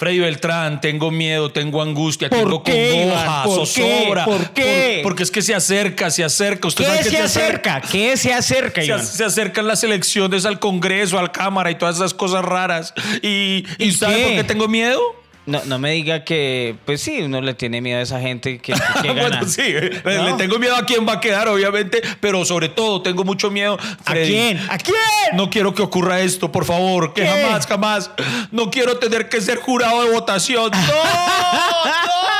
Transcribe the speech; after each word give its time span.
Freddy 0.00 0.18
Beltrán, 0.18 0.80
tengo 0.80 1.10
miedo, 1.10 1.52
tengo 1.52 1.82
angustia, 1.82 2.30
¿Por 2.30 2.38
tengo 2.38 2.62
qué, 2.62 3.02
congoja? 3.02 3.42
¿Por 3.42 3.68
qué? 3.68 4.00
zozobra. 4.00 4.24
¿Por 4.24 4.50
qué? 4.54 5.00
porque 5.02 5.22
es 5.24 5.30
que 5.30 5.42
se 5.42 5.54
acerca, 5.54 6.10
se 6.10 6.24
acerca. 6.24 6.68
Usted 6.68 6.86
sabe 6.86 6.98
¿Qué 7.00 7.04
que 7.04 7.10
se 7.10 7.18
acerca? 7.18 7.82
¿Qué 7.82 8.16
se 8.16 8.32
acerca, 8.32 8.80
Se, 8.80 8.86
Iván? 8.86 9.04
se 9.06 9.22
acercan 9.22 9.66
las 9.66 9.84
elecciones 9.84 10.46
al 10.46 10.58
Congreso, 10.58 11.18
al 11.18 11.32
Cámara 11.32 11.70
y 11.70 11.74
todas 11.74 11.96
esas 11.96 12.14
cosas 12.14 12.42
raras. 12.42 12.94
¿Y, 13.20 13.66
y, 13.76 13.88
¿Y 13.88 13.92
sabe 13.92 14.16
qué? 14.16 14.22
por 14.22 14.32
qué 14.36 14.44
tengo 14.44 14.68
miedo? 14.68 15.02
No, 15.46 15.62
no 15.64 15.78
me 15.78 15.92
diga 15.92 16.22
que, 16.22 16.76
pues 16.84 17.00
sí, 17.00 17.22
uno 17.22 17.40
le 17.40 17.54
tiene 17.54 17.80
miedo 17.80 17.98
a 17.98 18.02
esa 18.02 18.20
gente 18.20 18.58
que, 18.58 18.72
que 19.02 19.08
gana. 19.08 19.20
bueno, 19.22 19.48
sí, 19.48 19.62
le- 19.62 20.00
¿No? 20.16 20.24
le 20.26 20.32
tengo 20.34 20.58
miedo 20.58 20.76
a 20.76 20.84
quién 20.84 21.08
va 21.08 21.14
a 21.14 21.20
quedar, 21.20 21.48
obviamente, 21.48 22.02
pero 22.20 22.44
sobre 22.44 22.68
todo 22.68 23.02
tengo 23.02 23.24
mucho 23.24 23.50
miedo. 23.50 23.78
¿A 24.04 24.12
quién? 24.12 24.58
¿A 24.70 24.76
quién? 24.78 24.96
No 25.34 25.48
quiero 25.50 25.74
que 25.74 25.82
ocurra 25.82 26.20
esto, 26.20 26.52
por 26.52 26.64
favor, 26.64 27.14
que 27.14 27.22
¿Qué? 27.22 27.28
jamás, 27.28 27.66
jamás. 27.66 28.10
No 28.52 28.70
quiero 28.70 28.98
tener 28.98 29.28
que 29.28 29.40
ser 29.40 29.58
jurado 29.58 30.02
de 30.04 30.10
votación. 30.12 30.70
¡No! 30.72 30.78
¡No! 30.78 32.39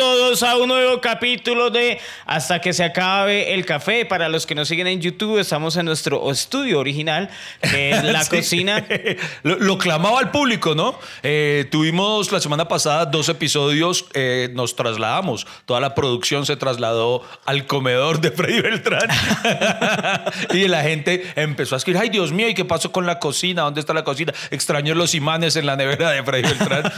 todos 0.00 0.42
a 0.42 0.56
un 0.56 0.68
nuevo 0.68 0.98
capítulo 1.02 1.68
de 1.68 2.00
Hasta 2.24 2.58
que 2.58 2.72
se 2.72 2.82
acabe 2.84 3.52
el 3.52 3.66
café. 3.66 4.06
Para 4.06 4.30
los 4.30 4.46
que 4.46 4.54
nos 4.54 4.66
siguen 4.66 4.86
en 4.86 4.98
YouTube, 4.98 5.38
estamos 5.38 5.76
en 5.76 5.84
nuestro 5.84 6.30
estudio 6.30 6.78
original, 6.78 7.28
que 7.60 7.90
es 7.90 8.02
la 8.10 8.24
Sí. 8.24 8.30
cocina. 8.36 8.86
Lo, 9.42 9.58
lo 9.58 9.76
clamaba 9.76 10.18
al 10.20 10.30
público, 10.30 10.74
¿no? 10.74 10.98
Eh, 11.22 11.66
tuvimos 11.70 12.32
la 12.32 12.40
semana 12.40 12.66
pasada 12.66 13.04
dos 13.04 13.28
episodios, 13.28 14.06
eh, 14.14 14.48
nos 14.54 14.74
trasladamos, 14.74 15.46
toda 15.66 15.80
la 15.80 15.94
producción 15.94 16.46
se 16.46 16.56
trasladó 16.56 17.22
al 17.44 17.66
comedor 17.66 18.20
de 18.22 18.30
Freddy 18.30 18.60
Beltrán 18.62 19.08
y 20.54 20.66
la 20.68 20.82
gente 20.82 21.30
empezó 21.36 21.74
a 21.74 21.78
escribir, 21.78 22.00
ay 22.00 22.08
Dios 22.08 22.32
mío, 22.32 22.48
¿y 22.48 22.54
qué 22.54 22.64
pasó 22.64 22.90
con 22.92 23.04
la 23.06 23.18
cocina? 23.18 23.62
¿Dónde 23.62 23.80
está 23.80 23.92
la 23.92 24.04
cocina? 24.04 24.32
Extraño 24.50 24.94
los 24.94 25.14
imanes 25.14 25.56
en 25.56 25.66
la 25.66 25.76
nevera 25.76 26.10
de 26.10 26.22
Freddy 26.22 26.42
Beltrán. 26.42 26.90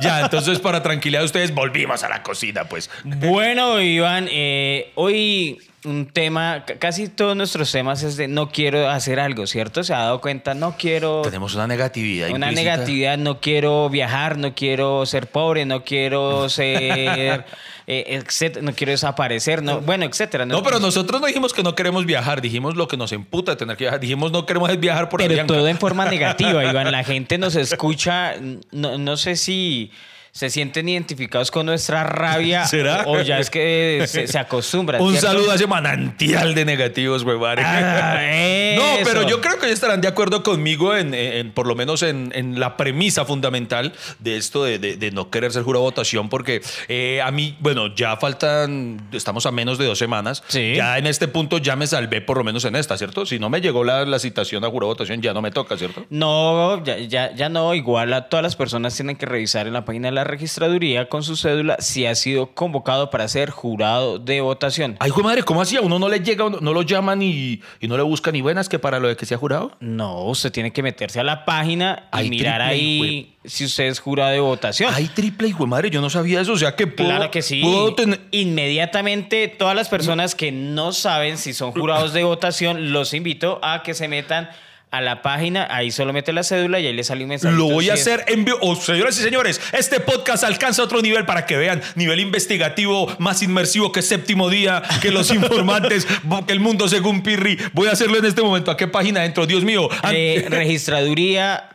ya, 0.00 0.20
entonces 0.20 0.58
para 0.60 0.82
tranquilidad 0.82 1.20
de 1.22 1.26
ustedes, 1.26 1.54
volvimos 1.54 2.02
a 2.04 2.08
la 2.08 2.22
cocina, 2.22 2.35
pues. 2.68 2.90
Bueno, 3.04 3.80
Iván, 3.80 4.28
eh, 4.30 4.92
hoy 4.94 5.58
un 5.86 6.06
tema, 6.06 6.64
casi 6.78 7.08
todos 7.08 7.36
nuestros 7.36 7.70
temas 7.70 8.02
es 8.02 8.16
de 8.16 8.28
no 8.28 8.50
quiero 8.50 8.90
hacer 8.90 9.20
algo, 9.20 9.46
¿cierto? 9.46 9.84
Se 9.84 9.94
ha 9.94 9.98
dado 9.98 10.20
cuenta, 10.20 10.54
no 10.54 10.76
quiero... 10.76 11.22
Tenemos 11.22 11.54
una 11.54 11.66
negatividad. 11.66 12.28
Una 12.30 12.48
implícita. 12.48 12.76
negatividad, 12.76 13.18
no 13.18 13.40
quiero 13.40 13.88
viajar, 13.88 14.36
no 14.36 14.54
quiero 14.54 15.06
ser 15.06 15.28
pobre, 15.28 15.64
no 15.64 15.84
quiero 15.84 16.48
ser, 16.50 17.46
eh, 17.86 18.04
etcétera, 18.08 18.64
no 18.64 18.74
quiero 18.74 18.90
desaparecer, 18.90 19.62
no, 19.62 19.80
bueno, 19.80 20.04
etcétera. 20.04 20.44
No, 20.44 20.62
pero 20.62 20.80
nosotros 20.80 21.20
no 21.20 21.26
dijimos 21.26 21.54
que 21.54 21.62
no 21.62 21.74
queremos 21.74 22.04
viajar, 22.04 22.40
dijimos 22.40 22.76
lo 22.76 22.88
que 22.88 22.96
nos 22.96 23.12
emputa 23.12 23.52
de 23.52 23.56
tener 23.56 23.76
que 23.76 23.84
viajar, 23.84 24.00
dijimos 24.00 24.32
no 24.32 24.44
queremos 24.44 24.78
viajar 24.78 25.08
por 25.08 25.20
Pero 25.20 25.32
Avianca. 25.32 25.54
todo 25.54 25.68
en 25.68 25.78
forma 25.78 26.04
negativa, 26.06 26.64
Iván. 26.70 26.90
La 26.90 27.04
gente 27.04 27.38
nos 27.38 27.54
escucha, 27.54 28.34
no, 28.72 28.98
no 28.98 29.16
sé 29.16 29.36
si 29.36 29.92
se 30.36 30.50
sienten 30.50 30.86
identificados 30.86 31.50
con 31.50 31.64
nuestra 31.64 32.04
rabia 32.04 32.66
¿Será? 32.66 33.04
o 33.06 33.22
ya 33.22 33.38
es 33.38 33.48
que 33.48 34.04
se, 34.06 34.26
se 34.26 34.38
acostumbran. 34.38 35.00
Un 35.00 35.12
¿cierto? 35.12 35.28
saludo 35.28 35.50
a 35.50 35.54
ese 35.54 35.66
manantial 35.66 36.54
de 36.54 36.66
negativos, 36.66 37.24
güey. 37.24 37.38
Ah, 37.58 38.20
no, 38.76 38.82
pero 39.02 39.22
yo 39.26 39.40
creo 39.40 39.58
que 39.58 39.72
estarán 39.72 40.02
de 40.02 40.08
acuerdo 40.08 40.42
conmigo 40.42 40.94
en, 40.94 41.14
en- 41.14 41.52
por 41.52 41.66
lo 41.66 41.74
menos 41.74 42.02
en, 42.02 42.32
en 42.34 42.60
la 42.60 42.76
premisa 42.76 43.24
fundamental 43.24 43.94
de 44.18 44.36
esto 44.36 44.62
de, 44.62 44.78
de- 44.78 44.98
de 44.98 45.10
no 45.10 45.30
querer 45.30 45.52
ser 45.52 45.62
jurado 45.62 45.84
de 45.84 45.90
votación, 45.90 46.28
porque 46.28 46.60
eh, 46.88 47.22
a 47.24 47.30
mí, 47.30 47.56
bueno, 47.60 47.94
ya 47.94 48.18
faltan, 48.18 49.08
estamos 49.12 49.46
a 49.46 49.52
menos 49.52 49.78
de 49.78 49.86
dos 49.86 49.98
semanas. 49.98 50.42
Sí. 50.48 50.74
Ya 50.76 50.98
en 50.98 51.06
este 51.06 51.28
punto 51.28 51.56
ya 51.56 51.76
me 51.76 51.86
salvé 51.86 52.20
por 52.20 52.36
lo 52.36 52.44
menos 52.44 52.66
en 52.66 52.76
esta, 52.76 52.98
¿cierto? 52.98 53.24
Si 53.24 53.38
no 53.38 53.48
me 53.48 53.62
llegó 53.62 53.84
la, 53.84 54.04
la 54.04 54.18
citación 54.18 54.64
a 54.64 54.68
jurado 54.68 54.88
de 54.92 54.94
votación, 54.96 55.22
ya 55.22 55.32
no 55.32 55.40
me 55.40 55.50
toca, 55.50 55.78
¿cierto? 55.78 56.04
No, 56.10 56.84
ya, 56.84 56.98
ya, 56.98 57.34
ya 57.34 57.48
no. 57.48 57.74
Igual 57.74 58.12
a 58.12 58.28
todas 58.28 58.42
las 58.42 58.54
personas 58.54 58.94
tienen 58.94 59.16
que 59.16 59.24
revisar 59.24 59.66
en 59.66 59.72
la 59.72 59.86
página 59.86 60.08
de 60.08 60.12
la 60.12 60.25
registraduría 60.26 61.08
con 61.08 61.22
su 61.22 61.36
cédula 61.36 61.76
si 61.80 62.06
ha 62.06 62.14
sido 62.14 62.54
convocado 62.54 63.10
para 63.10 63.26
ser 63.28 63.50
jurado 63.50 64.18
de 64.18 64.40
votación. 64.40 64.96
Ay, 65.00 65.10
madre, 65.22 65.42
¿cómo 65.42 65.60
hacía? 65.62 65.80
Uno 65.80 65.98
no 65.98 66.08
le 66.08 66.20
llega, 66.20 66.44
no 66.48 66.72
lo 66.72 66.82
llaman 66.82 67.22
y, 67.22 67.60
y 67.80 67.88
no 67.88 67.96
le 67.96 68.02
buscan 68.02 68.32
ni 68.34 68.40
buenas 68.40 68.68
que 68.68 68.78
para 68.78 68.98
lo 69.00 69.08
de 69.08 69.16
que 69.16 69.26
sea 69.26 69.38
jurado. 69.38 69.72
No, 69.80 70.24
usted 70.24 70.52
tiene 70.52 70.72
que 70.72 70.82
meterse 70.82 71.20
a 71.20 71.24
la 71.24 71.44
página 71.44 72.08
y 72.22 72.28
mirar 72.30 72.68
triple, 72.70 73.08
ahí 73.08 73.32
si 73.44 73.64
usted 73.64 73.84
es 73.84 74.00
jurado 74.00 74.30
de 74.32 74.40
votación. 74.40 74.92
Hay 74.94 75.06
triple 75.08 75.48
hijo 75.48 75.64
de 75.64 75.70
madre, 75.70 75.90
yo 75.90 76.00
no 76.00 76.10
sabía 76.10 76.40
eso. 76.40 76.52
O 76.52 76.56
sea 76.58 76.74
que 76.76 76.86
puedo, 76.86 77.10
Claro 77.10 77.30
que 77.30 77.42
sí. 77.42 77.60
puedo 77.62 77.94
tener- 77.94 78.20
Inmediatamente, 78.32 79.48
todas 79.48 79.76
las 79.76 79.88
personas 79.88 80.34
que 80.34 80.50
no 80.52 80.92
saben 80.92 81.38
si 81.38 81.52
son 81.54 81.72
jurados 81.72 82.12
de 82.12 82.24
votación, 82.24 82.92
los 82.92 83.14
invito 83.14 83.60
a 83.62 83.82
que 83.82 83.94
se 83.94 84.08
metan 84.08 84.48
a 84.90 85.00
la 85.00 85.20
página. 85.22 85.66
Ahí 85.70 85.90
solo 85.90 86.12
mete 86.12 86.32
la 86.32 86.42
cédula 86.42 86.80
y 86.80 86.86
ahí 86.86 86.92
le 86.92 87.04
sale 87.04 87.24
un 87.24 87.30
mensaje. 87.30 87.54
Lo 87.54 87.64
voy 87.64 87.90
a 87.90 87.94
hacer 87.94 88.24
en 88.28 88.44
vivo. 88.44 88.58
Oh, 88.60 88.76
señoras 88.76 89.18
y 89.18 89.22
señores, 89.22 89.60
este 89.72 90.00
podcast 90.00 90.44
alcanza 90.44 90.82
otro 90.82 91.02
nivel 91.02 91.26
para 91.26 91.44
que 91.46 91.56
vean. 91.56 91.82
Nivel 91.96 92.20
investigativo 92.20 93.14
más 93.18 93.42
inmersivo 93.42 93.92
que 93.92 94.02
séptimo 94.02 94.48
día, 94.48 94.82
que 95.02 95.10
los 95.10 95.30
informantes, 95.34 96.06
que 96.46 96.52
el 96.52 96.60
mundo 96.60 96.88
según 96.88 97.22
Pirri. 97.22 97.58
Voy 97.72 97.88
a 97.88 97.92
hacerlo 97.92 98.18
en 98.18 98.24
este 98.24 98.42
momento. 98.42 98.70
¿A 98.70 98.76
qué 98.76 98.86
página 98.88 99.24
entro? 99.24 99.46
Dios 99.46 99.64
mío. 99.64 99.88
Eh, 100.10 100.46
registraduría 100.48 101.70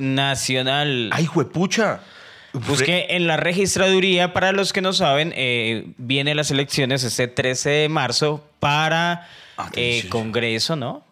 Nacional. 0.00 1.10
Ay, 1.12 1.26
juepucha. 1.26 2.00
Busque 2.52 3.06
en 3.10 3.26
la 3.26 3.36
registraduría, 3.36 4.32
para 4.32 4.52
los 4.52 4.72
que 4.72 4.80
no 4.80 4.92
saben, 4.92 5.32
eh, 5.36 5.84
viene 5.98 6.34
las 6.34 6.50
elecciones 6.50 7.04
este 7.04 7.28
13 7.28 7.70
de 7.70 7.88
marzo 7.88 8.44
para 8.58 9.28
Ah, 9.60 9.70
eh. 9.74 10.06
Congreso, 10.08 10.76
¿no? 10.76 11.04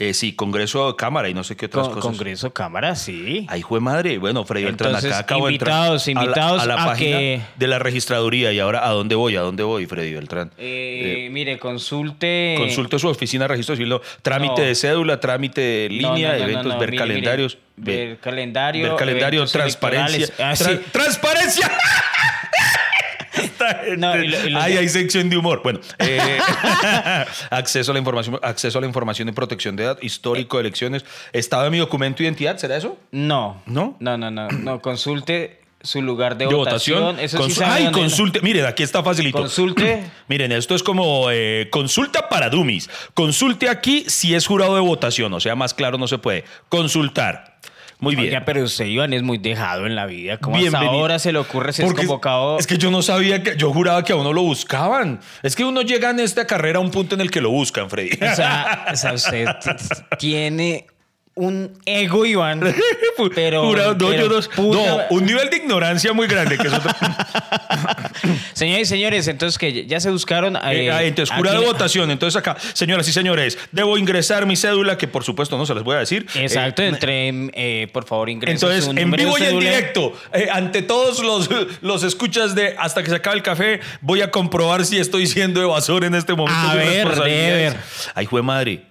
Eh, 0.00 0.14
sí, 0.14 0.32
Congreso, 0.32 0.94
Cámara 0.94 1.28
y 1.28 1.34
no 1.34 1.42
sé 1.42 1.56
qué 1.56 1.66
otras 1.66 1.86
Con- 1.88 1.94
cosas. 1.96 2.10
Congreso, 2.12 2.52
Cámara, 2.52 2.94
sí. 2.94 3.46
Ay, 3.48 3.62
jue 3.62 3.80
madre. 3.80 4.18
Bueno, 4.18 4.44
Freddy 4.44 4.64
Beltrán, 4.66 4.90
Entonces, 4.90 5.10
acá 5.12 5.20
acabo 5.34 5.48
de 5.48 5.54
entrar 5.54 5.74
invitados, 5.74 6.06
a 6.06 6.06
la- 6.06 6.22
invitados 6.22 6.62
a 6.62 6.66
la, 6.66 6.74
a 6.74 6.86
página 6.86 7.18
que- 7.18 7.40
de 7.56 7.66
la 7.66 7.80
registraduría. 7.80 8.52
Y 8.52 8.60
ahora, 8.60 8.86
¿a 8.86 8.90
dónde 8.92 9.16
voy? 9.16 9.34
¿A 9.34 9.40
dónde 9.40 9.64
voy, 9.64 9.86
Freddy 9.86 10.12
Beltrán? 10.14 10.52
Eh, 10.56 11.28
mire, 11.32 11.58
consulte. 11.58 12.54
Consulte 12.58 12.96
su 13.00 13.08
oficina 13.08 13.44
de 13.44 13.48
registro 13.48 13.74
civil, 13.74 13.96
trámite 14.22 14.62
no. 14.62 14.68
de 14.68 14.74
cédula, 14.76 15.18
trámite 15.18 15.60
de 15.60 15.88
línea, 15.88 16.32
no, 16.32 16.38
no, 16.38 16.44
eventos, 16.44 16.78
ver 16.78 16.90
mire, 16.90 16.90
mire, 16.90 16.98
calendarios. 16.98 17.58
ver 17.76 18.18
calendario, 18.18 18.82
Ver 18.90 18.96
calendario, 18.96 19.46
transparencia. 19.46 20.28
Ah, 20.38 20.52
Tra-. 20.54 20.80
¡Transparencia! 20.92 21.68
Esta 23.42 23.74
gente- 23.84 23.96
No, 23.96 24.16
y 24.16 24.28
lo- 24.28 24.46
y 24.46 24.50
lo- 24.50 24.60
Ay, 24.60 24.76
hay 24.76 24.88
sección 24.88 25.28
de 25.30 25.36
humor. 25.36 25.60
Bueno, 25.62 25.80
eh, 25.98 26.38
acceso 27.50 27.90
a 27.90 27.94
la 27.94 27.98
información, 27.98 28.38
acceso 28.42 28.78
a 28.78 28.80
la 28.80 28.86
información 28.86 29.28
y 29.28 29.32
protección 29.32 29.76
de 29.76 29.84
edad, 29.84 29.98
histórico 30.02 30.56
de 30.58 30.62
elecciones, 30.62 31.04
estado 31.32 31.64
de 31.64 31.70
mi 31.70 31.78
documento 31.78 32.18
de 32.18 32.24
identidad, 32.24 32.56
¿será 32.58 32.76
eso? 32.76 32.98
No. 33.10 33.62
¿No? 33.66 33.96
No, 34.00 34.16
no, 34.18 34.30
no. 34.30 34.48
no. 34.48 34.80
Consulte 34.80 35.60
su 35.80 36.02
lugar 36.02 36.36
de, 36.36 36.46
De 36.48 36.54
votación. 36.54 37.00
votación. 37.00 37.24
Eso 37.24 37.48
sí 37.48 37.60
Consu- 37.60 37.64
Ay, 37.66 37.92
consulte. 37.92 38.40
Miren, 38.40 38.66
aquí 38.66 38.82
está 38.82 39.02
facilito. 39.02 39.38
Consulte. 39.38 40.02
Miren, 40.28 40.50
esto 40.52 40.74
es 40.74 40.82
como 40.82 41.30
eh, 41.30 41.68
consulta 41.70 42.28
para 42.28 42.50
dummies. 42.50 42.90
Consulte 43.14 43.68
aquí 43.68 44.04
si 44.08 44.34
es 44.34 44.46
jurado 44.46 44.74
de 44.74 44.80
votación. 44.80 45.32
O 45.34 45.40
sea, 45.40 45.54
más 45.54 45.74
claro 45.74 45.96
no 45.96 46.08
se 46.08 46.18
puede. 46.18 46.44
Consultar. 46.68 47.57
Muy 48.00 48.14
bien. 48.14 48.28
Oiga, 48.28 48.44
pero 48.44 48.62
usted, 48.62 48.84
Iván, 48.84 49.12
es 49.12 49.22
muy 49.22 49.38
dejado 49.38 49.86
en 49.86 49.96
la 49.96 50.06
vida. 50.06 50.38
Como 50.38 50.56
hasta 50.56 50.78
ahora 50.78 51.18
se 51.18 51.32
le 51.32 51.38
ocurre 51.38 51.72
ser 51.72 51.84
Porque 51.86 52.02
convocado? 52.02 52.58
Es 52.58 52.66
que 52.66 52.78
yo 52.78 52.90
no 52.90 53.02
sabía 53.02 53.42
que. 53.42 53.56
Yo 53.56 53.72
juraba 53.72 54.04
que 54.04 54.12
a 54.12 54.16
uno 54.16 54.32
lo 54.32 54.42
buscaban. 54.42 55.20
Es 55.42 55.56
que 55.56 55.64
uno 55.64 55.82
llega 55.82 56.10
en 56.10 56.20
esta 56.20 56.46
carrera 56.46 56.78
a 56.78 56.80
un 56.80 56.90
punto 56.90 57.16
en 57.16 57.20
el 57.20 57.30
que 57.30 57.40
lo 57.40 57.50
buscan, 57.50 57.90
Freddy. 57.90 58.10
O 58.24 58.34
sea, 58.36 58.86
o 58.92 58.96
sea, 58.96 59.14
usted 59.14 59.48
tiene 60.18 60.86
un 61.38 61.72
ego, 61.86 62.26
Iván. 62.26 62.60
Pero. 63.34 63.66
Jurado, 63.66 63.92
no, 63.94 63.98
pero 64.10 64.22
yo 64.22 64.28
no, 64.28 64.48
puta- 64.54 64.78
no, 64.86 65.16
un 65.16 65.24
nivel 65.24 65.50
de 65.50 65.56
ignorancia 65.56 66.12
muy 66.12 66.26
grande. 66.26 66.56
Que 66.58 66.66
es 66.68 66.72
otro- 66.72 66.90
Señores 68.52 68.88
y 68.88 68.90
señores, 68.90 69.28
entonces 69.28 69.58
que 69.58 69.86
ya 69.86 70.00
se 70.00 70.10
buscaron. 70.10 70.56
Eh, 70.56 70.60
eh, 70.86 70.90
ah, 70.92 71.02
entonces, 71.02 71.34
jurado 71.34 71.60
de 71.60 71.66
votación. 71.66 72.10
Entonces, 72.10 72.36
acá, 72.38 72.56
señoras 72.74 73.08
y 73.08 73.12
señores, 73.12 73.58
debo 73.72 73.96
ingresar 73.98 74.46
mi 74.46 74.56
cédula, 74.56 74.98
que 74.98 75.08
por 75.08 75.24
supuesto 75.24 75.56
no 75.56 75.66
se 75.66 75.74
las 75.74 75.84
voy 75.84 75.96
a 75.96 76.00
decir. 76.00 76.26
Exacto, 76.34 76.82
Eh, 76.82 76.88
entre, 76.88 77.28
eh, 77.54 77.88
por 77.92 78.04
favor, 78.04 78.28
ingrese 78.30 78.54
Entonces, 78.54 78.84
su 78.84 78.90
en 78.90 79.10
vivo 79.10 79.38
y 79.38 79.42
en 79.42 79.58
directo, 79.58 80.12
eh, 80.32 80.48
ante 80.52 80.82
todos 80.82 81.22
los, 81.22 81.48
los 81.80 82.02
escuchas 82.02 82.54
de 82.54 82.74
Hasta 82.78 83.02
que 83.02 83.10
se 83.10 83.16
acabe 83.16 83.36
el 83.36 83.42
café, 83.42 83.80
voy 84.00 84.22
a 84.22 84.30
comprobar 84.30 84.84
si 84.84 84.98
estoy 84.98 85.26
siendo 85.26 85.62
evasor 85.62 86.04
en 86.04 86.14
este 86.14 86.34
momento. 86.34 86.60
A 86.68 86.74
ver, 86.74 87.08
ver. 87.08 87.76
Ay, 88.14 88.26
jue 88.26 88.42
madre. 88.42 88.82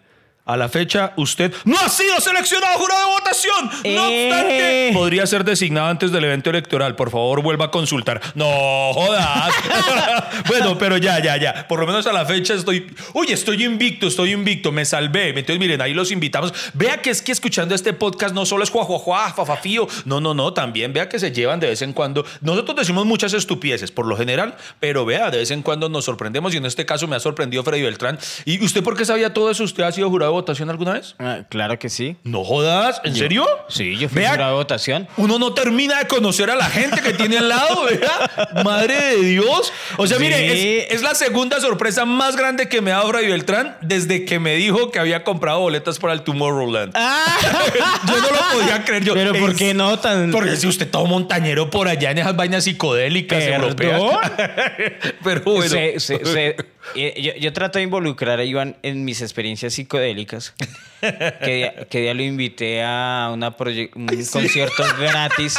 A 0.47 0.55
la 0.57 0.69
fecha, 0.69 1.13
usted 1.17 1.53
no 1.65 1.77
ha 1.77 1.89
sido 1.89 2.19
seleccionado 2.21 2.77
jurado 2.79 3.01
de 3.01 3.07
votación. 3.11 3.65
No 3.95 4.09
Eh. 4.09 4.29
obstante, 4.29 4.91
podría 4.93 5.27
ser 5.27 5.43
designado 5.43 5.87
antes 5.87 6.11
del 6.11 6.23
evento 6.23 6.49
electoral. 6.49 6.95
Por 6.95 7.11
favor, 7.11 7.41
vuelva 7.41 7.65
a 7.65 7.71
consultar. 7.71 8.21
No 8.33 8.45
jodas. 8.93 9.53
bueno, 10.47 10.77
pero 10.77 10.97
ya, 10.97 11.21
ya, 11.21 11.37
ya. 11.37 11.67
Por 11.67 11.79
lo 11.79 11.87
menos 11.87 12.07
a 12.07 12.13
la 12.13 12.25
fecha 12.25 12.53
estoy. 12.53 12.87
Uy, 13.13 13.27
estoy 13.31 13.63
invicto, 13.63 14.07
estoy 14.07 14.31
invicto. 14.31 14.71
Me 14.71 14.85
salvé. 14.85 15.29
Entonces, 15.29 15.59
miren, 15.59 15.81
ahí 15.81 15.93
los 15.93 16.11
invitamos. 16.11 16.53
Vea 16.73 17.01
que 17.01 17.09
es 17.09 17.21
que 17.21 17.31
escuchando 17.31 17.75
este 17.75 17.93
podcast 17.93 18.33
no 18.33 18.45
solo 18.45 18.63
es 18.63 18.69
juajuajuá, 18.69 19.33
fafafío. 19.33 19.87
No, 20.05 20.21
no, 20.21 20.33
no. 20.33 20.53
También 20.53 20.93
vea 20.93 21.09
que 21.09 21.19
se 21.19 21.31
llevan 21.31 21.59
de 21.59 21.67
vez 21.67 21.81
en 21.81 21.93
cuando. 21.93 22.25
Nosotros 22.41 22.75
decimos 22.77 23.05
muchas 23.05 23.33
estupideces, 23.33 23.91
por 23.91 24.05
lo 24.05 24.15
general, 24.15 24.55
pero 24.79 25.05
vea, 25.05 25.29
de 25.29 25.39
vez 25.39 25.51
en 25.51 25.61
cuando 25.61 25.89
nos 25.89 26.05
sorprendemos. 26.05 26.53
Y 26.53 26.57
en 26.57 26.65
este 26.65 26.85
caso 26.85 27.07
me 27.07 27.15
ha 27.15 27.19
sorprendido 27.19 27.63
Freddy 27.63 27.81
Beltrán. 27.83 28.17
¿Y 28.45 28.63
usted 28.63 28.83
por 28.83 28.95
qué 28.95 29.05
sabía 29.05 29.33
todo 29.33 29.51
eso? 29.51 29.63
¿Usted 29.63 29.83
ha 29.83 29.91
sido 29.91 30.09
jurado 30.09 30.36
votación 30.37 30.69
alguna 30.69 30.93
vez? 30.93 31.15
Ah, 31.19 31.39
claro 31.49 31.77
que 31.79 31.89
sí. 31.89 32.15
No 32.23 32.43
jodas, 32.43 33.01
¿en 33.03 33.15
serio? 33.15 33.45
Sí, 33.69 33.97
yo 33.97 34.07
fui 34.09 34.21
Vea, 34.21 34.31
jurado 34.31 34.51
de 34.51 34.57
votación. 34.57 35.07
Uno 35.17 35.37
no 35.39 35.53
termina 35.53 35.99
de 35.99 36.07
conocer 36.07 36.49
a 36.49 36.55
la 36.55 36.65
gente 36.69 37.01
que 37.01 37.13
tiene 37.13 37.37
al 37.37 37.49
lado, 37.49 37.83
¿verdad? 37.85 38.63
Madre 38.63 38.95
de 38.95 39.21
Dios. 39.23 39.71
O 39.97 40.07
sea, 40.07 40.19
mire, 40.19 40.85
es, 40.85 40.93
es 40.93 41.01
la 41.01 41.15
segunda 41.15 41.59
sorpresa 41.59 42.05
más 42.05 42.35
grande 42.35 42.69
que 42.69 42.81
me 42.81 42.91
ha 42.91 42.97
dado 42.97 43.09
Freddy 43.09 43.27
Beltrán 43.27 43.77
desde 43.81 44.25
que 44.25 44.39
me 44.39 44.55
dijo 44.55 44.91
que 44.91 44.99
había 44.99 45.23
comprado 45.23 45.59
boletas 45.59 45.99
para 45.99 46.13
el 46.13 46.21
Tomorrowland. 46.21 46.93
Yo 48.07 48.21
no 48.21 48.31
lo 48.31 48.59
podía 48.59 48.83
creer. 48.85 49.03
Yo, 49.03 49.13
Ah. 49.13 49.15
Pero 49.15 49.33
¿por 49.33 49.55
qué 49.55 49.73
no 49.73 49.97
tan...? 49.99 50.31
Porque 50.31 50.55
si 50.57 50.67
usted 50.67 50.89
todo 50.89 51.05
montañero 51.05 51.69
por 51.69 51.87
allá 51.87 52.11
en 52.11 52.19
esas 52.19 52.35
vainas 52.35 52.63
psicodélicas 52.65 53.43
¿Perdón? 53.43 53.63
europeas. 53.63 54.01
Pero 55.23 55.41
bueno. 55.43 55.69
Se- 55.69 55.99
se- 55.99 56.25
se- 56.25 56.55
yo, 56.95 57.33
yo 57.35 57.53
trato 57.53 57.79
de 57.79 57.83
involucrar 57.83 58.39
a 58.39 58.43
Iván 58.43 58.77
en 58.83 59.05
mis 59.05 59.21
experiencias 59.21 59.73
psicodélicas. 59.73 60.53
Que 60.99 61.53
día, 61.53 61.85
que 61.85 62.01
día 62.01 62.13
lo 62.15 62.23
invité 62.23 62.83
a 62.83 63.29
una 63.31 63.55
un 63.95 64.07
concierto 64.31 64.83
gratis 64.99 65.55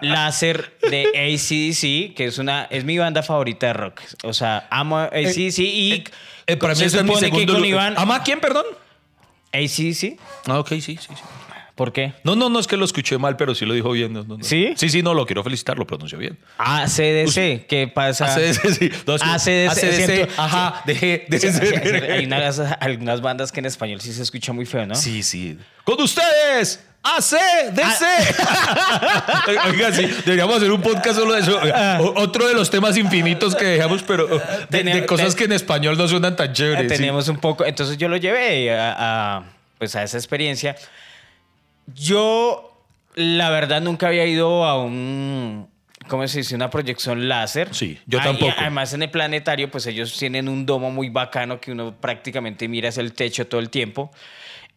láser 0.00 0.76
de 0.90 1.06
ACDC, 1.06 2.16
que 2.16 2.24
es 2.24 2.38
una 2.38 2.64
es 2.64 2.84
mi 2.84 2.98
banda 2.98 3.22
favorita 3.22 3.68
de 3.68 3.72
rock. 3.74 4.00
O 4.24 4.32
sea, 4.32 4.66
amo 4.70 4.98
ACDC 4.98 5.58
y 5.58 6.04
Eh, 6.46 6.56
para 6.56 6.74
mí 6.74 6.80
se 6.80 6.86
es 6.86 7.04
mi 7.04 7.14
que 7.14 7.20
segundo 7.20 7.54
con 7.54 7.64
Iván 7.64 7.94
¿Ama 7.96 8.16
a 8.16 8.22
quién, 8.24 8.40
perdón? 8.40 8.64
ACDC. 9.52 10.18
Ah, 10.46 10.58
ok, 10.58 10.68
sí, 10.70 10.80
sí, 10.80 10.96
sí. 10.98 11.14
¿Por 11.82 11.92
qué? 11.92 12.12
No, 12.22 12.36
no, 12.36 12.48
no 12.48 12.60
es 12.60 12.68
que 12.68 12.76
lo 12.76 12.84
escuché 12.84 13.18
mal, 13.18 13.36
pero 13.36 13.56
sí 13.56 13.66
lo 13.66 13.74
dijo 13.74 13.90
bien. 13.90 14.12
no, 14.12 14.22
no, 14.22 14.38
no. 14.38 14.44
¿Sí? 14.44 14.72
Sí, 14.76 14.88
sí, 14.88 15.02
no, 15.02 15.14
lo 15.14 15.26
quiero 15.26 15.42
felicitar, 15.42 15.76
lo 15.76 15.84
pronunció 15.84 16.16
bien. 16.16 16.38
ACDC, 16.58 17.66
¿qué 17.66 17.90
pasa? 17.92 18.32
ACDC, 18.32 18.68
sí. 18.78 18.90
ACDC, 19.04 19.68
ACDC, 19.68 20.30
ajá, 20.38 20.82
dejé 20.86 21.26
de 21.28 21.40
Sí, 21.40 21.50
sí, 21.52 21.58
sí. 21.60 21.74
Hay 22.12 22.26
unas, 22.26 22.60
algunas 22.78 23.20
bandas 23.20 23.50
que 23.50 23.58
en 23.58 23.66
español 23.66 24.00
sí 24.00 24.12
se 24.12 24.22
escucha 24.22 24.52
muy 24.52 24.64
feo, 24.64 24.86
¿no? 24.86 24.94
Sí, 24.94 25.24
sí. 25.24 25.58
Con 25.82 26.00
ustedes, 26.00 26.84
ACDC. 27.02 28.06
Oiga, 29.66 29.92
sí, 29.92 30.06
deberíamos 30.24 30.58
hacer 30.58 30.70
un 30.70 30.82
podcast 30.82 31.18
solo 31.18 31.34
de 31.34 31.40
eso. 31.40 31.60
Otro 32.14 32.46
de 32.46 32.54
los 32.54 32.70
temas 32.70 32.96
infinitos 32.96 33.56
que 33.56 33.64
dejamos, 33.64 34.04
pero 34.04 34.28
de, 34.28 34.34
de 34.38 34.66
Tenemos- 34.70 35.06
cosas 35.06 35.34
que 35.34 35.44
en 35.46 35.52
español 35.52 35.98
no 35.98 36.06
suenan 36.06 36.36
tan 36.36 36.52
chéveres. 36.52 36.92
sí. 36.92 36.98
tenemos 36.98 37.26
un 37.26 37.38
poco. 37.38 37.64
Entonces 37.64 37.98
yo 37.98 38.06
lo 38.08 38.18
llevé 38.18 38.72
a, 38.72 39.38
a, 39.38 39.42
pues 39.78 39.96
a 39.96 40.04
esa 40.04 40.16
experiencia. 40.16 40.76
Yo, 41.86 42.84
la 43.14 43.50
verdad, 43.50 43.80
nunca 43.80 44.08
había 44.08 44.26
ido 44.26 44.64
a 44.64 44.82
un. 44.82 45.68
¿Cómo 46.08 46.26
se 46.26 46.38
dice? 46.38 46.54
Una 46.54 46.68
proyección 46.68 47.28
láser. 47.28 47.72
Sí, 47.74 47.98
yo 48.06 48.20
tampoco. 48.20 48.52
además, 48.58 48.92
en 48.92 49.02
el 49.02 49.10
planetario, 49.10 49.70
pues 49.70 49.86
ellos 49.86 50.16
tienen 50.18 50.48
un 50.48 50.66
domo 50.66 50.90
muy 50.90 51.08
bacano 51.10 51.60
que 51.60 51.72
uno 51.72 51.94
prácticamente 51.94 52.66
mira 52.68 52.88
hacia 52.88 53.02
el 53.02 53.12
techo 53.12 53.46
todo 53.46 53.60
el 53.60 53.70
tiempo. 53.70 54.10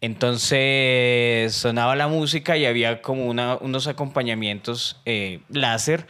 Entonces 0.02 1.56
sonaba 1.56 1.96
la 1.96 2.08
música 2.08 2.58
y 2.58 2.66
había 2.66 3.02
como 3.02 3.26
una, 3.26 3.56
unos 3.56 3.88
acompañamientos 3.88 5.02
eh, 5.06 5.40
láser. 5.50 6.06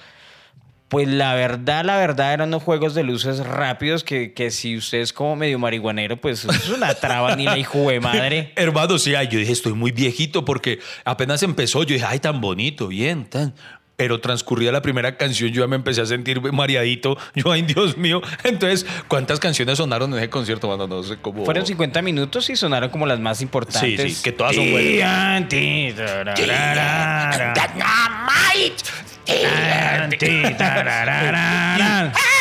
Pues 0.87 1.07
la 1.07 1.33
verdad, 1.33 1.83
la 1.83 1.97
verdad 1.97 2.33
eran 2.33 2.49
unos 2.49 2.61
juegos 2.61 2.93
de 2.93 3.03
luces 3.03 3.39
rápidos 3.39 4.03
que, 4.03 4.33
que 4.33 4.51
si 4.51 4.77
usted 4.77 4.99
es 4.99 5.13
como 5.13 5.35
medio 5.35 5.57
marihuanero, 5.57 6.17
pues 6.17 6.45
es 6.45 6.69
una 6.69 6.93
traba 6.93 7.35
ni 7.35 7.45
la 7.45 7.57
hijo 7.57 7.89
de 7.89 7.99
madre. 7.99 8.53
Hermano, 8.55 8.99
sí, 8.99 9.15
ay, 9.15 9.27
yo 9.27 9.39
dije, 9.39 9.51
estoy 9.51 9.73
muy 9.73 9.91
viejito 9.91 10.45
porque 10.45 10.79
apenas 11.03 11.41
empezó, 11.41 11.81
yo 11.83 11.95
dije, 11.95 12.05
ay, 12.07 12.19
tan 12.19 12.39
bonito, 12.39 12.87
bien, 12.87 13.25
tan. 13.25 13.55
Pero 13.95 14.19
transcurrida 14.19 14.71
la 14.71 14.81
primera 14.81 15.15
canción, 15.17 15.51
yo 15.51 15.63
ya 15.63 15.67
me 15.67 15.77
empecé 15.77 16.01
a 16.01 16.05
sentir 16.05 16.41
mareadito. 16.51 17.17
Yo, 17.33 17.49
ay, 17.49 17.61
Dios 17.61 17.95
mío. 17.95 18.21
Entonces, 18.43 18.85
¿cuántas 19.07 19.39
canciones 19.39 19.77
sonaron 19.77 20.11
en 20.11 20.19
ese 20.19 20.29
concierto? 20.29 20.67
Mano? 20.67 20.85
no 20.85 21.01
sé 21.01 21.15
cómo. 21.21 21.45
Fueron 21.45 21.65
50 21.65 22.01
minutos 22.01 22.49
y 22.49 22.57
sonaron 22.57 22.89
como 22.89 23.05
las 23.05 23.21
más 23.21 23.41
importantes. 23.41 24.01
Sí, 24.01 24.15
sí, 24.15 24.21
que 24.21 24.33
todas 24.33 24.53
son 24.53 24.69
buenas. 24.69 25.47
Andy. 29.27 30.55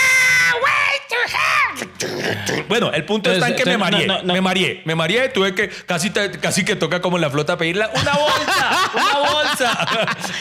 Bueno, 2.69 2.93
el 2.93 3.05
punto 3.05 3.31
está 3.33 3.49
en 3.49 3.57
que 3.57 3.65
me 3.65 3.79
mareé. 3.79 4.07
no, 4.07 4.17
no, 4.19 4.23
no. 4.25 4.33
Me 4.35 4.41
mareé. 4.41 4.83
Me 4.85 4.95
mareé. 4.95 5.29
Tuve 5.29 5.55
que 5.55 5.69
casi, 5.69 6.11
casi 6.11 6.65
que 6.65 6.77
toca 6.77 7.01
como 7.01 7.17
en 7.17 7.23
la 7.23 7.31
flota 7.31 7.57
pedirla 7.57 7.91
una 7.95 8.13
bolsa, 8.13 8.91
una 8.95 9.31
bolsa. 9.33 9.89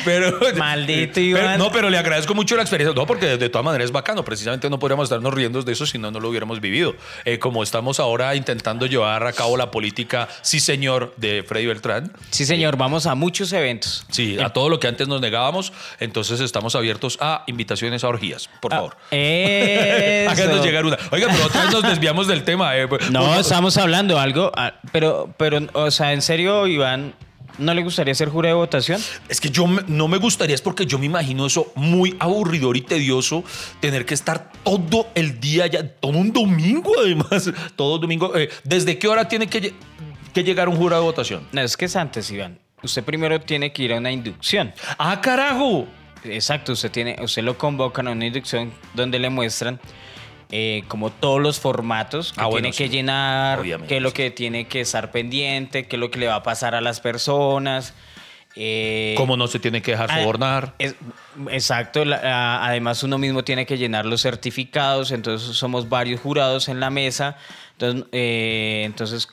Pero, 0.05 0.39
Maldito 0.57 1.13
pero- 1.15 1.25
Iván. 1.25 1.57
no, 1.59 1.71
pero 1.71 1.89
le 1.89 1.97
agradezco 1.97 2.33
mucho 2.33 2.55
la 2.55 2.63
experiencia. 2.63 2.95
No, 2.95 3.05
porque 3.05 3.25
de, 3.25 3.37
de 3.37 3.49
todas 3.49 3.65
maneras 3.65 3.85
es 3.85 3.91
bacano. 3.91 4.23
Precisamente 4.25 4.69
no 4.69 4.79
podríamos 4.79 5.05
estarnos 5.05 5.33
riendo 5.33 5.61
de 5.61 5.71
eso 5.71 5.85
si 5.85 5.97
no, 5.97 6.11
no 6.11 6.19
lo 6.19 6.29
hubiéramos 6.29 6.59
vivido. 6.59 6.95
Eh, 7.25 7.39
como 7.39 7.63
estamos 7.63 7.99
ahora 7.99 8.35
intentando 8.35 8.85
llevar 8.85 9.25
a 9.25 9.33
cabo 9.33 9.57
la 9.57 9.71
política, 9.71 10.27
sí 10.41 10.59
señor, 10.59 11.13
de 11.17 11.43
Freddy 11.47 11.67
Beltrán. 11.67 12.11
Sí, 12.31 12.45
señor, 12.45 12.77
vamos 12.77 13.05
a 13.05 13.15
muchos 13.15 13.51
eventos. 13.53 14.05
Sí, 14.09 14.37
a 14.39 14.49
todo 14.49 14.69
lo 14.69 14.79
que 14.79 14.87
antes 14.87 15.07
nos 15.07 15.21
negábamos. 15.21 15.71
Entonces 15.99 16.39
estamos 16.39 16.75
abiertos 16.75 17.17
a 17.21 17.43
invitaciones 17.47 18.03
a 18.03 18.07
orgías, 18.07 18.49
por 18.61 18.71
favor. 18.71 18.97
Ah, 18.99 19.07
Eso. 19.15 20.29
Háganos 20.31 20.65
llegar 20.65 20.85
una. 20.85 20.97
Oiga, 21.11 21.27
pero 21.31 21.42
vez 21.51 21.71
nos 21.71 21.81
desviamos 21.83 22.27
del 22.27 22.43
tema. 22.43 22.75
eh. 22.77 22.87
No, 23.11 23.25
Por- 23.25 23.37
estamos 23.39 23.77
hablando 23.77 24.19
algo, 24.19 24.51
ah, 24.55 24.73
pero, 24.91 25.33
pero, 25.37 25.59
o 25.73 25.91
sea, 25.91 26.13
en 26.13 26.21
serio, 26.21 26.67
Iván, 26.67 27.13
¿no 27.57 27.73
le 27.73 27.81
gustaría 27.83 28.13
ser 28.15 28.29
jurado 28.29 28.55
de 28.55 28.59
votación? 28.61 29.01
Es 29.29 29.39
que 29.41 29.49
yo 29.49 29.67
me- 29.67 29.83
no 29.87 30.07
me 30.07 30.17
gustaría, 30.17 30.55
es 30.55 30.61
porque 30.61 30.85
yo 30.85 30.97
me 30.99 31.05
imagino 31.05 31.45
eso 31.45 31.71
muy 31.75 32.15
aburridor 32.19 32.77
y 32.77 32.81
tedioso, 32.81 33.43
tener 33.79 34.05
que 34.05 34.13
estar 34.13 34.51
todo 34.63 35.07
el 35.15 35.39
día 35.39 35.67
ya, 35.67 35.87
todo 35.87 36.13
un 36.13 36.31
domingo 36.33 36.91
además, 36.99 37.51
todo 37.75 37.95
el 37.95 38.01
domingo. 38.01 38.35
eh, 38.35 38.49
¿Desde 38.63 38.97
qué 38.97 39.07
hora 39.07 39.27
tiene 39.27 39.47
que, 39.47 39.73
que 40.33 40.43
llegar 40.43 40.67
un 40.69 40.75
jurado 40.77 41.03
de 41.03 41.07
votación? 41.09 41.47
No, 41.51 41.61
es 41.61 41.77
que 41.77 41.85
es 41.85 41.95
antes, 41.95 42.29
Iván. 42.31 42.59
Usted 42.81 43.03
primero 43.03 43.39
tiene 43.39 43.71
que 43.71 43.83
ir 43.83 43.93
a 43.93 43.97
una 43.97 44.11
inducción. 44.11 44.73
¡Ah, 44.97 45.21
carajo! 45.21 45.87
Exacto, 46.25 46.71
usted, 46.73 46.89
tiene, 46.91 47.15
usted 47.21 47.43
lo 47.43 47.57
convocan 47.57 48.07
a 48.07 48.11
una 48.11 48.25
inducción 48.25 48.73
donde 48.93 49.19
le 49.19 49.29
muestran 49.29 49.79
eh, 50.51 50.83
como 50.87 51.09
todos 51.09 51.41
los 51.41 51.59
formatos 51.59 52.33
que 52.33 52.41
Ah, 52.41 52.45
bueno, 52.45 52.69
tiene 52.69 52.77
que 52.77 52.83
sí. 52.85 52.89
llenar, 52.89 53.59
Obviamente, 53.59 53.87
qué 53.89 53.97
es 53.97 54.03
lo 54.03 54.09
sí. 54.09 54.15
que 54.15 54.31
tiene 54.31 54.67
que 54.67 54.81
estar 54.81 55.11
pendiente, 55.11 55.87
qué 55.87 55.95
es 55.95 55.99
lo 55.99 56.11
que 56.11 56.19
le 56.19 56.27
va 56.27 56.35
a 56.35 56.43
pasar 56.43 56.75
a 56.75 56.81
las 56.81 56.99
personas. 56.99 57.93
eh, 58.55 59.15
¿Cómo 59.17 59.35
no 59.35 59.47
se 59.47 59.57
tiene 59.57 59.81
que 59.81 59.91
dejar 59.91 60.11
Ah, 60.11 60.19
sobornar? 60.19 60.75
es- 60.77 60.93
exacto. 61.49 62.05
la- 62.05 62.63
además, 62.63 63.01
uno 63.01 63.17
mismo 63.17 63.43
tiene 63.43 63.65
que 63.65 63.79
llenar 63.79 64.05
los 64.05 64.21
certificados. 64.21 65.11
Entonces, 65.11 65.55
somos 65.57 65.89
varios 65.89 66.21
jurados 66.21 66.69
en 66.69 66.79
la 66.79 66.91
mesa. 66.91 67.35
Entonces, 67.71 68.05
eh, 68.11 68.83
entonces 68.85 69.27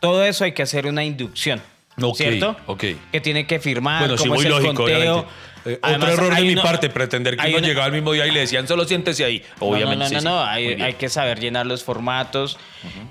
todo 0.00 0.22
eso 0.24 0.44
hay 0.44 0.52
que 0.52 0.62
hacer 0.62 0.86
una 0.86 1.04
inducción. 1.04 1.62
Ok, 2.02 2.16
¿Cierto? 2.16 2.56
ok. 2.66 2.84
Que 3.12 3.20
tiene 3.22 3.46
que 3.46 3.60
firmar. 3.60 4.00
Bueno, 4.00 4.16
sí, 4.18 4.24
cómo 4.24 4.34
muy 4.34 4.40
es 4.44 4.46
el 4.46 4.52
lógico, 4.52 4.74
conteo. 4.74 4.98
obviamente. 4.98 5.30
Eh, 5.66 5.78
Además, 5.82 6.10
otro 6.12 6.24
error 6.26 6.36
de 6.38 6.44
mi 6.44 6.56
parte, 6.56 6.88
pretender 6.88 7.36
que 7.36 7.48
uno 7.48 7.58
una- 7.58 7.66
llegaba 7.66 7.86
al 7.86 7.92
mismo 7.92 8.12
día 8.12 8.26
y 8.26 8.30
le 8.30 8.40
decían, 8.40 8.66
solo 8.66 8.84
siéntese 8.86 9.24
ahí. 9.24 9.44
Obviamente. 9.58 9.96
no, 9.96 10.04
no, 10.04 10.08
sí, 10.08 10.14
no, 10.14 10.20
sí. 10.20 10.26
no, 10.26 10.44
Muy 10.76 10.82
Hay, 10.82 10.94
que 10.94 11.08
saber 11.08 11.38
llenar 11.38 11.66
los 11.66 11.84
formatos. 11.84 12.58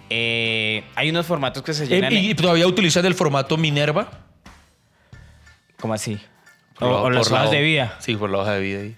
Eh, 0.09 0.83
hay 0.95 1.09
unos 1.11 1.25
formatos 1.27 1.61
que 1.63 1.73
se 1.73 1.83
Eh, 1.83 1.87
llenan. 1.87 2.11
¿Y 2.13 2.33
todavía 2.35 2.65
utilizan 2.67 3.05
el 3.05 3.13
formato 3.15 3.55
Minerva? 3.57 4.09
¿Cómo 5.79 5.93
así? 5.93 6.19
O, 6.75 6.79
Por 6.79 6.89
la- 6.89 6.95
o 6.97 7.09
las 7.11 7.29
la 7.29 7.37
hojas 7.37 7.49
ho- 7.49 7.51
de 7.51 7.61
vida. 7.61 7.95
Sí, 7.99 8.15
por 8.15 8.29
la 8.29 8.39
hoja 8.39 8.53
de 8.53 8.61
vida 8.61 8.79
ahí. 8.81 8.95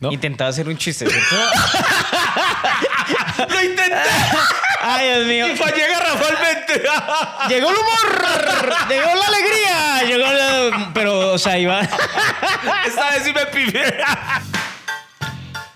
¿No? 0.00 0.12
Intentaba 0.12 0.50
hacer 0.50 0.68
un 0.68 0.76
chiste, 0.76 1.06
¿cierto? 1.08 1.36
¡Lo 3.48 3.62
intenté! 3.62 3.94
Ay, 4.86 5.08
Dios 5.08 5.26
mío. 5.26 5.46
Y 5.48 5.56
fallé 5.56 5.88
garrafalmente. 5.88 6.74
Llegó 7.48 7.70
el 7.70 7.76
humor, 7.76 8.74
llegó 8.88 9.14
la 9.14 9.26
alegría, 9.26 10.02
llegó 10.06 10.30
la- 10.30 10.90
Pero, 10.92 11.32
o 11.32 11.38
sea, 11.38 11.58
iba... 11.58 11.80
Esta 12.86 13.10
vez 13.12 13.22
sí 13.24 13.32
me 13.32 13.46
pifié. 13.46 13.82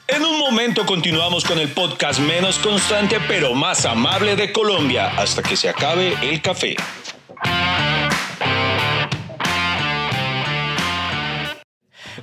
En 0.09 0.25
un 0.25 0.39
momento 0.39 0.85
continuamos 0.85 1.45
con 1.45 1.59
el 1.59 1.69
podcast 1.71 2.19
menos 2.21 2.59
constante 2.59 3.19
pero 3.29 3.55
más 3.55 3.87
amable 3.87 4.37
de 4.37 4.53
Colombia 4.53 5.11
hasta 5.17 5.43
que 5.43 5.57
se 5.57 5.69
acabe 5.71 6.15
el 6.23 6.43
café. 6.43 6.77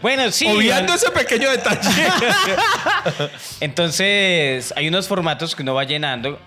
Bueno, 0.02 0.30
sí. 0.32 0.46
Obviando 0.48 0.94
Iván. 0.94 0.98
ese 0.98 1.10
pequeño 1.12 1.50
detalle. 1.50 2.08
Entonces, 3.60 4.74
hay 4.76 4.88
unos 4.88 5.08
formatos 5.08 5.56
que 5.56 5.64
uno 5.64 5.74
va 5.74 5.84
llenando. 5.84 6.40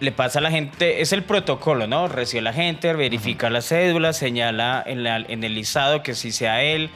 Le 0.00 0.12
pasa 0.12 0.38
a 0.38 0.42
la 0.42 0.50
gente, 0.50 1.00
es 1.02 1.12
el 1.12 1.22
protocolo, 1.24 1.86
¿no? 1.86 2.08
Recibe 2.08 2.42
la 2.42 2.52
gente, 2.52 2.92
verifica 2.94 3.50
la 3.50 3.60
cédula, 3.62 4.12
señala 4.12 4.82
en, 4.86 5.02
la- 5.04 5.16
en 5.18 5.44
el 5.44 5.54
listado 5.54 6.02
que 6.02 6.14
sí 6.14 6.32
sea 6.32 6.62
él. 6.62 6.90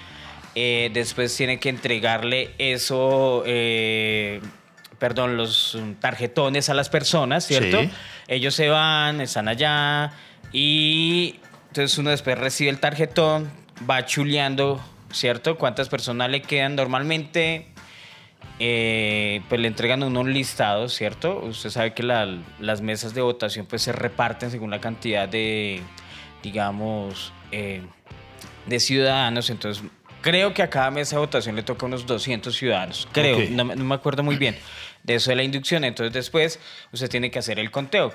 eh, 0.56 0.90
después 0.94 1.36
tiene 1.36 1.58
que 1.58 1.68
entregarle 1.68 2.52
eso, 2.58 3.42
eh, 3.44 4.40
perdón, 5.00 5.36
los 5.36 5.76
tarjetones 6.00 6.68
a 6.70 6.74
las 6.74 6.88
personas, 6.88 7.44
¿cierto? 7.46 7.80
Sí. 7.82 7.90
Ellos 8.28 8.54
se 8.54 8.68
van, 8.68 9.20
están 9.20 9.48
allá 9.48 10.12
y 10.52 11.40
entonces 11.68 11.98
uno 11.98 12.10
después 12.10 12.38
recibe 12.38 12.70
el 12.70 12.78
tarjetón, 12.78 13.50
va 13.90 14.06
chuleando, 14.06 14.80
¿cierto? 15.10 15.58
¿Cuántas 15.58 15.88
personas 15.88 16.30
le 16.30 16.40
quedan 16.40 16.76
normalmente? 16.76 17.66
Eh, 18.58 19.42
pues 19.48 19.60
le 19.60 19.68
entregan 19.68 20.02
a 20.02 20.06
uno 20.06 20.20
un 20.20 20.32
listado, 20.32 20.88
¿cierto? 20.88 21.40
Usted 21.40 21.70
sabe 21.70 21.92
que 21.94 22.02
la- 22.02 22.38
las 22.60 22.80
mesas 22.80 23.14
de 23.14 23.20
votación 23.20 23.66
pues 23.66 23.82
se 23.82 23.92
reparten 23.92 24.50
según 24.50 24.70
la 24.70 24.80
cantidad 24.80 25.28
de, 25.28 25.80
digamos, 26.42 27.32
eh, 27.52 27.82
de 28.66 28.80
ciudadanos. 28.80 29.50
Entonces, 29.50 29.82
creo 30.20 30.54
que 30.54 30.62
a 30.62 30.70
cada 30.70 30.90
mesa 30.90 31.16
de 31.16 31.20
votación 31.20 31.56
le 31.56 31.62
toca 31.62 31.86
unos 31.86 32.06
200 32.06 32.54
ciudadanos. 32.54 33.08
Creo, 33.12 33.38
no, 33.50 33.64
me- 33.64 33.76
no 33.76 33.84
me 33.84 33.94
acuerdo 33.94 34.22
muy 34.22 34.36
bien 34.36 34.56
de 35.02 35.16
eso 35.16 35.30
de 35.30 35.36
la 35.36 35.42
inducción. 35.42 35.84
Entonces, 35.84 36.12
después 36.14 36.60
usted 36.92 37.08
tiene 37.10 37.30
que 37.30 37.38
hacer 37.38 37.58
el 37.58 37.70
conteo. 37.70 38.14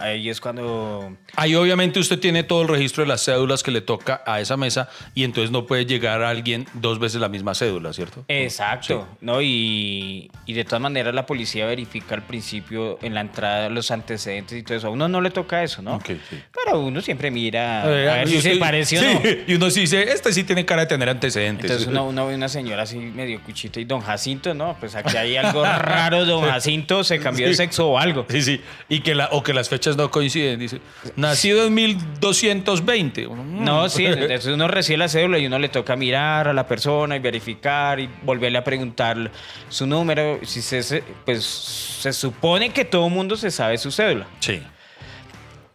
Ahí 0.00 0.28
es 0.30 0.40
cuando 0.40 1.16
Ahí 1.36 1.54
obviamente 1.54 1.98
usted 1.98 2.18
tiene 2.18 2.42
todo 2.44 2.62
el 2.62 2.68
registro 2.68 3.02
de 3.02 3.08
las 3.08 3.24
cédulas 3.24 3.62
que 3.62 3.70
le 3.70 3.80
toca 3.80 4.22
a 4.26 4.40
esa 4.40 4.56
mesa 4.56 4.88
y 5.14 5.24
entonces 5.24 5.50
no 5.50 5.66
puede 5.66 5.84
llegar 5.84 6.22
a 6.22 6.30
alguien 6.30 6.66
dos 6.74 6.98
veces 6.98 7.20
la 7.20 7.28
misma 7.28 7.54
cédula, 7.54 7.92
¿cierto? 7.92 8.24
Exacto, 8.28 9.06
¿no? 9.20 9.42
Y, 9.42 10.30
y 10.46 10.52
de 10.54 10.64
todas 10.64 10.80
maneras 10.80 11.14
la 11.14 11.26
policía 11.26 11.66
verifica 11.66 12.14
al 12.14 12.22
principio 12.22 12.98
en 13.02 13.14
la 13.14 13.20
entrada 13.20 13.68
los 13.68 13.90
antecedentes 13.90 14.58
y 14.58 14.62
todo 14.62 14.78
eso. 14.78 14.86
A 14.86 14.90
uno 14.90 15.08
no 15.08 15.20
le 15.20 15.30
toca 15.30 15.62
eso, 15.62 15.82
¿no? 15.82 15.96
Ok, 15.96 16.06
sí. 16.30 16.40
Pero 16.64 16.80
uno 16.80 17.00
siempre 17.00 17.30
mira 17.30 17.82
a 17.82 17.86
ver 17.86 18.26
y 18.28 18.30
si 18.32 18.36
usted- 18.38 18.52
se 18.54 18.58
parece 18.58 18.98
o 18.98 19.02
sí, 19.02 19.06
no. 19.06 19.20
Y 19.52 19.54
uno 19.56 19.70
sí 19.70 19.80
dice, 19.80 20.02
este 20.12 20.32
sí 20.32 20.44
tiene 20.44 20.64
cara 20.64 20.82
de 20.82 20.88
tener 20.88 21.08
antecedentes. 21.08 21.70
Entonces 21.70 21.88
uno, 21.88 22.06
uno 22.06 22.26
ve 22.26 22.34
una 22.34 22.48
señora 22.48 22.84
así 22.84 22.96
medio 22.96 23.42
cuchita 23.42 23.80
y 23.80 23.84
don 23.84 24.00
Jacinto, 24.00 24.54
¿no, 24.54 24.76
pues 24.80 24.94
aquí 24.94 25.16
hay 25.16 25.36
algo 25.36 25.62
raro, 25.64 26.24
don 26.24 26.44
Jacinto 26.48 27.04
se 27.04 27.18
cambió 27.18 27.46
de 27.46 27.54
sexo 27.54 27.88
o 27.90 27.98
algo. 27.98 28.26
Sí, 28.30 28.42
sí. 28.42 28.60
Y 28.88 29.00
que 29.00 29.14
la, 29.14 29.28
o 29.34 29.42
que 29.42 29.52
las 29.52 29.68
fechas 29.68 29.96
no 29.96 30.10
coinciden. 30.10 30.58
Dice, 30.58 30.80
nacido 31.16 31.66
en 31.66 31.74
1220. 31.74 33.26
No, 33.28 33.88
sí, 33.88 34.06
entonces 34.06 34.46
uno 34.46 34.68
recibe 34.68 34.98
la 34.98 35.08
cédula 35.08 35.38
y 35.38 35.46
uno 35.46 35.58
le 35.58 35.68
toca 35.68 35.96
mirar 35.96 36.48
a 36.48 36.52
la 36.52 36.66
persona 36.66 37.16
y 37.16 37.18
verificar 37.18 37.98
y 37.98 38.08
volverle 38.22 38.58
a 38.58 38.64
preguntar 38.64 39.30
su 39.68 39.86
número. 39.86 40.38
Si 40.44 40.62
se, 40.62 41.02
pues 41.24 41.44
se 41.44 42.12
supone 42.12 42.70
que 42.70 42.84
todo 42.84 43.06
el 43.06 43.12
mundo 43.12 43.36
se 43.36 43.50
sabe 43.50 43.76
su 43.78 43.90
cédula. 43.90 44.26
Sí. 44.40 44.62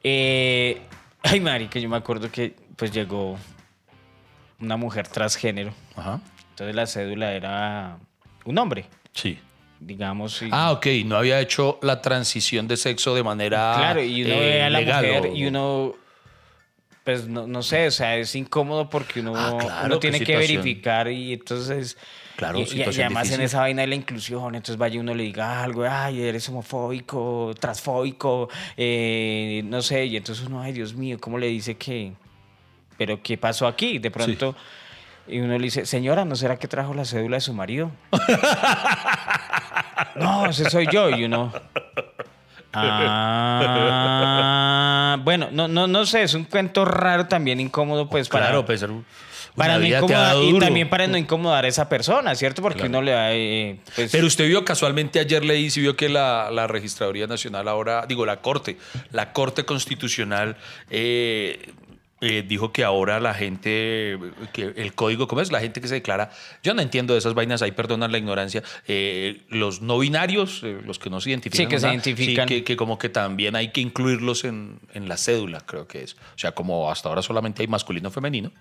Eh, 0.04 0.82
ay, 1.24 1.40
marica, 1.40 1.80
yo 1.80 1.90
me 1.90 1.98
acuerdo 1.98 2.32
que 2.32 2.56
pues 2.76 2.92
llegó 2.92 3.38
una 4.60 4.78
mujer 4.78 5.08
transgénero. 5.08 5.74
Ajá. 5.96 6.22
Entonces 6.52 6.76
la 6.76 6.88
cédula 6.88 7.34
era 7.34 7.98
un 8.46 8.58
hombre, 8.58 8.86
Sí. 9.14 9.40
Digamos. 9.80 10.42
y- 10.42 10.50
Ah, 10.52 10.72
ok. 10.72 10.88
No 11.06 11.18
había 11.18 11.40
hecho 11.40 11.80
la 11.82 12.02
transición 12.02 12.68
de 12.68 12.78
sexo 12.78 13.16
de 13.16 13.24
manera 13.24 13.74
claro, 13.76 14.04
y 14.04 14.24
uno 14.24 14.36
eh, 14.36 14.40
ve 14.40 14.64
a 14.64 14.70
la 14.70 14.80
legal, 14.80 15.06
mujer 15.06 15.26
o- 15.26 15.36
y 15.36 15.46
uno, 15.48 15.96
pues 17.04 17.28
no, 17.28 17.48
no 17.48 17.64
sé, 17.64 17.88
o 17.88 17.92
sea, 17.92 18.18
es 18.18 18.36
incómodo 18.36 18.90
porque 18.90 19.20
uno, 19.22 19.34
Ah, 19.36 19.58
claro, 19.60 19.86
uno 19.88 20.00
tiene 20.00 20.20
que 20.22 20.36
verificar 20.38 21.10
y 21.10 21.34
entonces... 21.34 21.98
Claro, 22.36 22.60
y- 22.60 22.80
y, 22.80 22.84
además 22.84 23.30
en 23.32 23.42
esa 23.42 23.60
vaina 23.62 23.82
de 23.82 23.88
la 23.88 23.96
inclusión, 23.96 24.56
entonces 24.56 24.78
vaya 24.78 25.00
uno 25.02 25.14
le 25.14 25.24
diga 25.24 25.62
algo, 25.62 25.84
ay, 25.90 26.22
eres 26.22 26.48
homofóbico, 26.48 27.54
transfóbico, 27.60 28.48
eh, 28.78 29.62
no 29.66 29.82
sé, 29.82 30.06
y 30.06 30.16
entonces 30.16 30.46
uno, 30.48 30.62
ay, 30.62 30.72
Dios 30.72 30.94
mío, 30.94 31.18
¿cómo 31.20 31.38
le 31.38 31.48
dice 31.48 31.76
que, 31.76 32.14
pero 32.98 33.22
qué 33.22 33.38
pasó 33.38 33.68
aquí? 33.68 34.00
De 34.00 34.10
pronto, 34.10 34.56
y 35.28 35.40
uno 35.40 35.58
le 35.58 35.64
dice, 35.66 35.86
señora, 35.86 36.24
¿no 36.24 36.36
será 36.38 36.58
que 36.58 36.70
trajo 36.70 36.94
la 36.94 37.04
cédula 37.04 37.36
de 37.38 37.42
su 37.42 37.54
marido? 37.54 37.92
no, 40.16 40.46
ese 40.48 40.70
soy 40.70 40.88
yo, 40.92 41.10
y 41.10 41.24
uno... 41.26 41.52
Ah, 43.92 45.18
bueno, 45.24 45.50
no, 45.52 45.68
no, 45.68 45.88
no 45.88 46.06
sé, 46.06 46.24
es 46.24 46.34
un 46.34 46.44
cuento 46.46 46.86
raro 46.86 47.28
también 47.28 47.60
incómodo, 47.60 48.08
pues 48.10 48.30
para, 48.30 48.46
Claro, 48.48 48.66
pues, 48.66 48.86
para 49.56 49.78
no 49.80 49.86
incomodar 49.86 50.36
y 50.38 50.52
duro. 50.52 50.66
también 50.66 50.88
para 50.90 51.08
no 51.08 51.18
incomodar 51.18 51.66
a 51.66 51.68
esa 51.68 51.90
persona, 51.90 52.36
¿cierto? 52.36 52.62
Porque 52.62 52.78
Claro. 52.80 52.90
uno 52.92 53.02
le 53.02 53.12
da, 53.12 53.34
eh, 53.34 53.80
pues, 53.96 54.12
Pero 54.12 54.28
usted 54.28 54.48
vio 54.48 54.64
casualmente 54.64 55.20
ayer 55.20 55.44
leí, 55.44 55.70
sí 55.72 55.82
vio 55.82 55.96
que 55.96 56.10
la, 56.10 56.50
la 56.52 56.68
Registraduría 56.68 57.26
Nacional 57.28 57.68
ahora, 57.68 58.06
digo, 58.08 58.26
la 58.26 58.38
Corte, 58.38 58.78
la 59.12 59.34
Corte 59.34 59.66
Constitucional 59.66 60.56
eh, 60.90 61.72
eh, 62.22 62.44
dijo 62.48 62.72
que 62.74 62.84
ahora 62.84 63.20
la 63.20 63.34
gente, 63.34 64.18
que 64.54 64.74
el 64.76 64.94
código, 64.94 65.28
¿cómo 65.28 65.42
es? 65.42 65.52
La 65.52 65.60
gente 65.60 65.80
que 65.82 65.88
se 65.88 65.96
declara, 65.96 66.32
yo 66.64 66.74
no 66.74 66.82
entiendo 66.82 67.14
de 67.14 67.20
esas 67.20 67.34
vainas, 67.34 67.62
ahí 67.62 67.72
perdonan 67.72 68.12
la 68.12 68.18
ignorancia, 68.18 68.62
eh, 68.88 69.44
los 69.50 69.82
no 69.82 70.00
binarios, 70.00 70.62
eh, 70.64 70.82
los 70.86 71.00
que 71.00 71.10
no 71.10 71.22
se 71.22 71.30
identifican. 71.32 71.66
Sí, 71.68 71.70
que 71.70 71.80
se 71.80 71.88
identifican. 71.88 72.48
sí, 72.48 72.56
que, 72.56 72.64
que 72.64 72.76
como 72.76 72.98
que 72.98 73.10
también 73.10 73.56
hay 73.56 73.70
que 73.72 73.82
incluirlos 73.82 74.44
en, 74.44 74.80
en 74.94 75.08
la 75.08 75.18
cédula, 75.18 75.62
creo 75.62 75.88
que 75.88 76.04
es. 76.04 76.14
O 76.16 76.38
sea, 76.38 76.52
como 76.52 76.92
hasta 76.92 77.10
ahora 77.10 77.22
solamente 77.22 77.62
hay 77.62 77.68
masculino 77.68 78.12
femenino, 78.12 78.52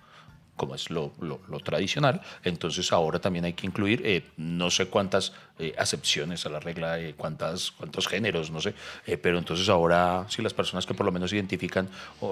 como 0.55 0.75
es 0.75 0.89
lo, 0.89 1.13
lo- 1.21 1.39
lo 1.47 1.59
tradicional, 1.61 2.21
entonces 2.43 2.91
ahora 2.91 3.19
también 3.19 3.45
hay 3.45 3.53
que 3.53 3.65
incluir 3.65 4.25
no 4.35 4.69
sé 4.69 4.87
cuántas 4.87 5.31
eh, 5.59 5.73
acepciones 5.77 6.45
a 6.45 6.49
la 6.49 6.59
regla, 6.59 6.99
eh, 6.99 7.13
cuántas, 7.15 7.71
cuántos 7.71 8.07
géneros, 8.07 8.49
no 8.51 8.61
sé, 8.61 8.73
eh, 9.05 9.17
pero 9.17 9.37
entonces 9.37 9.69
ahora 9.69 10.25
si 10.29 10.41
las 10.41 10.53
personas 10.53 10.85
que 10.85 10.93
por 10.93 11.05
lo 11.05 11.11
menos 11.11 11.29
se 11.29 11.35
identifican 11.35 11.89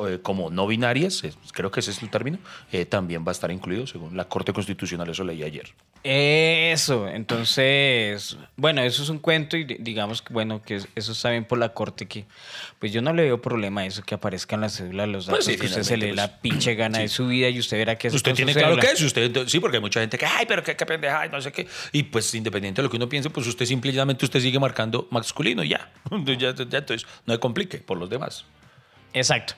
eh, 0.08 0.20
como 0.24 0.50
no 0.50 0.66
binarias, 0.68 1.24
creo 1.54 1.70
que 1.72 1.82
ese 1.82 1.92
es 1.92 2.02
el 2.02 2.10
término, 2.10 2.40
eh, 2.72 2.86
también 2.86 3.24
va 3.26 3.30
a 3.30 3.34
estar 3.34 3.52
incluido 3.52 3.86
según 3.86 4.16
la 4.18 4.26
Corte 4.26 4.54
Constitucional, 4.54 5.10
eso 5.10 5.24
leí 5.24 5.44
ayer. 5.44 5.74
Eso, 6.04 7.08
entonces, 7.08 8.38
bueno, 8.56 8.82
eso 8.82 9.04
es 9.04 9.10
un 9.10 9.20
cuento 9.20 9.58
y 9.58 9.66
di- 9.66 9.78
digamos 9.80 10.22
que, 10.22 10.32
bueno, 10.34 10.62
que 10.62 10.76
es- 10.76 10.88
eso 10.96 11.12
está 11.12 11.32
bien 11.32 11.44
por 11.46 11.58
la 11.58 11.70
corte 11.74 12.06
que, 12.08 12.26
pues 12.80 12.92
yo 12.94 13.02
no 13.02 13.14
le 13.14 13.24
veo 13.24 13.42
problema 13.42 13.82
a 13.82 13.86
eso, 13.86 14.04
que 14.04 14.16
aparezcan 14.16 14.62
las 14.62 14.78
cédulas, 14.78 15.08
los 15.10 15.26
Pues 15.26 15.40
datos, 15.40 15.46
sí, 15.46 15.58
que 15.60 15.66
usted 15.66 15.84
se 15.84 15.98
le 15.98 16.06
dé 16.08 16.12
finalmente, 16.14 16.36
la 16.36 16.42
pinche 16.42 16.76
gana 16.76 17.00
de 17.00 17.08
su 17.10 17.28
vida 17.28 17.50
y 17.50 17.60
usted 17.60 17.78
verá 17.78 17.98
que 17.98 18.08
Usted 18.08 18.34
tiene 18.36 18.54
claro 18.54 18.78
que 18.78 18.88
es, 18.92 19.02
usted, 19.02 19.48
sí, 19.48 19.60
porque 19.60 19.78
hay 19.78 19.82
mucha 19.82 20.00
gente 20.00 20.18
que, 20.18 20.26
ay, 20.26 20.46
pero 20.48 20.64
qué, 20.64 20.76
qué 20.76 20.86
pendeja, 20.86 21.26
y 21.26 21.30
no 21.30 21.42
sé 21.42 21.52
qué. 21.52 21.68
Y 21.92 22.04
pues 22.04 22.34
independiente 22.36 22.82
de 22.82 22.84
lo 22.84 22.90
que 22.90 22.98
uno 22.98 23.10
piense, 23.18 23.30
pues 23.32 23.48
usted 23.48 23.66
simplemente 23.66 24.26
usted 24.26 24.40
sigue 24.40 24.60
marcando 24.60 25.08
masculino 25.10 25.64
y 25.64 25.70
ya. 25.70 25.92
ya, 26.26 26.38
ya, 26.38 26.50
Entonces 26.50 27.08
no 27.26 27.34
se 27.34 27.40
complique 27.40 27.80
por 27.80 27.98
los 27.98 28.10
demás. 28.10 28.46
Exacto. 29.14 29.56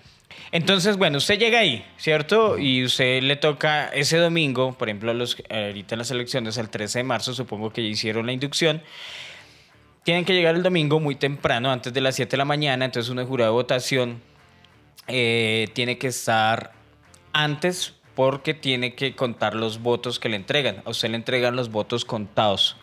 Entonces, 0.51 0.97
bueno, 0.97 1.17
usted 1.17 1.37
llega 1.37 1.59
ahí, 1.59 1.85
¿cierto? 1.97 2.57
Y 2.57 2.83
usted 2.85 3.21
le 3.21 3.35
toca 3.35 3.89
ese 3.89 4.17
domingo, 4.17 4.77
por 4.77 4.87
ejemplo, 4.87 5.13
los, 5.13 5.35
ahorita 5.49 5.95
en 5.95 5.99
las 5.99 6.11
elecciones, 6.11 6.57
el 6.57 6.69
13 6.69 6.99
de 6.99 7.03
marzo, 7.03 7.33
supongo 7.33 7.71
que 7.71 7.83
ya 7.83 7.89
hicieron 7.89 8.25
la 8.25 8.31
inducción. 8.31 8.81
Tienen 10.03 10.23
que 10.23 10.33
llegar 10.33 10.55
el 10.55 10.63
domingo 10.63 10.99
muy 10.99 11.15
temprano, 11.15 11.71
antes 11.71 11.93
de 11.93 12.01
las 12.01 12.15
7 12.15 12.31
de 12.31 12.37
la 12.37 12.45
mañana, 12.45 12.85
entonces 12.85 13.09
uno 13.11 13.25
jurado 13.25 13.51
de 13.51 13.55
votación 13.55 14.21
eh, 15.07 15.67
tiene 15.73 15.97
que 15.97 16.07
estar 16.07 16.71
antes 17.33 17.93
porque 18.15 18.53
tiene 18.53 18.95
que 18.95 19.15
contar 19.15 19.55
los 19.55 19.81
votos 19.81 20.19
que 20.19 20.29
le 20.29 20.37
entregan. 20.37 20.81
A 20.85 20.91
usted 20.91 21.09
le 21.09 21.17
entregan 21.17 21.55
los 21.55 21.69
votos 21.69 22.05
contados. 22.05 22.77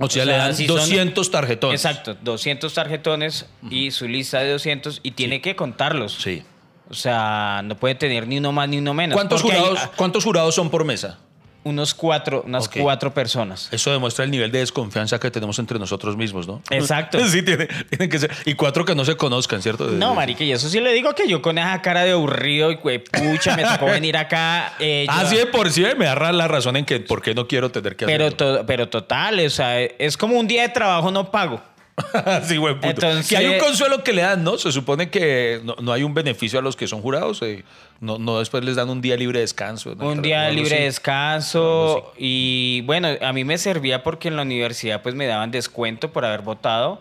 O 0.00 0.08
sea, 0.08 0.22
O 0.22 0.26
le 0.26 0.32
dan 0.32 0.54
si 0.56 0.66
son- 0.66 0.76
200 0.76 1.30
tarjetones. 1.30 1.84
Exacto, 1.84 2.16
200 2.22 2.72
tarjetones 2.72 3.46
y 3.70 3.90
su 3.90 4.08
lista 4.08 4.40
de 4.40 4.50
200 4.52 5.00
y 5.02 5.10
tiene 5.12 5.40
que 5.40 5.54
contarlos. 5.54 6.14
Sí. 6.20 6.42
O 6.88 6.94
sea, 6.94 7.60
no 7.64 7.76
puede 7.76 7.94
tener 7.94 8.26
ni 8.26 8.38
uno 8.38 8.52
más 8.52 8.68
ni 8.68 8.78
uno 8.78 8.94
menos. 8.94 9.14
¿Cuántos 9.16 9.42
hay, 9.44 9.50
jurados, 9.50 9.78
¿Cuántos 9.96 10.24
jurados 10.24 10.54
son 10.54 10.70
por 10.70 10.84
mesa? 10.84 11.18
Unos 11.64 11.94
cuatro, 11.94 12.42
unas 12.46 12.68
cuatro 12.68 13.14
personas. 13.14 13.68
Eso 13.72 13.92
demuestra 13.92 14.24
el 14.24 14.30
nivel 14.30 14.50
de 14.50 14.58
desconfianza 14.60 15.18
que 15.20 15.30
tenemos 15.30 15.58
entre 15.58 15.78
nosotros 15.78 16.16
mismos, 16.16 16.46
¿no? 16.46 16.60
Exacto. 16.70 17.18
Sí, 17.28 17.42
tiene, 17.42 17.66
tienen 17.88 18.10
que 18.10 18.18
ser. 18.18 18.30
Y 18.44 18.54
cuatro 18.54 18.84
que 18.84 18.94
no 18.94 19.04
se 19.04 19.16
conozcan, 19.16 19.62
¿cierto? 19.62 19.86
No, 19.86 20.14
marica, 20.14 20.44
y 20.44 20.52
eso 20.52 20.68
sí 20.68 20.80
le 20.80 20.92
digo 20.92 21.14
que 21.14 21.26
yo 21.28 21.40
con 21.40 21.56
esa 21.58 21.80
cara 21.80 22.02
de 22.04 22.12
aburrido 22.12 22.70
y 22.70 22.76
pucha, 22.76 23.56
me 23.56 23.62
tocó 23.64 23.86
venir 23.86 24.16
acá. 24.16 24.74
eh, 24.78 25.04
yo- 25.08 25.12
Ah, 25.14 25.24
sí, 25.26 25.36
de 25.36 25.46
por 25.46 25.70
sí 25.70 25.84
me 25.96 26.06
da 26.06 26.32
la 26.32 26.48
razón 26.48 26.76
en 26.76 26.84
que 26.84 27.00
por 27.00 27.22
qué 27.22 27.34
no 27.34 27.46
quiero 27.46 27.70
tener 27.70 27.96
que 27.96 28.06
pero, 28.06 28.26
hacerlo. 28.26 28.58
to- 28.58 28.66
pero 28.66 28.88
total, 28.88 29.38
o 29.44 29.50
sea, 29.50 29.80
es 29.80 30.16
como 30.16 30.38
un 30.38 30.46
día 30.48 30.62
de 30.62 30.68
trabajo 30.70 31.10
no 31.10 31.30
pago. 31.30 31.60
sí, 32.44 32.58
buen 32.58 32.74
punto. 32.80 32.88
Entonces- 33.06 33.28
que 33.28 33.36
hay 33.36 33.46
un 33.46 33.58
consuelo 33.58 34.02
que 34.02 34.12
le 34.12 34.22
dan, 34.22 34.42
¿no? 34.44 34.58
Se 34.58 34.72
supone 34.72 35.10
que 35.10 35.60
no, 35.64 35.76
no 35.80 35.92
hay 35.92 36.02
un 36.02 36.14
beneficio 36.14 36.58
a 36.58 36.62
los 36.62 36.76
que 36.76 36.86
son 36.86 37.02
jurados. 37.02 37.42
eh, 37.42 37.64
no, 38.00 38.18
no 38.18 38.38
después 38.40 38.64
les 38.64 38.76
dan 38.76 38.90
un 38.90 39.00
día 39.00 39.16
libre 39.16 39.38
de 39.38 39.42
descanso. 39.44 39.94
¿no? 39.94 40.08
Un 40.08 40.22
día 40.22 40.48
libre 40.50 40.76
de 40.76 40.84
descanso 40.84 42.12
y 42.18 42.82
bueno, 42.84 43.08
a 43.20 43.32
mí 43.32 43.44
me 43.44 43.58
servía 43.58 44.02
porque 44.02 44.28
en 44.28 44.36
la 44.36 44.42
universidad 44.42 45.02
pues 45.02 45.14
me 45.14 45.26
daban 45.26 45.50
descuento 45.52 46.10
por 46.12 46.24
haber 46.24 46.42
votado. 46.42 47.00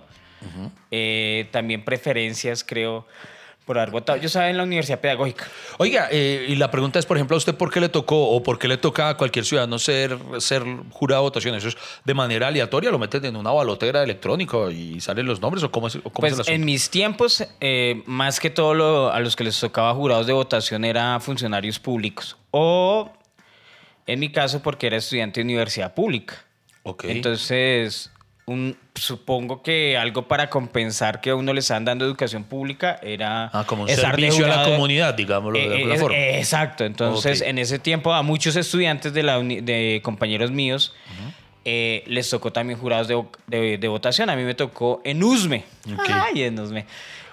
Eh, 0.91 1.48
también 1.51 1.83
preferencias, 1.86 2.63
creo. 2.63 3.07
Por 3.72 3.78
haber 3.80 3.92
votado. 3.92 4.20
Yo 4.20 4.25
estaba 4.28 4.50
en 4.50 4.58
la 4.58 4.63
universidad 4.63 5.00
pedagógica. 5.00 5.48
Oiga, 5.78 6.10
eh, 6.12 6.46
y 6.50 6.58
la 6.58 6.70
pregunta 6.70 7.00
es, 7.00 7.06
por 7.06 7.16
ejemplo, 7.16 7.36
a 7.36 7.38
usted 7.38 7.56
por 7.56 7.72
qué 7.72 7.80
le 7.80 7.88
tocó 7.88 8.32
o 8.32 8.44
por 8.44 8.60
qué 8.60 8.68
le 8.68 8.75
toca 8.75 9.08
a 9.08 9.16
cualquier 9.16 9.46
ciudadano 9.46 9.80
ser, 9.80 10.18
ser 10.40 10.66
jurado 10.90 11.22
de 11.22 11.28
votación. 11.30 11.56
¿Eso 11.56 11.70
es 11.70 11.78
de 12.04 12.13
manera 12.13 12.48
aleatoria? 12.50 12.92
¿Lo 12.92 13.00
meten 13.00 13.24
en 13.24 13.38
una 13.38 13.50
balotera 13.51 14.04
electrónica 14.04 14.58
y 14.70 15.00
salen 15.00 15.25
los 15.25 15.40
nombres 15.40 15.63
o 15.63 15.72
cómo 15.72 15.88
es, 15.88 15.96
o 15.96 16.10
cómo 16.10 16.28
es 16.28 16.36
Pues 16.36 16.50
el 16.50 16.56
en 16.56 16.66
mis 16.66 16.90
tiempos, 16.90 17.46
eh, 17.62 18.04
más 18.08 18.42
que 18.42 18.50
todo 18.50 18.74
lo- 18.74 19.10
a 19.10 19.22
los 19.22 19.38
que 19.38 19.46
les 19.46 19.58
tocaba 19.58 19.94
jurados 19.94 20.28
de 20.28 20.34
votación 20.34 20.84
era 20.84 21.18
funcionarios 21.22 21.80
públicos. 21.80 22.36
O, 22.51 23.10
en 24.06 24.20
mi 24.20 24.34
caso, 24.34 24.62
porque 24.62 24.88
era 24.88 24.98
estudiante 24.98 25.40
de 25.40 25.46
universidad 25.46 25.94
pública. 25.94 26.44
Ok. 26.84 27.06
Entonces, 27.06 28.12
un, 28.51 28.77
supongo 28.93 29.63
que 29.63 29.98
algo 29.98 30.27
para 30.27 30.50
compensar 30.50 31.22
que 31.22 31.31
a 31.31 31.36
uno 31.36 31.53
le 31.53 31.62
están 31.62 31.86
dando 31.86 32.05
educación 32.05 32.43
pública 32.43 33.00
era... 33.01 33.50
Ah, 33.53 33.63
como 33.65 33.84
un 33.84 33.89
servicio 33.89 34.46
a 34.46 34.50
la 34.50 34.63
comunidad, 34.65 35.13
digámoslo 35.15 35.58
de 35.58 35.65
Eh, 35.65 35.74
alguna 35.77 35.96
eh, 35.96 35.98
forma. 35.98 36.17
exacto. 36.17 36.86
Entonces, 36.86 37.41
en 37.41 37.58
ese 37.58 37.79
tiempo 37.79 38.13
a 38.13 38.22
muchos 38.22 38.55
estudiantes 38.55 39.13
de, 39.13 39.24
la 39.24 39.39
uni- 39.39 39.62
de 39.62 40.01
compañeros 40.03 40.51
míos 40.51 40.93
eh, 41.63 42.03
les 42.08 42.29
tocó 42.29 42.51
también 42.51 42.79
jurados 42.79 43.08
de, 43.08 43.24
de- 43.48 43.77
de 43.77 43.88
votación. 43.88 44.29
A 44.29 44.36
mí 44.36 44.43
me 44.43 44.55
tocó 44.55 45.01
en 45.05 45.24
USME. 45.24 45.63
Ay, 46.10 46.43
en 46.43 46.60
USME. 46.60 46.86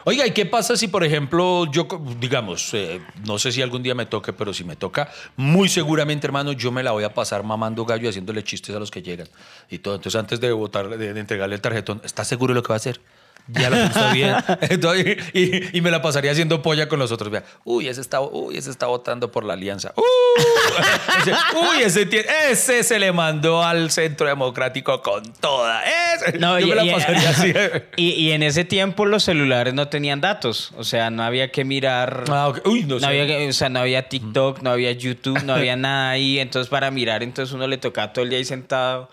Oiga, 0.09 0.27
¿y 0.27 0.31
qué 0.31 0.47
pasa 0.47 0.75
si, 0.75 0.89
por 0.89 1.05
ejemplo, 1.05 1.71
yo, 1.71 1.87
digamos, 2.19 2.73
eh, 2.73 2.99
no 3.27 3.39
sé 3.39 3.53
si 3.53 3.61
algún 3.61 3.83
día 3.83 3.95
me 3.95 4.07
toque, 4.07 4.33
pero 4.33 4.55
si 4.55 4.65
me 4.65 4.75
toca, 4.75 5.13
muy 5.37 5.69
seguramente, 5.69 6.27
hermano, 6.27 6.53
yo 6.53 6.73
me 6.73 6.83
la 6.83 6.93
voy 6.93 7.05
a 7.05 7.13
pasar 7.13 7.43
mamando 7.43 7.85
gallo 7.85 8.07
y 8.07 8.09
haciéndole 8.09 8.43
chistes 8.43 8.75
a 8.75 8.79
los 8.79 8.91
que 8.91 9.03
llegan 9.03 9.29
y 9.69 9.81
todo. 9.81 9.97
Entonces, 9.97 10.19
antes 10.19 10.41
de 10.41 10.51
votar, 10.51 10.89
de, 10.89 11.13
de 11.13 11.21
entregarle 11.21 11.57
el 11.57 11.61
tarjetón, 11.61 12.01
¿estás 12.05 12.27
seguro 12.27 12.55
de 12.55 12.61
lo 12.61 12.63
que 12.63 12.69
va 12.69 12.77
a 12.77 12.79
hacer? 12.79 13.03
Ya 13.49 13.71
lo 13.71 13.77
pensó 13.77 14.11
bien. 14.13 14.35
Entonces, 14.61 15.17
y, 15.33 15.77
y 15.77 15.81
me 15.81 15.91
la 15.91 16.03
pasaría 16.03 16.33
haciendo 16.33 16.61
polla 16.63 16.89
con 16.89 16.99
los 16.99 17.11
otros. 17.13 17.31
Vea, 17.31 17.45
uy, 17.65 17.89
ese 17.89 18.01
está, 18.01 18.21
uy, 18.21 18.57
ese 18.59 18.71
está 18.71 18.87
votando 18.87 19.33
por 19.33 19.45
la 19.45 19.55
alianza. 19.55 19.93
Uh, 19.97 20.03
ese- 21.21 21.33
uy, 21.57 21.83
ese, 21.83 22.09
tie- 22.11 22.27
ese 22.51 22.83
se 22.83 22.99
le 22.99 23.11
mandó 23.13 23.63
al 23.63 23.91
centro 23.91 24.27
democrático 24.27 25.01
con 25.03 25.23
toda. 25.41 25.83
Ese. 26.15 26.39
No, 26.39 26.59
yo 26.61 26.67
y, 26.67 26.71
me 26.71 26.75
la 26.77 26.85
y- 26.85 26.91
pasaría 26.91 27.31
así. 27.31 27.53
y- 27.97 28.11
y 28.13 28.33
en 28.33 28.43
ese 28.43 28.65
tiempo 28.65 29.07
los 29.07 29.25
celulares 29.25 29.73
no 29.75 29.89
tenían 29.89 30.21
datos. 30.21 30.73
O 30.77 30.85
sea, 30.85 31.11
no 31.11 31.23
había 31.23 31.51
que 31.51 31.65
mirar. 31.65 32.25
Ah. 32.29 32.53
Uy, 32.65 32.83
no 32.85 32.95
No 32.95 33.01
sé. 33.01 33.07
había, 33.07 33.27
que- 33.27 33.49
o 33.49 33.53
sea, 33.53 33.69
no 33.71 33.81
había 33.81 34.09
TikTok, 34.09 34.61
no 34.63 34.71
había 34.71 34.93
YouTube, 34.93 35.43
no 35.45 35.55
había 35.55 35.77
nada 35.77 36.11
ahí. 36.11 36.39
Entonces, 36.39 36.69
para 36.69 36.91
mirar, 36.91 37.23
entonces 37.23 37.55
uno 37.55 37.67
le 37.67 37.79
tocaba 37.79 38.13
todo 38.13 38.25
el 38.25 38.31
día 38.31 38.39
ahí 38.39 38.45
sentado. 38.45 39.09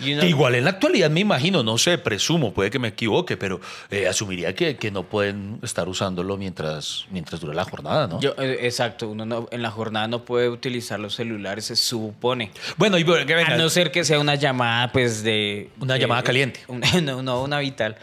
Y 0.00 0.12
uno- 0.12 0.22
Que 0.22 0.28
igual 0.28 0.54
en 0.54 0.64
la 0.64 0.70
actualidad 0.70 1.10
me 1.10 1.20
imagino, 1.20 1.62
no 1.62 1.78
sé, 1.78 1.98
presumo, 1.98 2.52
puede 2.52 2.70
que 2.70 2.78
me 2.78 2.88
equivoque, 2.88 3.36
pero 3.36 3.60
eh, 3.90 4.06
asumiría 4.08 4.54
que, 4.54 4.76
que 4.76 4.90
no 4.90 5.02
pueden 5.04 5.58
estar 5.62 5.88
usándolo 5.88 6.36
mientras, 6.36 7.06
mientras 7.10 7.40
dura 7.40 7.54
la 7.54 7.64
jornada, 7.64 8.06
¿no? 8.06 8.20
Yo, 8.20 8.34
eh, 8.38 8.58
exacto, 8.62 9.08
uno 9.08 9.24
no- 9.24 9.48
en 9.50 9.62
la 9.62 9.70
jornada 9.70 10.08
no 10.08 10.24
puede 10.24 10.48
utilizar 10.48 10.98
los 11.00 11.14
celulares, 11.14 11.66
se 11.66 11.76
supone. 11.76 12.50
bueno, 12.76 12.98
y 12.98 13.04
venga, 13.04 13.54
A 13.54 13.56
no 13.56 13.68
ser 13.70 13.90
que 13.90 14.04
sea 14.04 14.18
una 14.20 14.34
llamada, 14.34 14.92
pues, 14.92 15.22
de... 15.22 15.70
Una 15.80 15.96
llamada 15.96 16.22
caliente. 16.22 16.60
una- 16.68 16.86
no, 17.02 17.22
no, 17.22 17.42
una 17.42 17.58
vital. 17.60 17.96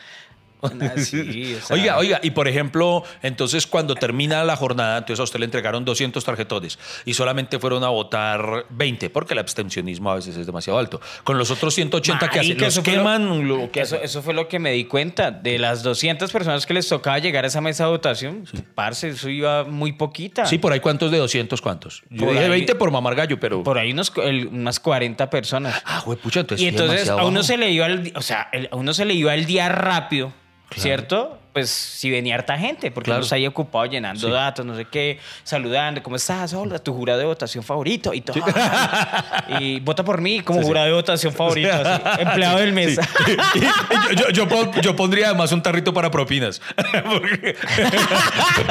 Una- 0.72 0.98
sí, 0.98 1.56
o 1.62 1.66
sea, 1.66 1.76
Oiga, 1.76 1.98
oiga, 1.98 2.20
y 2.24 2.32
por 2.32 2.48
ejemplo, 2.48 3.04
entonces 3.22 3.68
cuando 3.68 3.96
termina 3.96 4.44
la 4.44 4.56
jornada, 4.56 4.98
entonces 5.00 5.20
a 5.20 5.24
usted 5.24 5.40
le 5.40 5.46
entregaron 5.46 5.86
200 5.86 6.24
tarjetones 6.24 6.80
y 7.06 7.14
solamente 7.14 7.60
fueron 7.60 7.84
a 7.84 7.90
votar 7.90 8.66
20, 8.70 9.10
porque 9.10 9.34
el 9.34 9.40
abstencionismo 9.40 10.12
a 10.12 10.16
veces 10.16 10.38
es 10.38 10.46
demasiado 10.46 10.80
alto. 10.80 11.02
Con 11.24 11.38
los 11.38 11.52
otros 11.52 11.74
180 11.76 12.30
que 12.30 12.40
hacen, 12.40 12.58
los 12.58 12.74
fue 12.76 12.84
lo- 12.84 12.98
queman, 13.00 13.48
lo 13.48 13.72
que 13.72 13.82
Eso, 13.82 14.22
fue 14.22 14.34
lo 14.34 14.48
que 14.48 14.60
me 14.60 14.72
di 14.72 14.86
cuenta. 14.86 15.32
De 15.32 15.60
las 15.60 15.84
200 15.84 16.32
personas 16.32 16.66
que 16.66 16.74
les 16.74 16.88
tocaba 16.88 17.20
llegar 17.20 17.44
a 17.44 17.48
esa 17.48 17.62
mesa 17.62 17.86
de 17.86 17.90
votación, 17.92 18.46
parce, 18.76 19.10
eso 19.10 19.30
iba 19.30 19.64
muy 19.64 19.94
poquita. 19.94 20.46
Sí, 20.46 20.58
por 20.58 20.72
ahí 20.74 20.80
cuántos 20.80 21.12
de 21.12 21.18
200, 21.18 21.62
cuántos. 21.62 22.04
Yo 22.10 22.26
Por 22.26 22.30
dije 22.34 22.44
ahí- 22.46 22.50
20 22.50 22.76
por 22.76 22.92
mamar 22.92 23.16
gallo, 23.16 23.40
pero... 23.40 23.64
Por 23.64 23.78
ahí 23.78 23.92
unos, 23.92 24.12
el- 24.24 24.48
unas 24.48 24.80
40 24.80 25.30
personas. 25.30 25.82
Ah, 25.86 26.02
güey, 26.06 26.18
pucha, 26.18 26.42
entonces 26.42 26.66
y 26.66 26.70
sí, 26.70 26.76
entonces 26.76 27.10
a 27.10 27.16
uno 27.18 27.26
bajo. 27.40 27.44
se 27.44 27.58
le 27.58 27.72
iba 27.72 27.86
el, 27.88 28.14
o 28.16 28.22
sea, 28.22 28.50
el- 28.52 28.70
a 28.72 28.76
uno 28.76 28.94
se 28.94 29.06
le 29.06 29.14
iba 29.14 29.34
el 29.34 29.46
día 29.46 29.70
rápido, 29.70 30.34
¿cierto? 30.76 31.40
Pues 31.54 31.70
si 31.70 32.10
venía 32.10 32.34
harta 32.34 32.58
gente, 32.58 32.90
porque 32.90 33.10
Claro. 33.12 33.22
está 33.22 33.36
ahí 33.36 33.46
ocupado 33.46 33.86
llenando 33.86 34.26
Sí. 34.28 34.34
datos, 34.34 34.66
no 34.66 34.76
sé 34.76 34.86
qué, 34.86 35.20
saludando, 35.44 36.02
¿cómo 36.02 36.16
estás? 36.16 36.52
Hola, 36.56 36.80
tu 36.80 36.92
jurado 36.96 37.20
de 37.20 37.26
votación 37.26 37.64
favorito 37.64 38.12
y 38.12 38.22
todo. 38.22 38.44
y 39.60 39.80
vota 39.82 40.04
por 40.04 40.20
mí 40.20 40.40
como 40.40 40.64
jurado 40.64 40.88
de 40.88 40.94
votación 40.94 41.32
favorito, 41.32 41.70
así, 41.72 42.02
empleado 42.22 42.58
del 42.58 42.74
mes. 42.74 42.98
Yo, 42.98 44.16
yo- 44.16 44.30
yo 44.32 44.48
pon- 44.48 44.72
yo 44.82 44.96
pondría 44.96 45.28
además 45.28 45.52
un 45.52 45.62
tarrito 45.62 45.94
para 45.94 46.10
propinas. 46.10 46.60
Porque- 47.06 47.56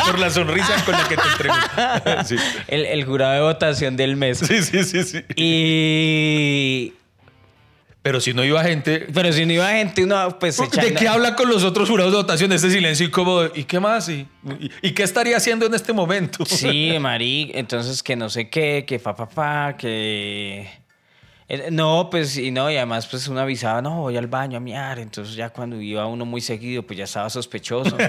por 0.05 0.19
la 0.19 0.31
sonrisa 0.31 0.85
con 0.85 0.95
la 0.95 1.07
que 1.07 1.17
te 1.17 1.23
entrego. 1.23 1.55
El, 2.67 2.85
el 2.87 3.05
jurado 3.05 3.33
de 3.35 3.41
votación 3.43 3.97
del 3.97 4.17
mes. 4.17 4.39
sí, 4.39 4.61
sí. 4.65 4.83
sí, 4.83 5.05
sí. 5.05 5.21
Y... 5.37 6.95
Pero 8.02 8.21
si 8.21 8.34
no 8.34 8.45
iba 8.45 8.62
gente. 8.65 9.06
Pero 9.15 9.32
si 9.32 9.47
no 9.47 9.52
iba 9.52 9.69
gente, 9.71 10.02
uno 10.02 10.36
pues 10.41 10.56
¿De 10.56 10.65
echando- 10.65 10.99
qué 10.99 11.06
habla 11.08 11.36
con 11.36 11.49
los 11.49 11.62
otros 11.62 11.88
jurados 11.88 12.12
de 12.12 12.19
votación? 12.19 12.50
Este 12.52 12.69
silencio 12.71 13.06
incómodo. 13.06 13.52
¿Y 13.54 13.62
qué 13.65 13.78
más? 13.78 14.08
¿Y, 14.08 14.26
y, 14.60 14.71
y 14.82 14.91
qué 14.91 15.04
estaría 15.04 15.36
haciendo 15.36 15.67
en 15.67 15.75
este 15.75 15.93
momento? 15.93 16.45
Sí, 16.45 16.95
Mari, 17.00 17.52
entonces 17.54 18.02
que 18.02 18.17
no 18.17 18.28
sé 18.28 18.50
qué, 18.50 18.84
que 18.86 18.99
fa, 18.99 19.15
fa, 19.15 19.26
fa, 19.26 19.76
que... 19.76 20.69
Eh, 21.52 21.69
No, 21.71 22.08
pues, 22.10 22.38
y 22.38 22.50
no, 22.50 22.71
y 22.71 22.76
además 22.76 23.06
pues 23.06 23.28
uno 23.28 23.41
avisaba, 23.41 23.82
no, 23.82 24.00
voy 24.00 24.17
al 24.17 24.26
baño 24.26 24.56
a 24.56 24.60
miar, 24.60 24.99
entonces 24.99 25.34
ya 25.34 25.50
cuando 25.50 25.78
iba 25.80 26.06
uno 26.06 26.25
muy 26.25 26.41
seguido, 26.41 26.82
pues 26.82 26.97
ya 26.99 27.04
estaba 27.04 27.28
sospechoso. 27.30 27.97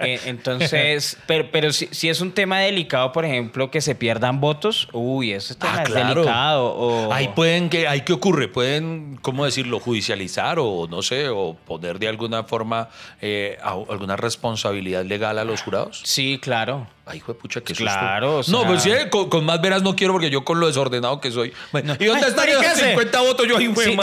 Eh, 0.00 0.20
entonces, 0.26 1.16
pero, 1.26 1.50
pero 1.50 1.72
si, 1.72 1.88
si 1.90 2.08
es 2.08 2.20
un 2.20 2.30
tema 2.30 2.60
delicado, 2.60 3.10
por 3.10 3.24
ejemplo, 3.24 3.68
que 3.70 3.80
se 3.80 3.96
pierdan 3.96 4.40
votos, 4.40 4.88
uy, 4.92 5.30
tema 5.58 5.74
Ah, 5.78 5.82
es 5.82 5.88
claro. 5.88 6.14
delicado. 6.20 6.66
O... 6.66 7.12
Ahí 7.12 7.28
pueden, 7.28 7.68
que, 7.68 7.88
ahí 7.88 8.02
qué 8.02 8.12
ocurre? 8.12 8.46
Pueden, 8.46 9.18
¿cómo 9.22 9.44
decirlo? 9.44 9.80
Judicializar 9.80 10.58
o 10.60 10.86
no 10.88 11.02
sé, 11.02 11.28
o 11.30 11.54
poner 11.66 11.98
de 11.98 12.06
alguna 12.08 12.44
forma 12.44 12.90
eh, 13.20 13.58
alguna 13.62 14.16
responsabilidad 14.16 15.04
legal 15.04 15.38
a 15.38 15.44
los 15.44 15.62
jurados. 15.62 16.00
Sí, 16.04 16.38
claro. 16.40 16.86
Ay, 17.10 17.18
hijo 17.18 17.32
de 17.32 17.38
pucha, 17.38 17.60
qué 17.62 17.74
susto. 17.74 17.84
Claro, 17.84 18.38
o 18.40 18.42
No, 18.48 18.66
pues 18.66 18.82
sí, 18.82 18.90
con, 19.10 19.30
con 19.30 19.44
más 19.44 19.60
veras 19.62 19.82
no 19.82 19.96
quiero 19.96 20.12
porque 20.12 20.28
yo 20.30 20.44
con 20.44 20.60
lo 20.60 20.66
desordenado 20.66 21.20
que 21.20 21.30
soy. 21.30 21.52
¿Y 21.98 22.04
dónde 22.04 22.28
están 22.28 22.46
se- 22.76 22.88
50 22.90 23.20
votos? 23.20 23.46
Yo, 23.48 23.56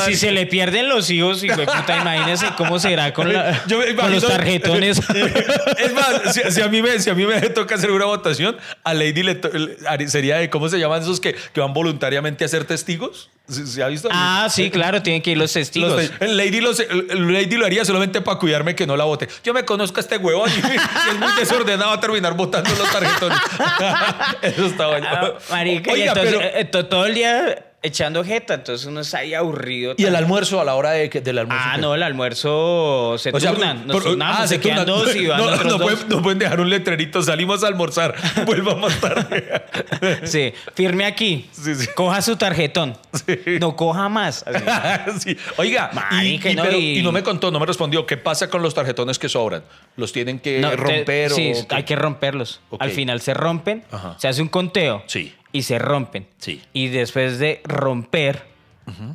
Si, 0.06 0.15
se 0.15 0.32
le 0.32 0.46
pierden 0.48 0.89
los 0.89 1.10
hijos, 1.12 1.44
y 1.44 1.50
puta, 1.50 1.98
imagínese 2.02 2.48
cómo 2.58 2.80
será 2.80 3.13
con, 3.13 3.32
la- 3.32 3.63
Yo 3.68 3.78
me 3.80 3.96
con 3.96 4.12
los 4.12 4.26
tarjetones. 4.26 5.00
Es 5.78 5.94
más, 5.94 6.34
si, 6.34 6.41
si 6.52 6.62
a 6.62 6.68
mí 6.68 6.82
me, 6.82 7.00
si 7.00 7.10
a 7.10 7.13
mí 7.13 7.26
me 7.26 7.39
toca 7.50 7.76
hacer 7.76 7.91
una 7.91 8.06
votación, 8.06 8.58
a 8.84 8.94
Lady 8.94 9.24
le 9.24 9.36
to- 9.36 9.50
sería 10.08 10.38
de, 10.38 10.50
¿cómo 10.50 10.68
se 10.70 10.80
llaman 10.80 11.02
esos 11.04 11.20
que, 11.20 11.36
que 11.54 11.60
van 11.62 11.74
voluntariamente 11.74 12.44
a 12.44 12.48
ser 12.48 12.65
testigos? 12.65 13.30
¿Se, 13.47 13.67
se 13.67 13.84
ha 13.84 13.88
visto? 13.88 14.10
ah, 14.12 14.47
sí, 14.49 14.71
claro, 14.71 15.03
tienen 15.03 15.21
que 15.21 15.31
ir 15.31 15.38
los 15.38 15.53
testigos. 15.53 15.91
Los 15.93 16.12
el 16.19 16.36
Lady, 16.36 16.62
los- 16.62 16.79
el- 16.79 17.08
el 17.12 17.31
Lady 17.34 17.58
lo 17.58 17.65
haría 17.65 17.86
solamente 17.86 18.19
para 18.21 18.39
cuidarme 18.39 18.75
que 18.75 18.88
no 18.88 18.97
la 18.97 19.03
vote. 19.03 19.27
Yo 19.43 19.53
me 19.53 19.63
conozco 19.65 19.97
a 19.97 20.01
este 20.01 20.17
huevón 20.17 20.49
y, 20.49 20.53
y 20.73 21.12
es 21.12 21.19
muy 21.19 21.31
desordenado 21.39 21.91
a 21.91 21.99
terminar 21.99 22.34
votando 22.36 22.69
los 22.75 22.89
tarjetones. 22.91 23.38
Eso 24.41 24.65
está 24.65 24.88
bueno. 24.88 25.08
Ah, 25.10 25.34
marica, 25.51 25.91
y 25.91 25.93
Oiga, 25.93 26.12
entonces, 26.13 26.36
pero- 26.38 26.58
eh, 26.60 26.65
to- 26.65 26.86
todo 26.88 27.05
el 27.05 27.13
día 27.13 27.65
echando 27.86 28.24
jeta, 28.24 28.56
entonces 28.56 28.86
uno 28.88 29.02
está 29.02 29.19
ahí 29.19 29.34
aburrido. 29.34 29.93
¿Y 29.98 30.06
el 30.06 30.15
almuerzo 30.15 30.60
a 30.60 30.65
la 30.65 30.76
hora 30.76 30.91
de, 30.91 31.10
que- 31.10 31.21
del 31.21 31.38
almuerzo? 31.39 31.63
Ah, 31.67 31.78
no, 31.78 31.95
el 31.95 32.04
almuerzo 32.04 33.17
se 33.17 33.30
O 33.32 33.39
sea, 33.39 33.52
turnan. 33.52 33.88
Nos 33.88 34.04
turnamos, 34.04 34.38
ah, 34.41 34.48
se, 34.48 34.60
quedan 34.60 34.86
turnan. 34.86 35.06
dos 35.06 35.15
y 35.15 35.28
van 35.28 35.38
no, 35.39 35.43
otros 35.45 35.63
no 35.65 35.78
dos. 35.78 35.82
Pueden, 35.82 36.10
no 36.10 36.21
pueden 36.21 36.39
dejar 36.39 36.60
un 36.60 36.69
letrerito. 36.69 37.21
Salimos 37.21 37.63
a 37.63 37.67
almorzar. 37.67 38.15
Vuelva 38.45 38.76
más 38.76 39.00
tarde. 39.00 39.63
Sí, 40.24 40.54
firme 40.74 41.06
aquí. 41.06 41.48
Sí, 41.52 41.74
sí. 41.76 41.88
Coja 41.95 42.21
su 42.21 42.36
tarjetón. 42.36 42.98
No 43.60 43.76
coja 43.76 44.10
más. 44.10 44.43
Sí. 45.19 45.38
Oiga, 45.58 45.89
Marica, 45.93 46.50
y 46.50 46.56
no, 46.56 46.63
pero- 46.63 46.78
y- 46.78 47.00
y 47.00 47.04
no 47.04 47.12
me 47.12 47.24
contó, 47.24 47.52
no 47.52 47.60
me 47.60 47.65
respondió. 47.65 48.06
¿Qué 48.06 48.17
pasa 48.17 48.50
con 48.50 48.62
los 48.62 48.74
tarjetones 48.74 49.17
que 49.19 49.30
sobran? 49.30 49.63
¿Los 49.95 50.12
tienen 50.12 50.39
que 50.39 50.60
te- 50.62 50.76
romper 50.76 51.32
sí, 51.32 51.54
o 51.56 51.67
qué? 51.67 51.76
hay 51.76 51.84
que 51.84 51.95
romperlos. 51.95 52.60
Al 52.80 52.91
final 52.91 53.21
se 53.21 53.34
rompen, 53.34 53.84
Ajá. 53.91 54.15
se 54.19 54.28
hace 54.28 54.41
un 54.41 54.48
conteo 54.50 55.04
Sí. 55.08 55.34
Y 55.56 55.62
se 55.62 55.80
rompen. 55.80 56.28
Sí. 56.38 56.62
Y 56.74 56.89
después 56.89 57.39
de 57.39 57.62
romper, 57.63 58.44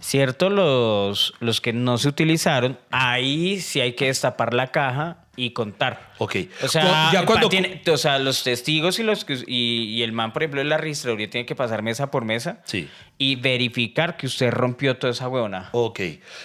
¿cierto? 0.00 0.48
Los, 0.48 1.34
los 1.38 1.60
que 1.60 1.74
no 1.74 1.98
se 1.98 2.08
utilizaron, 2.08 2.78
ahí 2.90 3.60
sí 3.60 3.82
hay 3.82 3.92
que 3.92 4.06
destapar 4.06 4.54
la 4.54 4.68
caja 4.68 5.26
y 5.36 5.50
contar. 5.50 6.09
Ok. 6.22 6.36
O 6.62 6.68
sea, 6.68 7.10
ya 7.12 7.24
cuando... 7.24 7.48
tiene- 7.48 7.80
o 7.90 7.96
sea, 7.96 8.18
los 8.18 8.42
testigos 8.44 8.98
y 8.98 9.02
los 9.02 9.24
y, 9.46 9.84
y 9.96 10.02
el 10.02 10.12
man, 10.12 10.32
por 10.34 10.42
ejemplo, 10.42 10.60
de 10.60 10.66
la 10.66 10.76
registraduría 10.76 11.30
tiene 11.30 11.46
que 11.46 11.54
pasar 11.56 11.82
mesa 11.82 12.10
por 12.10 12.26
mesa 12.26 12.60
Sí. 12.66 12.88
y 13.16 13.36
verificar 13.36 14.18
que 14.18 14.26
usted 14.26 14.50
rompió 14.50 14.98
toda 14.98 15.12
esa 15.14 15.28
huevona. 15.28 15.70
Ok. 15.72 16.00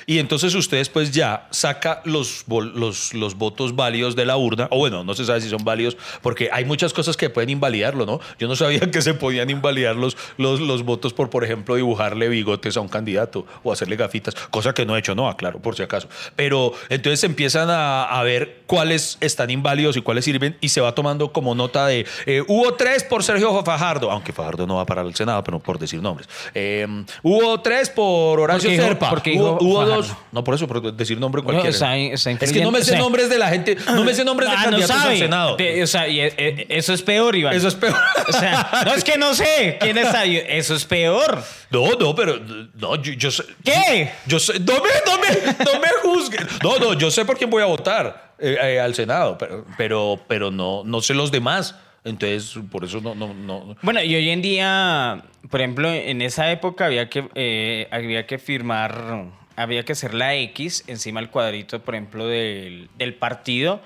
Y 0.06 0.20
entonces 0.20 0.56
ustedes 0.56 0.88
pues 0.88 1.12
ya 1.12 1.48
saca 1.52 2.02
los, 2.06 2.46
los, 2.48 3.14
los 3.14 3.36
votos 3.36 3.76
válidos 3.76 4.16
de 4.16 4.26
la 4.26 4.38
urna, 4.38 4.68
o 4.72 4.78
bueno, 4.78 5.04
no 5.04 5.14
se 5.14 5.26
sabe 5.26 5.42
si 5.42 5.50
son 5.50 5.66
válidos, 5.66 5.98
porque 6.22 6.48
hay 6.54 6.64
muchas 6.64 6.94
cosas 6.94 7.18
que 7.18 7.30
pueden 7.30 7.50
invalidarlo, 7.50 8.06
¿no? 8.06 8.22
Yo 8.40 8.48
no 8.48 8.56
sabía 8.56 8.80
que 8.92 9.02
se 9.02 9.14
podían 9.14 9.50
invalidar 9.50 9.98
los, 9.98 10.16
los, 10.38 10.62
los 10.62 10.84
votos 10.84 11.12
por, 11.12 11.30
por 11.30 11.44
ejemplo, 11.44 11.76
dibujarle 11.76 12.30
bigotes 12.30 12.78
a 12.78 12.80
un 12.80 12.88
candidato 12.88 13.46
o 13.62 13.74
hacerle 13.74 13.98
gafitas, 13.98 14.36
cosa 14.52 14.74
que 14.74 14.86
no 14.86 14.96
he 14.96 15.00
hecho, 15.00 15.16
no, 15.16 15.28
aclaro, 15.28 15.60
por 15.62 15.76
si 15.76 15.84
acaso. 15.84 16.08
Pero 16.38 16.72
entonces 16.88 17.26
empiezan 17.26 17.70
a, 17.70 18.06
a 18.06 18.24
ver 18.24 18.62
cuál 18.68 18.86
cuáles 18.86 19.18
están 19.22 19.50
inválidos 19.65 19.97
y 19.97 20.01
cuáles 20.01 20.23
sirven 20.25 20.56
y 20.62 20.69
se 20.69 20.80
va 20.80 20.93
tomando 20.93 21.32
como 21.34 21.56
nota 21.56 21.88
de 21.88 22.06
eh, 22.28 22.43
hubo 22.47 22.75
tres 22.75 23.04
por 23.04 23.23
Sergio 23.23 23.63
Fajardo, 23.63 24.12
aunque 24.12 24.32
Fajardo 24.32 24.67
no 24.67 24.75
va 24.75 24.86
para 24.86 25.01
el 25.01 25.15
Senado, 25.15 25.43
pero 25.43 25.60
por 25.60 25.80
decir 25.80 26.01
nombres. 26.01 26.30
Eh, 26.54 26.86
hubo 27.23 27.60
tres 27.62 27.89
por 27.89 28.39
Horacio 28.39 28.69
Porque 28.69 28.82
Serpa. 28.84 29.10
porque 29.10 29.34
hubo 29.34 29.58
hubo 29.60 29.86
dos. 29.86 30.12
No, 30.32 30.43
por 30.43 30.54
eso, 30.54 30.67
por 30.67 30.93
decir 30.93 31.19
nombre 31.19 31.41
No, 31.41 31.45
cualquiera. 31.45 31.69
está- 31.71 31.97
está 31.97 32.30
es 32.45 32.51
que 32.51 32.62
no 32.62 32.69
me 32.71 32.80
sé 32.84 32.91
o 32.91 32.93
sea- 32.93 32.99
nombres 32.99 33.28
de 33.30 33.39
la 33.39 33.47
gente, 33.49 33.75
no 33.88 34.04
me 34.04 34.13
sé 34.13 34.23
nombres 34.23 34.49
de 34.49 34.56
Ah, 34.56 34.60
no 34.65 34.69
candidatos 34.71 34.95
sabe. 34.97 35.12
al 35.13 35.17
Senado. 35.17 35.56
De- 35.58 35.82
o 35.84 35.88
sea, 35.88 36.08
y, 36.08 36.19
eh, 36.21 36.34
eh, 36.38 36.65
eso 36.69 36.93
es 36.93 37.01
peor, 37.01 37.36
Iván. 37.36 37.56
Eso 37.56 37.67
es 37.67 37.75
peor. 37.75 37.95
O 38.28 38.32
sea, 38.32 38.84
no 38.86 38.93
es 38.93 39.04
que 39.04 39.17
no 39.17 39.34
sé 39.34 39.78
quién 39.80 39.97
está. 39.97 40.25
Eso 40.25 40.75
es 40.75 40.86
peor. 40.86 41.41
No, 41.71 41.89
no, 41.99 42.13
pero 42.15 42.39
no, 42.75 42.95
yo, 43.01 43.13
yo 43.13 43.32
sé. 43.32 43.43
¿Qué? 43.63 44.12
Yo 44.28 44.39
sé, 44.39 44.60
no 44.60 44.73
me, 44.75 44.89
no 45.06 45.19
me, 45.19 45.65
no 45.73 45.80
me 45.80 45.88
juzguen. 46.04 46.47
No, 46.63 46.78
no, 46.78 46.93
yo 46.93 47.10
sé 47.10 47.25
por 47.25 47.38
quién 47.38 47.49
voy 47.49 47.62
a 47.63 47.65
votar 47.65 48.25
eh, 48.39 48.58
eh, 48.62 48.80
al 48.80 48.93
Senado, 48.95 49.38
pero, 49.38 49.65
pero, 49.78 50.19
pero 50.28 50.52
no, 50.52 50.84
no 50.86 51.02
sé 51.02 51.13
los 51.13 51.32
demás. 51.32 51.76
Entonces, 52.04 52.56
por 52.71 52.84
eso 52.86 53.02
no, 53.02 53.15
no, 53.15 53.34
no. 53.34 53.76
Bueno, 53.82 54.02
y 54.04 54.13
hoy 54.15 54.30
en 54.30 54.41
día, 54.43 55.24
por 55.50 55.60
ejemplo, 55.62 55.91
en 55.91 56.21
esa 56.21 56.52
época 56.52 56.86
había 56.86 57.10
que, 57.10 57.28
eh, 57.34 57.88
había 57.91 58.28
que 58.28 58.38
firmar, 58.38 59.26
había 59.56 59.84
que 59.84 59.93
hacer 59.93 60.13
la 60.13 60.36
X 60.36 60.84
encima 60.86 61.19
del 61.19 61.32
cuadrito, 61.32 61.80
por 61.82 61.95
ejemplo, 61.95 62.28
del, 62.28 62.89
del 62.98 63.15
partido 63.15 63.82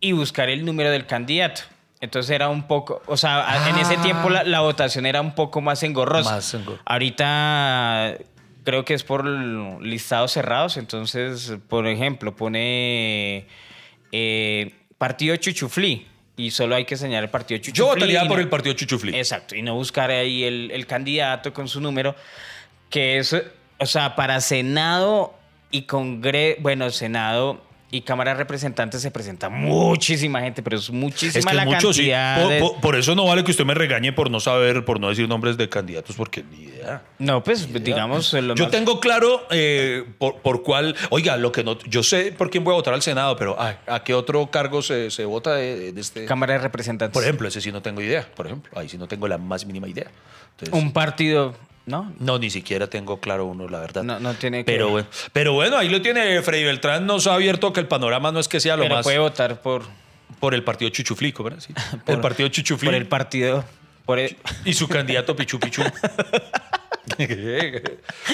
y 0.00 0.12
buscar 0.12 0.48
el 0.50 0.64
número 0.64 0.90
del 0.92 1.06
candidato. 1.06 1.62
Entonces 2.00 2.30
era 2.30 2.48
un 2.48 2.68
poco, 2.68 3.02
o 3.06 3.16
sea, 3.16 3.68
en 3.70 3.76
ese 3.78 3.96
Ah. 3.98 4.02
tiempo 4.02 4.30
la, 4.30 4.44
la 4.44 4.60
votación 4.60 5.04
era 5.04 5.20
un 5.20 5.34
poco 5.34 5.60
más 5.60 5.82
engorrosa. 5.82 6.30
Más 6.36 6.54
engor- 6.54 6.78
Ahorita 6.84 8.14
creo 8.62 8.84
que 8.84 8.94
es 8.94 9.02
por 9.02 9.24
listados 9.82 10.30
cerrados, 10.30 10.76
entonces, 10.76 11.54
por 11.68 11.88
ejemplo, 11.88 12.36
pone 12.36 13.46
eh, 14.12 14.74
partido 14.96 15.36
Chuchuflí 15.36 16.06
y 16.36 16.50
solo 16.50 16.76
hay 16.76 16.84
que 16.84 16.96
señalar 16.96 17.24
el 17.24 17.30
partido 17.30 17.58
Chuchuflí. 17.58 17.78
Yo 17.78 17.86
votaría 17.86 18.24
por 18.26 18.40
el 18.40 18.48
partido 18.48 18.74
Chuchufli. 18.74 19.16
Exacto, 19.16 19.54
y 19.54 19.62
no 19.62 19.74
buscar 19.74 20.10
ahí 20.10 20.44
el, 20.44 20.70
el 20.72 20.86
candidato 20.86 21.52
con 21.52 21.68
su 21.68 21.80
número, 21.80 22.14
que 22.90 23.18
es, 23.18 23.36
o 23.78 23.86
sea, 23.86 24.14
para 24.14 24.40
Senado 24.40 25.34
y 25.70 25.82
Congreso, 25.82 26.60
bueno, 26.62 26.90
Senado 26.90 27.67
y 27.90 28.02
Cámara 28.02 28.32
de 28.32 28.36
Representantes 28.38 29.00
se 29.00 29.10
presenta 29.10 29.48
muchísima 29.48 30.40
gente, 30.40 30.62
pero 30.62 30.76
es 30.76 30.90
muchísima 30.90 31.38
Es 31.38 31.46
que 31.46 31.54
la 31.54 31.64
mucho, 31.64 31.92
sí. 31.92 32.00
cantidad. 32.10 32.42
Por, 32.42 32.50
de- 32.52 32.60
por- 32.60 32.80
por 32.80 32.96
eso 32.96 33.14
no 33.14 33.24
vale 33.24 33.44
que 33.44 33.50
usted 33.50 33.64
me 33.64 33.72
regañe 33.74 34.12
por 34.12 34.30
no 34.30 34.40
saber, 34.40 34.84
por 34.84 35.00
no 35.00 35.08
decir 35.08 35.26
nombres 35.28 35.56
de 35.56 35.68
candidatos, 35.68 36.14
porque 36.16 36.42
ni 36.50 36.64
idea. 36.64 37.02
No, 37.18 37.42
pues 37.42 37.72
digamos... 37.82 38.32
lo 38.34 38.54
Yo 38.54 38.64
más- 38.64 38.70
tengo 38.70 39.00
claro 39.00 39.46
eh, 39.50 40.04
por, 40.18 40.36
por 40.40 40.62
cuál. 40.62 40.94
Oiga, 41.10 41.36
lo 41.38 41.50
que 41.50 41.64
no. 41.64 41.78
Yo 41.80 42.02
sé 42.02 42.32
por 42.32 42.50
quién 42.50 42.62
voy 42.64 42.72
a 42.72 42.76
votar 42.76 42.92
al 42.92 43.00
Senado, 43.02 43.36
pero 43.36 43.56
ay, 43.58 43.76
¿a 43.86 44.04
qué 44.04 44.12
otro 44.14 44.50
cargo 44.50 44.82
se, 44.82 45.10
se 45.10 45.24
vota 45.24 45.54
de, 45.54 45.92
de 45.92 46.00
este? 46.00 46.24
Cámara 46.26 46.54
de 46.54 46.58
Representantes. 46.60 47.14
Por 47.14 47.22
ejemplo, 47.22 47.48
ese 47.48 47.60
sí 47.62 47.72
no 47.72 47.80
tengo 47.80 48.02
idea. 48.02 48.28
Por 48.36 48.46
ejemplo, 48.46 48.70
ahí 48.78 48.88
sí 48.88 48.98
no 48.98 49.08
tengo 49.08 49.26
la 49.28 49.38
más 49.38 49.64
mínima 49.64 49.88
idea. 49.88 50.08
Entonces, 50.50 50.74
Un 50.82 50.92
partido, 50.92 51.54
¿no? 51.88 52.12
No, 52.20 52.38
ni 52.38 52.50
siquiera 52.50 52.86
tengo 52.86 53.18
claro 53.20 53.46
uno, 53.46 53.68
la 53.68 53.80
verdad. 53.80 54.02
No- 54.04 54.20
no 54.20 54.34
tiene 54.34 54.58
que- 54.64 54.72
pero, 54.72 54.90
bueno, 54.90 55.08
pero 55.32 55.52
bueno, 55.54 55.76
ahí 55.76 55.88
lo 55.88 56.00
tiene 56.02 56.40
Freddy 56.42 56.64
Beltrán. 56.64 57.06
Nos 57.06 57.26
ha 57.26 57.34
abierto 57.34 57.72
que 57.72 57.80
el 57.80 57.88
panorama 57.88 58.30
no 58.30 58.38
es 58.40 58.46
que 58.48 58.60
sea 58.60 58.76
lo 58.76 58.82
Pero 58.84 58.94
más 58.96 59.02
puede 59.04 59.18
votar 59.18 59.60
por, 59.60 59.82
por 60.38 60.54
el 60.54 60.62
partido 60.62 60.90
Chuchuflico, 60.90 61.42
¿verdad? 61.42 61.60
Sí. 61.60 61.72
por- 62.04 62.14
el 62.14 62.20
partido 62.20 62.48
Chuchufli 62.48 62.86
por 62.86 62.94
el 62.94 63.06
partido... 63.06 63.64
Por 64.06 64.18
el, 64.18 64.36
y 64.64 64.72
su 64.72 64.88
candidato 64.88 65.36
Pichu 65.36 65.58
Pichu. 65.60 65.82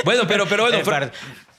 bueno, 0.04 0.22
pero, 0.26 0.46
pero 0.46 0.64
bueno. 0.64 0.78
el 0.78 0.84
par- 0.84 1.12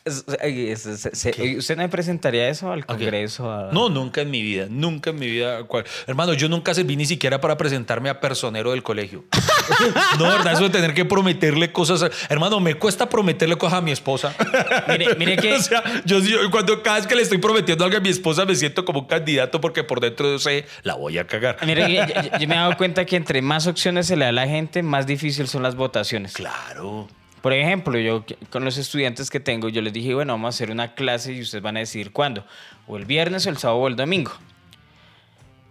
¿Usted 0.08 1.76
no 1.76 1.82
me 1.84 1.89
presentaría 1.89 2.48
eso 2.48 2.72
al 2.72 2.86
Congreso? 2.86 3.52
a- 3.52 3.72
No, 3.72 3.89
nunca 3.89 4.22
en 4.22 4.30
mi 4.30 4.44
vida, 4.44 4.68
nunca 4.70 5.10
en 5.10 5.18
mi 5.20 5.26
vida. 5.28 5.63
cual- 5.63 5.84
Hermano, 6.06 6.34
yo 6.34 6.48
nunca 6.48 6.74
serví 6.76 6.96
ni 6.96 7.06
siquiera 7.08 7.41
para 7.41 7.58
presentarme 7.58 8.10
a 8.10 8.20
personero 8.20 8.72
del 8.72 8.84
colegio. 8.84 9.24
no, 10.20 10.26
verdad, 10.26 10.54
eso 10.54 10.63
de 10.65 10.70
tener 10.70 10.94
que 10.94 11.06
prometerle 11.06 11.72
cosas. 11.72 12.04
a- 12.04 12.10
Hermano, 12.30 12.60
me 12.60 12.76
cuesta 12.76 13.10
prometerle 13.10 13.58
cosas 13.58 13.80
a 13.80 13.82
mi 13.82 13.91
esposa. 13.91 14.36
Mire, 14.88 15.15
mire 15.15 15.38
que... 15.41 15.54
o 15.54 15.60
sea, 15.62 15.84
yo, 16.06 16.20
yo 16.20 16.52
cuando 16.52 16.84
cada 16.84 16.98
vez 16.98 17.08
que 17.08 17.15
le 17.15 17.24
estoy 17.24 17.39
prometiendo 17.39 17.84
algo 17.84 17.98
a 17.98 18.00
mi 18.00 18.10
esposa 18.10 18.46
me 18.46 18.56
siento 18.56 18.86
como 18.86 19.00
un 19.02 19.08
candidato 19.08 19.60
porque 19.60 19.84
por 19.84 20.00
dentro 20.00 20.30
yo 20.34 20.38
sé, 20.39 20.65
la 20.84 20.94
voy 20.94 21.18
a 21.18 21.26
cagar. 21.26 21.58
Mire, 21.65 21.86
que 21.88 21.96
yo, 21.96 22.06
yo- 22.06 22.38
yo 22.39 22.48
me 22.48 22.54
he 22.56 22.58
dado 22.60 22.78
cuenta 22.78 23.06
que 23.06 23.15
entre 23.15 23.41
más 23.41 23.65
opciones 23.65 24.06
se 24.06 24.15
le 24.15 24.26
da 24.26 24.30
a 24.30 24.34
la 24.34 24.48
gente, 24.48 24.84
más 24.84 25.08
difícil 25.08 25.48
son 25.48 25.63
las 25.63 25.76
votaciones. 25.76 26.34
Claro. 26.34 27.08
Por 27.45 27.53
ejemplo, 27.53 27.99
yo 27.99 28.25
con 28.49 28.65
los 28.65 28.75
estudiantes 28.79 29.29
que 29.29 29.39
tengo, 29.39 29.69
yo 29.69 29.84
les 29.84 29.93
dije, 29.93 30.15
bueno, 30.15 30.34
vamos 30.34 30.47
a 30.47 30.49
hacer 30.55 30.71
una 30.71 30.95
clase 30.95 31.31
y 31.31 31.41
ustedes 31.41 31.62
van 31.62 31.77
a 31.77 31.81
decidir 31.81 32.12
cuándo. 32.12 32.43
O 32.88 32.97
el 32.97 33.05
viernes, 33.05 33.45
o 33.45 33.51
el 33.51 33.58
sábado, 33.60 33.81
o 33.81 33.88
el 33.88 33.95
domingo. 33.95 34.31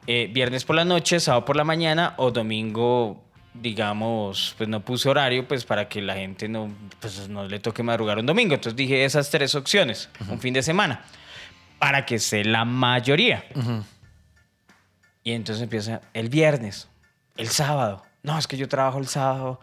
Eh, 0.06 0.30
viernes 0.32 0.64
por 0.64 0.76
la 0.76 0.84
noche, 0.84 1.18
sábado 1.18 1.44
por 1.44 1.56
la 1.56 1.64
mañana, 1.64 2.14
o 2.18 2.30
domingo, 2.30 3.24
digamos, 3.54 4.54
pues 4.56 4.68
no 4.68 4.84
puse 4.84 5.08
horario, 5.08 5.48
pues 5.48 5.64
para 5.64 5.88
que 5.88 6.00
la 6.00 6.14
gente 6.14 6.48
no, 6.48 6.72
pues, 7.00 7.28
no 7.28 7.44
le 7.44 7.58
toque 7.58 7.82
madrugar 7.82 8.20
un 8.20 8.26
domingo. 8.26 8.54
Entonces 8.54 8.76
dije 8.76 9.04
esas 9.04 9.28
tres 9.30 9.56
opciones, 9.56 10.08
un 10.28 10.38
fin 10.38 10.54
de 10.54 10.62
semana, 10.62 11.04
para 11.80 12.06
que 12.06 12.20
sea 12.20 12.44
la 12.44 12.64
mayoría. 12.64 13.46
Y 15.24 15.32
entonces 15.32 15.60
empieza 15.60 16.02
el 16.12 16.28
viernes, 16.28 16.88
el 17.36 17.48
sábado. 17.48 18.04
No, 18.22 18.38
es 18.38 18.46
que 18.46 18.56
yo 18.56 18.68
trabajo 18.68 19.00
el 19.00 19.08
sábado. 19.08 19.58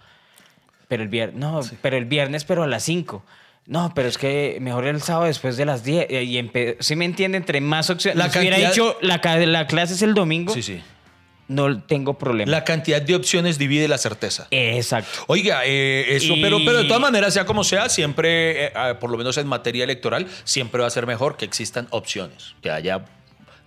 Pero 0.91 1.03
el 1.03 1.07
viernes, 1.07 1.37
no, 1.39 1.61
pero 1.81 1.95
el 1.95 2.03
viernes, 2.03 2.43
pero 2.43 2.63
a 2.63 2.67
las 2.67 2.83
5. 2.83 3.23
No, 3.65 3.93
pero 3.95 4.09
es 4.09 4.17
que 4.17 4.57
mejor 4.59 4.85
el 4.87 5.01
sábado 5.01 5.27
después 5.27 5.55
de 5.55 5.63
las 5.63 5.85
10. 5.85 6.07
Y 6.11 6.37
empe- 6.37 6.75
¿sí 6.81 6.97
me 6.97 7.05
entiende? 7.05 7.37
Entre 7.37 7.61
más 7.61 7.89
opciones. 7.89 8.17
La 8.17 8.29
si 8.29 8.39
hubiera 8.39 8.57
dicho, 8.57 8.97
la, 9.01 9.21
la 9.45 9.67
clase 9.67 9.93
es 9.93 10.01
el 10.01 10.13
domingo, 10.13 10.53
Sí, 10.53 10.61
sí. 10.61 10.81
no 11.47 11.81
tengo 11.83 12.17
problema. 12.17 12.51
La 12.51 12.65
cantidad 12.65 13.01
de 13.01 13.15
opciones 13.15 13.57
divide 13.57 13.87
la 13.87 13.97
certeza. 13.97 14.47
Exacto. 14.51 15.11
Oiga, 15.27 15.61
eh, 15.63 16.07
eso, 16.17 16.33
Y- 16.35 16.41
pero, 16.41 16.57
pero 16.65 16.79
de 16.79 16.83
todas 16.89 17.01
maneras, 17.01 17.33
sea 17.33 17.45
como 17.45 17.63
sea, 17.63 17.87
siempre, 17.87 18.65
eh, 18.65 18.71
ah, 18.75 18.97
por 18.99 19.09
lo 19.11 19.17
menos 19.17 19.37
en 19.37 19.47
materia 19.47 19.85
electoral, 19.85 20.27
siempre 20.43 20.81
va 20.81 20.87
a 20.87 20.91
ser 20.91 21.07
mejor 21.07 21.37
que 21.37 21.45
existan 21.45 21.87
opciones, 21.91 22.55
que 22.61 22.69
haya 22.69 23.05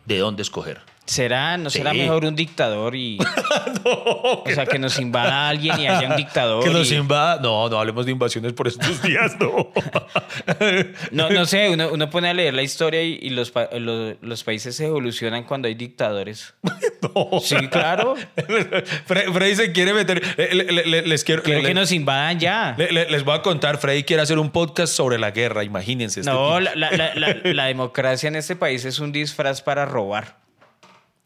de 0.05 0.19
dónde 0.19 0.43
escoger. 0.43 0.83
¿Será, 1.07 1.59
no 1.59 1.69
será 1.69 1.93
Sí. 1.93 1.99
mejor 1.99 2.25
un 2.25 2.35
dictador 2.35 2.95
y. 2.97 3.19
o 3.85 4.43
sea, 4.47 4.65
que 4.65 4.79
nos 4.79 4.99
invada 4.99 5.51
alguien 5.51 5.79
y 5.79 5.87
haya 5.87 6.09
un 6.09 6.17
dictador. 6.17 6.65
Que 6.65 6.71
nos 6.71 6.91
y- 6.91 6.95
invada. 6.97 7.39
No, 7.43 7.69
no 7.69 7.79
hablemos 7.79 8.07
de 8.07 8.13
invasiones 8.13 8.55
por 8.55 8.69
estos 8.69 9.03
días, 9.03 9.37
no. 9.39 9.71
No, 11.11 11.31
no 11.31 11.45
sé, 11.47 11.69
uno, 11.71 11.91
uno 11.93 12.09
pone 12.11 12.29
a 12.29 12.35
leer 12.35 12.55
la 12.55 12.63
historia 12.63 13.03
y, 13.03 13.19
y 13.21 13.31
los, 13.31 13.53
los, 13.73 14.17
los 14.21 14.45
países 14.45 14.75
se 14.77 14.87
evolucionan 14.87 15.45
cuando 15.45 15.69
hay 15.69 15.75
dictadores. 15.75 16.55
No. 17.15 17.39
Sí, 17.39 17.55
claro. 17.69 18.15
Fre- 18.35 19.31
Freddy 19.31 19.55
se 19.57 19.73
quiere 19.73 19.93
meter. 19.93 20.23
eh, 20.39 20.49
le- 20.55 20.65
le- 20.65 20.87
le- 20.87 21.03
les 21.07 21.23
quiero. 21.23 21.43
Le- 21.45 21.61
que 21.63 21.75
nos 21.75 21.93
invadan 21.93 22.41
ya. 22.41 22.75
le- 22.79 22.91
le- 22.91 23.11
les 23.11 23.23
voy 23.25 23.35
a 23.37 23.43
contar. 23.43 23.77
Freddy 23.77 24.05
quiere 24.05 24.23
hacer 24.23 24.39
un 24.39 24.51
podcast 24.51 24.93
sobre 24.95 25.19
la 25.19 25.31
guerra. 25.31 25.63
Imagínense. 25.65 26.21
este 26.21 26.33
No, 26.33 26.59
la- 26.61 26.75
la- 26.75 26.91
la 27.45 27.65
democracia 27.67 28.27
en 28.29 28.37
este 28.37 28.57
país 28.57 28.87
es 28.87 29.01
un 29.01 29.13
disfraz 29.13 29.61
para 29.61 29.85
robar, 29.85 30.39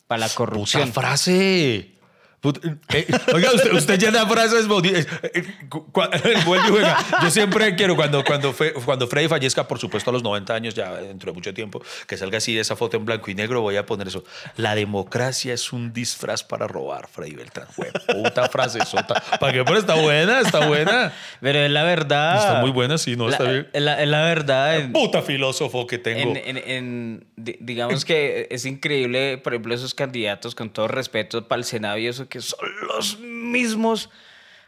para 0.09 0.19
la 0.21 0.27
Puta 0.27 0.37
corrupción. 0.37 0.93
frase. 0.93 1.93
Put- 2.41 2.65
eh, 2.95 3.07
oiga, 3.35 3.51
usted, 3.53 3.73
usted 3.73 3.99
llena 3.99 4.25
frases. 4.27 4.69
boni- 4.69 4.95
eh, 4.95 5.05
eh, 5.35 5.43
cu- 5.69 5.91
cua- 5.93 6.09
vuelve 6.47 6.69
y 6.69 6.71
juega. 6.71 6.97
Yo 7.21 7.31
siempre 7.31 7.75
quiero, 7.75 7.97
cuando, 7.97 8.23
cuando, 8.25 8.53
fe- 8.53 8.73
cuando 8.85 9.09
Freddy 9.09 9.27
fallezca, 9.27 9.67
por 9.67 9.81
supuesto, 9.81 10.11
a 10.11 10.13
los 10.13 10.23
90 10.23 10.55
años, 10.55 10.75
ya 10.75 10.95
dentro 10.95 11.33
de 11.33 11.35
mucho 11.35 11.53
tiempo, 11.53 11.83
que 12.07 12.17
salga 12.17 12.39
así 12.39 12.57
esa 12.57 12.77
foto 12.77 12.97
en 12.97 13.05
blanco 13.05 13.29
y 13.31 13.35
negro, 13.35 13.61
voy 13.61 13.77
a 13.77 13.85
poner 13.87 14.07
eso. 14.07 14.23
La 14.57 14.77
democracia 14.77 15.53
es 15.53 15.73
un 15.73 15.93
disfraz 15.93 16.45
para 16.45 16.69
robar, 16.69 17.09
Freddy 17.09 17.35
Beltrán. 17.35 17.67
Puta 18.07 18.49
frase 18.49 18.85
sota. 18.87 19.21
¿Para 19.41 19.53
qué? 19.53 19.65
Pero 19.65 19.79
está 19.79 19.95
buena, 19.97 20.41
está 20.41 20.67
buena. 20.69 21.13
Pero 21.41 21.59
es 21.59 21.71
la 21.73 21.83
verdad. 21.83 22.37
Está 22.39 22.61
muy 22.61 22.71
buena, 22.71 22.99
sí, 22.99 23.17
no, 23.17 23.25
La- 23.27 23.33
está 23.33 23.45
bien. 23.51 23.69
Es 23.73 23.83
la, 23.83 23.97
verdad. 24.23 24.79
en- 24.79 24.93
Puta 24.93 25.23
filósofo 25.23 25.89
que 25.89 25.99
tengo. 25.99 26.31
en- 26.37 26.57
en- 26.57 26.71
en- 26.71 27.27
di- 27.37 27.57
digamos 27.59 28.05
que 28.05 28.47
es 28.53 28.65
increíble, 28.65 29.39
por 29.39 29.55
ejemplo, 29.55 29.75
esos 29.75 29.93
candidatos, 29.95 30.55
con 30.55 30.71
todo 30.71 30.87
respeto 30.87 31.49
para 31.49 31.59
el 31.59 31.65
Senado 31.65 31.99
y 31.99 32.07
eso, 32.07 32.28
que 32.29 32.41
son 32.41 32.69
los 32.87 33.19
mismos 33.19 34.11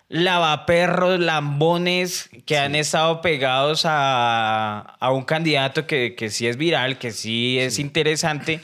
lavaperros, 0.09 1.21
lambones 1.21 2.29
que 2.45 2.59
han 2.59 2.75
estado 2.75 3.21
pegados 3.21 3.83
a, 3.85 4.97
a 4.99 5.13
un 5.13 5.23
candidato 5.23 5.87
que, 5.87 6.17
que 6.17 6.31
sí 6.31 6.49
es 6.49 6.57
viral, 6.57 6.99
que 6.99 7.13
sí 7.13 7.59
es 7.59 7.79
interesante, 7.79 8.61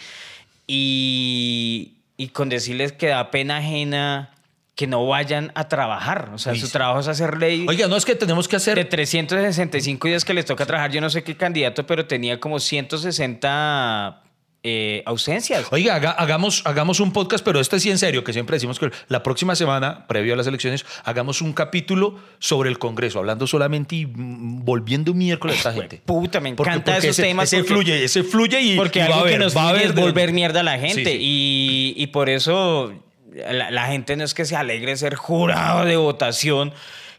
y, 0.67 1.95
y 2.17 2.29
con 2.29 2.49
decirles 2.49 2.93
que 2.93 3.07
da 3.07 3.31
pena 3.31 3.59
ajena 3.59 4.33
que 4.75 4.87
no 4.87 5.07
vayan 5.07 5.53
a 5.55 5.69
trabajar. 5.69 6.31
O 6.35 6.39
sea, 6.39 6.55
su 6.55 6.69
trabajo 6.69 7.01
es 7.01 7.09
hacer 7.09 7.39
ley. 7.39 7.65
Oiga, 7.67 7.89
no 7.89 7.97
es 7.97 8.05
que 8.05 8.15
tenemos 8.15 8.47
que 8.47 8.57
hacer. 8.57 8.77
De 8.77 8.85
365 8.85 10.07
días 10.07 10.25
que 10.25 10.35
les 10.35 10.45
toca 10.45 10.67
trabajar, 10.67 10.91
yo 10.91 11.01
no 11.01 11.09
sé 11.09 11.25
qué 11.25 11.35
candidato, 11.35 11.87
pero 11.87 12.07
tenía 12.07 12.39
como 12.39 12.61
160 12.61 14.23
eh, 14.69 15.05
ausencias. 15.07 15.65
Oiga, 15.71 15.95
haga- 15.95 16.11
hagamos, 16.11 16.63
hagamos 16.65 16.99
un 16.99 17.13
podcast, 17.13 17.45
pero 17.45 17.61
este 17.61 17.79
sí 17.79 17.89
en 17.89 17.99
serio, 17.99 18.25
que 18.25 18.33
siempre 18.33 18.57
decimos 18.57 18.81
que 18.81 18.91
la 19.07 19.23
próxima 19.23 19.55
semana, 19.55 20.07
previo 20.09 20.35
a 20.35 20.37
las 20.37 20.49
elecciones, 20.49 20.85
hagamos 21.05 21.41
un 21.41 21.53
capítulo 21.53 22.19
sobre 22.41 22.69
el 22.69 22.81
Congreso, 22.81 23.21
hablando 23.21 23.47
solamente 23.47 23.95
y 23.95 24.07
volviendo 24.11 25.15
miércoles 25.15 25.55
a 25.55 25.59
esta 25.59 25.73
gente. 25.73 26.03
Puta, 26.05 26.41
me 26.41 26.49
encanta 26.49 26.73
porque 26.95 26.99
esos 27.09 27.11
ese, 27.19 27.23
temas. 27.23 27.45
Ese 27.53 27.59
porque- 27.59 27.73
fluye, 27.73 28.05
ese 28.05 28.25
fluye 28.25 28.61
y, 28.61 28.77
Porque 28.77 28.99
y 28.99 29.03
va 29.03 29.07
algo 29.07 29.19
a 29.19 29.21
haber, 29.21 29.33
que 29.35 29.39
nos 29.39 29.57
va 29.57 29.69
a 29.71 29.93
volver 29.95 30.33
mierda 30.33 30.61
a 30.61 30.65
la 30.65 30.79
gente. 30.81 31.05
sí. 31.13 31.19
Y, 31.21 31.95
y 31.97 32.07
por 32.09 32.29
eso 32.29 32.93
la, 33.33 33.71
la 33.71 33.87
gente 33.87 34.17
no 34.17 34.25
es 34.25 34.35
que 34.35 34.45
se 34.45 34.57
alegre 34.57 34.91
de 34.91 34.97
ser 34.97 35.15
jurado 35.15 35.85
de 35.85 35.97
votación, 35.97 36.73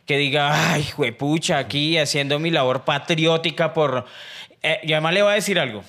que 0.05 0.17
diga, 0.17 0.73
ay, 0.73 0.83
juepucha, 0.95 1.57
aquí 1.59 1.97
haciendo 1.97 2.39
mi 2.39 2.51
labor 2.51 2.83
patriótica 2.83 3.73
por... 3.73 4.05
Eh, 4.63 4.79
y 4.83 4.93
además 4.93 5.13
le 5.13 5.21
voy 5.21 5.31
a 5.31 5.35
decir 5.35 5.59
algo. 5.59 5.83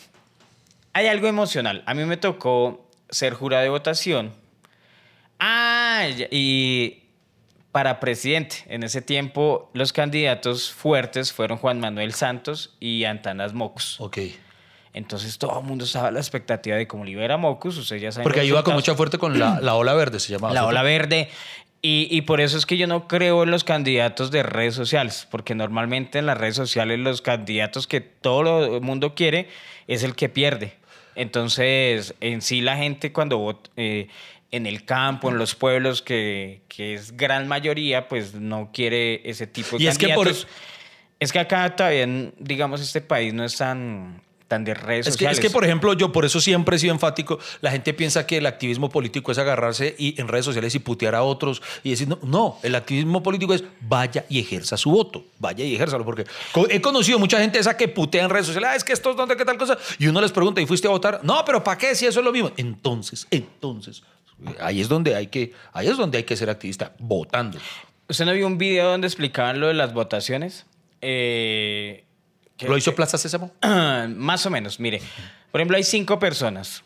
Hay 0.99 1.07
algo 1.07 1.29
emocional. 1.29 1.85
A 1.87 1.95
mí 1.95 2.05
me 2.07 2.17
tocó 2.17 2.91
ser 3.09 3.33
jurado 3.33 3.63
de 3.63 3.69
votación. 3.69 4.33
Ah, 5.39 6.09
y 6.33 7.05
para 7.71 8.01
presidente. 8.01 8.65
En 8.67 8.83
ese 8.83 9.01
tiempo 9.01 9.71
los 9.75 9.93
candidatos 9.93 10.73
fuertes 10.73 11.33
fueron 11.33 11.59
Juan 11.59 11.79
Manuel 11.79 12.15
Santos 12.15 12.75
y 12.81 13.05
Antanas 13.05 13.55
Mocos. 13.55 14.01
Ok. 14.01 14.19
Entonces 14.93 15.39
todo 15.39 15.61
el 15.61 15.67
mundo 15.67 15.85
estaba 15.85 16.09
a 16.09 16.11
la 16.11 16.19
expectativa 16.19 16.75
de 16.75 16.89
cómo 16.89 17.05
libera 17.05 17.37
Mocus, 17.37 17.77
ustedes 17.77 18.03
ya 18.03 18.11
saben. 18.11 18.25
Porque 18.25 18.41
ahí 18.41 18.49
iba 18.49 18.65
con 18.65 18.75
mucha 18.75 18.97
fuerte 18.97 19.19
con 19.19 19.39
la, 19.39 19.61
la 19.63 19.77
ola 19.77 19.95
verde, 19.95 20.19
se 20.19 20.33
llamaba. 20.33 20.53
La 20.53 20.67
ola 20.67 20.83
verde. 20.83 21.29
Y, 21.81 22.09
y 22.11 22.23
por 22.23 22.41
eso 22.41 22.59
es 22.59 22.67
que 22.67 22.77
yo 22.77 22.89
no 22.89 23.07
creo 23.07 23.45
en 23.45 23.53
los 23.53 23.63
candidatos 23.63 24.33
de 24.33 24.43
redes 24.43 24.75
sociales, 24.75 25.29
porque 25.31 25.55
normalmente 25.55 26.19
en 26.19 26.27
las 26.27 26.37
redes 26.37 26.57
sociales 26.57 26.99
los 26.99 27.23
candidatos 27.23 27.87
que 27.87 28.01
todo 28.01 28.79
el 28.79 28.81
mundo 28.81 29.15
quiere 29.15 29.49
es 29.87 30.03
el 30.03 30.17
que 30.17 30.29
pierde. 30.29 30.77
Entonces, 31.19 32.15
en 32.21 32.43
sí 32.43 32.61
la 32.61 32.77
gente 32.77 33.13
cuando 33.13 33.39
vota 33.39 33.71
eh, 33.77 34.07
en 34.53 34.67
el 34.67 34.85
campo, 34.85 35.31
en 35.31 35.37
los 35.37 35.55
pueblos, 35.55 36.01
que, 36.01 36.63
que 36.69 36.95
es 36.95 37.17
gran 37.17 37.49
mayoría, 37.49 38.09
pues 38.09 38.35
no 38.35 38.71
quiere 38.73 39.29
ese 39.29 39.47
tipo 39.47 39.77
de 39.77 39.85
Y 39.85 39.87
es 39.89 39.99
que 39.99 40.09
por-. 40.15 40.33
Es 41.21 41.33
que 41.33 41.41
acá 41.41 41.75
todavía, 41.75 42.07
digamos, 42.39 42.81
este 42.81 43.01
país 43.01 43.35
no 43.35 43.45
es 43.45 43.57
tan, 43.57 44.23
tan 44.49 44.65
de 44.65 44.73
redes 44.75 45.07
Es 45.07 45.13
que, 45.13 45.25
sociales. 45.27 45.39
es 45.39 45.45
que, 45.45 45.51
por 45.51 45.65
ejemplo, 45.65 45.93
yo 45.93 46.11
por 46.11 46.25
eso 46.25 46.41
siempre 46.41 46.77
he 46.77 46.79
sido 46.79 46.95
enfático. 46.95 47.39
La 47.61 47.71
gente 47.71 47.93
piensa 47.93 48.27
que 48.27 48.39
el 48.39 48.47
activismo 48.47 48.89
político 48.89 49.31
es 49.31 49.37
agarrarse 49.39 49.95
y 49.99 50.19
en 50.21 50.27
redes 50.27 50.47
sociales 50.47 50.75
y 50.75 50.79
putear 50.79 51.15
a 51.15 51.23
otros 51.23 51.61
y 51.85 51.91
decir, 51.91 52.09
no, 52.09 52.19
no, 52.23 52.59
el 52.63 52.75
activismo 52.75 53.23
político 53.23 53.53
es 53.53 53.63
vaya 53.83 54.25
y 54.31 54.41
ejerza 54.41 54.79
su 54.79 54.91
voto, 54.91 55.23
vaya 55.39 55.65
y 55.65 55.75
ejérzalo. 55.75 56.05
Porque 56.05 56.25
he 56.71 56.81
conocido 56.81 57.19
mucha 57.19 57.39
gente 57.39 57.59
esa 57.59 57.77
que 57.77 57.89
putea 57.89 58.25
en 58.25 58.31
redes 58.31 58.47
sociales, 58.47 58.71
ah, 58.73 58.77
es 58.77 58.85
que 58.85 58.95
esto 58.95 59.11
es 59.11 59.17
donde, 59.17 59.37
qué 59.37 59.45
tal 59.45 59.59
cosa. 59.59 59.77
Y 59.99 60.07
uno 60.07 60.21
les 60.23 60.33
pregunta, 60.33 60.61
¿y 60.63 60.67
fuiste 60.67 60.89
a 60.89 60.91
votar? 60.91 61.21
No, 61.23 61.45
pero 61.45 61.63
¿para 61.63 61.77
qué 61.77 61.95
si 61.95 62.07
eso 62.07 62.21
es 62.21 62.25
lo 62.25 62.33
mismo? 62.33 62.51
Entonces, 62.57 63.27
entonces, 63.31 64.03
ahí 64.61 64.81
es 64.81 64.89
donde 64.89 65.15
hay 65.15 65.27
que, 65.27 65.53
ahí 65.75 65.89
es 65.89 65.97
donde 65.99 66.17
hay 66.19 66.25
que 66.25 66.37
ser 66.37 66.49
activista, 66.49 66.93
votando. 66.99 67.59
¿Usted 68.09 68.25
no 68.25 68.33
vio 68.33 68.47
un 68.47 68.57
video 68.57 68.89
donde 68.93 69.07
explicaban 69.07 69.61
lo 69.61 69.67
de 69.67 69.75
las 69.75 69.93
votaciones? 69.93 70.65
Eh, 71.03 72.03
que- 72.03 72.08
¿Lo 72.61 72.77
hizo 72.77 72.95
Plaza 72.95 73.19
Sésamo? 73.19 73.53
Más 73.63 74.45
o 74.47 74.51
menos, 74.51 74.81
mire. 74.81 75.01
Por 75.53 75.61
ejemplo, 75.61 75.77
hay 75.77 75.85
cinco 75.85 76.19
personas. 76.19 76.83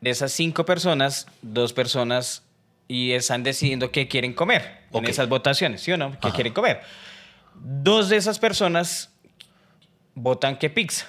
De 0.00 0.10
esas 0.10 0.32
cinco 0.32 0.64
personas, 0.64 1.26
dos 1.42 1.72
personas 1.72 2.42
y 2.88 3.12
están 3.12 3.42
decidiendo 3.44 3.90
qué 3.92 4.08
quieren 4.08 4.34
comer 4.34 4.80
Ok. 4.90 5.04
en 5.04 5.10
esas 5.10 5.28
votaciones, 5.28 5.80
¿sí 5.82 5.92
o 5.92 5.96
no? 5.96 6.10
¿Qué 6.12 6.26
Ajá. 6.28 6.32
quieren 6.34 6.52
comer? 6.52 6.80
Dos 7.54 8.08
de 8.08 8.16
esas 8.16 8.38
personas 8.40 9.10
votan 10.14 10.58
que 10.58 10.70
pizza. 10.70 11.06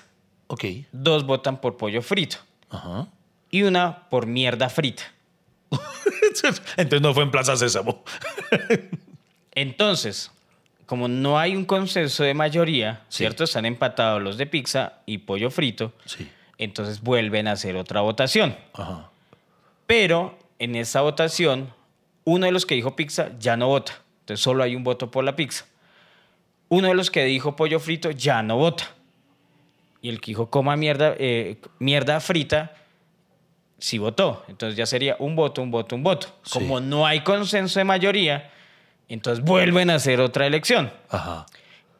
Ok. 0.48 0.64
Dos 0.92 1.26
votan 1.26 1.60
por 1.60 1.76
pollo 1.78 2.02
frito. 2.04 2.38
Ajá. 2.70 3.08
Y 3.50 3.64
una 3.64 4.08
por 4.10 4.28
mierda 4.28 4.70
frita. 4.70 5.04
Entonces 6.78 7.02
no 7.02 7.14
fue 7.16 7.24
en 7.24 7.32
Plaza 7.32 7.56
Sésamo. 7.58 8.04
Entonces, 9.56 10.32
como 10.86 11.08
no 11.08 11.40
hay 11.40 11.56
un 11.56 11.66
consenso 11.66 12.24
de 12.24 12.34
mayoría, 12.34 13.02
Sí. 13.10 13.20
¿cierto? 13.20 13.44
Están 13.44 13.66
empatados 13.66 14.22
los 14.22 14.38
de 14.38 14.46
pizza 14.46 14.94
y 15.06 15.20
pollo 15.20 15.50
frito. 15.50 15.94
Sí. 16.06 16.30
Entonces 16.58 17.02
vuelven 17.02 17.48
a 17.48 17.54
hacer 17.54 17.76
otra 17.76 18.02
votación. 18.02 18.56
Ajá. 18.74 19.10
Pero 19.88 20.38
en 20.60 20.76
esa 20.76 21.02
votación, 21.02 21.74
uno 22.26 22.46
de 22.46 22.52
los 22.52 22.66
que 22.66 22.76
dijo 22.76 22.96
pizza 22.96 23.32
ya 23.40 23.58
no 23.58 23.68
vota. 23.68 23.94
Entonces 24.22 24.42
solo 24.44 24.64
hay 24.64 24.76
un 24.76 24.84
voto 24.84 25.12
por 25.12 25.24
la 25.24 25.36
pizza. 25.36 25.66
Uno 26.70 26.88
de 26.88 26.96
los 26.96 27.12
que 27.12 27.24
dijo 27.26 27.56
pollo 27.56 27.80
frito 27.80 28.12
ya 28.12 28.42
no 28.44 28.58
vota. 28.58 28.86
Y 30.02 30.10
el 30.10 30.20
que 30.22 30.32
dijo 30.32 30.50
coma 30.50 30.76
mierda, 30.76 31.16
eh, 31.18 31.58
mierda 31.80 32.20
frita, 32.20 32.74
sí 33.78 33.98
votó. 33.98 34.44
Entonces 34.48 34.78
ya 34.78 34.86
sería 34.86 35.16
un 35.20 35.36
voto, 35.36 35.62
un 35.62 35.72
voto, 35.72 35.96
un 35.96 36.04
voto. 36.04 36.28
Sí. 36.44 36.54
Como 36.54 36.80
no 36.80 37.06
hay 37.06 37.22
consenso 37.22 37.80
de 37.80 37.84
mayoría, 37.84 38.52
entonces 39.08 39.44
vuelven 39.44 39.90
a 39.90 39.96
hacer 39.96 40.20
otra 40.20 40.48
elección. 40.48 40.92
Ajá. 41.10 41.46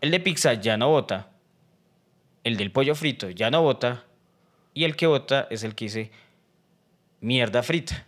El 0.02 0.12
de 0.12 0.20
pizza 0.20 0.54
ya 0.54 0.78
no 0.78 0.90
vota. 0.90 1.30
El 2.44 2.58
del 2.58 2.72
pollo 2.72 2.96
frito 2.96 3.30
ya 3.30 3.50
no 3.50 3.62
vota. 3.62 4.04
Y 4.74 4.84
el 4.84 4.96
que 4.96 5.08
vota 5.08 5.48
es 5.50 5.64
el 5.64 5.76
que 5.76 5.86
dice 5.86 6.12
mierda 7.22 7.64
frita. 7.64 8.06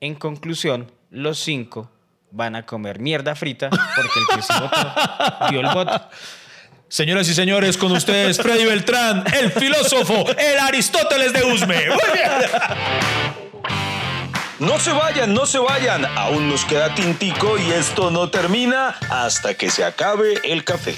En 0.00 0.14
conclusión, 0.14 0.92
los 1.10 1.38
cinco 1.38 1.90
van 2.30 2.54
a 2.56 2.66
comer 2.66 3.00
mierda 3.00 3.34
frita 3.34 3.70
porque 3.70 4.18
el 4.20 4.36
que 4.36 4.42
sí 4.42 4.52
votó 4.60 5.48
dio 5.50 5.60
el 5.60 5.74
voto. 5.74 6.08
Señoras 6.88 7.28
y 7.28 7.34
señores, 7.34 7.76
con 7.76 7.92
ustedes 7.92 8.38
Freddy 8.38 8.64
Beltrán, 8.64 9.24
el 9.34 9.50
filósofo, 9.50 10.26
el 10.30 10.58
Aristóteles 10.58 11.32
de 11.32 11.44
Usme. 11.44 11.88
Muy 11.88 12.12
bien. 12.14 13.37
No 14.60 14.80
se 14.80 14.92
vayan, 14.92 15.34
no 15.34 15.46
se 15.46 15.60
vayan. 15.60 16.04
Aún 16.04 16.48
nos 16.48 16.64
queda 16.64 16.92
tintico 16.92 17.56
y 17.58 17.70
esto 17.70 18.10
no 18.10 18.28
termina 18.28 18.96
hasta 19.08 19.54
que 19.54 19.70
se 19.70 19.84
acabe 19.84 20.40
el 20.42 20.64
café. 20.64 20.96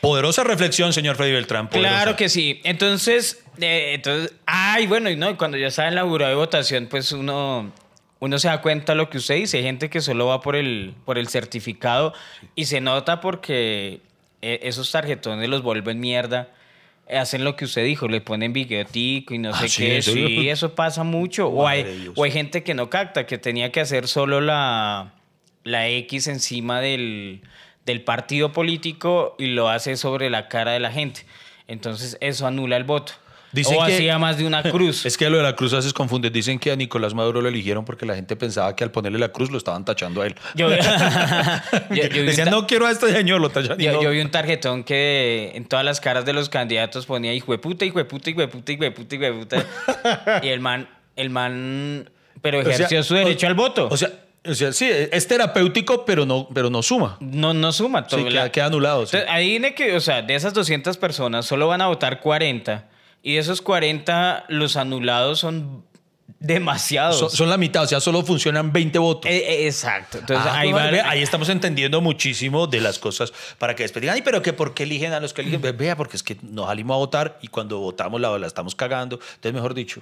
Poderosa 0.00 0.44
reflexión, 0.44 0.92
señor 0.92 1.16
Freddy 1.16 1.32
Beltrán. 1.32 1.68
poderosa. 1.68 1.92
Claro 1.92 2.16
que 2.16 2.28
sí. 2.28 2.60
Entonces, 2.62 3.42
eh, 3.60 3.94
entonces, 3.94 4.32
ay, 4.46 4.86
bueno, 4.86 5.10
y 5.10 5.16
no, 5.16 5.36
cuando 5.36 5.56
ya 5.56 5.66
estaba 5.66 5.88
en 5.88 5.96
la 5.96 6.04
jurada 6.04 6.30
de 6.30 6.36
votación, 6.36 6.86
pues 6.86 7.10
uno, 7.10 7.72
uno 8.20 8.38
se 8.38 8.46
da 8.46 8.60
cuenta 8.60 8.92
de 8.92 8.96
lo 8.96 9.10
que 9.10 9.18
usted 9.18 9.34
dice. 9.36 9.56
Hay 9.56 9.64
gente 9.64 9.90
que 9.90 10.00
solo 10.00 10.26
va 10.26 10.40
por 10.40 10.54
el, 10.54 10.94
por 11.04 11.18
el 11.18 11.26
certificado 11.26 12.14
y 12.54 12.66
se 12.66 12.80
nota 12.80 13.20
porque 13.20 14.00
eh, 14.40 14.60
esos 14.62 14.92
tarjetones 14.92 15.48
los 15.48 15.62
vuelven 15.62 15.98
mierda. 15.98 16.48
Hacen 17.10 17.44
lo 17.44 17.56
que 17.56 17.64
usted 17.66 17.84
dijo, 17.84 18.08
le 18.08 18.20
ponen 18.20 18.52
biguetico 18.52 19.34
y 19.34 19.38
no 19.38 19.50
Ah, 19.50 19.58
sé 19.60 19.68
sí, 19.68 19.82
qué. 19.86 20.02
Sí, 20.02 20.48
eso 20.48 20.74
pasa 20.74 21.02
mucho. 21.04 21.48
O 21.48 21.66
hay, 21.68 22.10
o 22.14 22.24
hay 22.24 22.30
gente 22.30 22.62
que 22.62 22.74
no 22.74 22.88
capta, 22.88 23.26
que 23.26 23.38
tenía 23.38 23.70
que 23.72 23.80
hacer 23.80 24.08
solo 24.08 24.40
la, 24.40 25.12
la 25.64 25.88
X 25.88 26.28
encima 26.28 26.80
del, 26.80 27.42
del 27.84 28.02
partido 28.02 28.52
político 28.52 29.34
y 29.38 29.46
lo 29.48 29.68
hace 29.68 29.96
sobre 29.96 30.30
la 30.30 30.48
cara 30.48 30.72
de 30.72 30.80
la 30.80 30.90
gente. 30.92 31.26
Entonces 31.68 32.16
eso 32.20 32.46
anula 32.46 32.76
el 32.76 32.84
voto. 32.84 33.12
Dicen 33.52 33.76
o 33.78 33.84
que- 33.86 33.94
hacía 33.94 34.18
más 34.18 34.38
de 34.38 34.46
una 34.46 34.62
cruz. 34.70 35.04
Es 35.04 35.16
que 35.18 35.28
lo 35.28 35.36
de 35.36 35.42
la 35.42 35.54
cruz 35.54 35.72
a 35.74 35.76
veces 35.76 35.92
confunde. 35.92 36.30
Dicen 36.30 36.58
que 36.58 36.72
a 36.72 36.76
Nicolás 36.76 37.12
Maduro 37.14 37.40
lo 37.42 37.48
eligieron 37.48 37.84
porque 37.84 38.06
la 38.06 38.14
gente 38.14 38.34
pensaba 38.36 38.74
que 38.74 38.82
al 38.84 38.90
ponerle 38.90 39.18
la 39.18 39.28
cruz 39.30 39.50
lo 39.50 39.58
estaban 39.58 39.84
tachando 39.84 40.22
a 40.22 40.26
él. 40.26 40.34
Yo, 40.54 40.68
yo- 41.90 42.08
yo 42.08 42.22
Decían, 42.24 42.50
no 42.50 42.66
quiero 42.66 42.86
a 42.86 42.90
este 42.90 43.12
señor, 43.12 43.40
lo 43.40 43.50
tachan. 43.50 43.78
yo- 43.78 43.92
no. 43.92 44.02
yo 44.02 44.10
vi 44.10 44.20
un 44.20 44.30
tarjetón 44.30 44.84
que 44.84 45.52
en 45.54 45.64
todas 45.66 45.84
las 45.84 46.00
caras 46.00 46.24
de 46.24 46.32
los 46.32 46.48
candidatos 46.48 47.06
ponía 47.06 47.32
hijo 47.34 47.52
de 47.52 47.58
puta, 47.58 47.84
hijo 47.84 47.98
de 47.98 48.04
puta, 48.04 48.30
hijo 48.30 48.40
de 48.40 48.48
puta, 48.48 48.72
hijo 48.72 48.84
de 48.84 48.90
puta, 48.90 49.14
hijo 49.14 49.24
de 49.24 49.32
puta. 49.32 50.40
y 50.42 50.48
el 50.48 50.60
man, 50.60 50.88
el 51.16 51.30
man, 51.30 52.08
pero 52.40 52.60
O 52.60 52.62
sea, 52.64 52.72
ejerció 52.72 53.02
su 53.02 53.14
derecho 53.14 53.46
o- 53.46 53.50
al 53.50 53.54
voto. 53.54 53.88
O 53.90 53.96
sea, 53.96 54.10
o 54.44 54.54
sea, 54.54 54.72
sí, 54.72 54.90
es 54.90 55.28
terapéutico, 55.28 56.04
pero 56.04 56.26
no, 56.26 56.48
pero 56.52 56.68
no 56.70 56.82
suma. 56.82 57.16
no, 57.20 57.54
no 57.54 57.70
suma 57.70 58.06
todo. 58.06 58.20
Sí, 58.20 58.26
queda, 58.28 58.42
la- 58.44 58.50
queda 58.50 58.66
anulado. 58.66 59.06
sí. 59.06 59.16
Entonces, 59.16 59.36
adivine 59.36 59.74
que, 59.74 59.94
o 59.94 60.00
sea, 60.00 60.22
de 60.22 60.34
esas 60.34 60.52
200 60.54 60.96
personas 60.96 61.46
solo 61.46 61.68
van 61.68 61.80
a 61.80 61.86
votar 61.86 62.18
40. 62.20 62.88
Y 63.22 63.34
de 63.34 63.40
esos 63.40 63.62
40, 63.62 64.44
los 64.48 64.76
anulados 64.76 65.38
son 65.40 65.84
demasiados. 66.40 67.18
Son, 67.18 67.30
son 67.30 67.50
la 67.50 67.56
mitad, 67.56 67.84
o 67.84 67.86
sea, 67.86 68.00
solo 68.00 68.22
funcionan 68.24 68.72
20 68.72 68.98
votos. 68.98 69.30
Eh, 69.30 69.36
eh, 69.46 69.66
exacto. 69.66 70.18
Entonces, 70.18 70.44
Ah, 70.50 70.58
ahí 70.60 70.72
va. 70.72 70.86
ve, 70.90 71.00
ahí 71.00 71.22
estamos 71.22 71.48
entendiendo 71.48 72.00
muchísimo 72.00 72.66
de 72.66 72.80
las 72.80 72.98
cosas 72.98 73.32
para 73.58 73.76
que 73.76 73.84
después 73.84 74.00
digan, 74.00 74.16
ay, 74.16 74.22
pero 74.22 74.42
que 74.42 74.52
por 74.52 74.74
qué 74.74 74.82
eligen 74.82 75.12
a 75.12 75.20
los 75.20 75.32
que 75.32 75.42
eligen. 75.42 75.60
Ve- 75.60 75.72
Vea, 75.72 75.96
porque 75.96 76.16
es 76.16 76.22
que 76.22 76.36
nos 76.42 76.66
salimos 76.66 76.94
a 76.96 76.98
votar 76.98 77.38
y 77.42 77.48
cuando 77.48 77.78
votamos 77.78 78.20
la, 78.20 78.36
la 78.38 78.46
estamos 78.46 78.74
cagando. 78.74 79.16
Entonces, 79.34 79.52
mejor 79.54 79.74
dicho. 79.74 80.00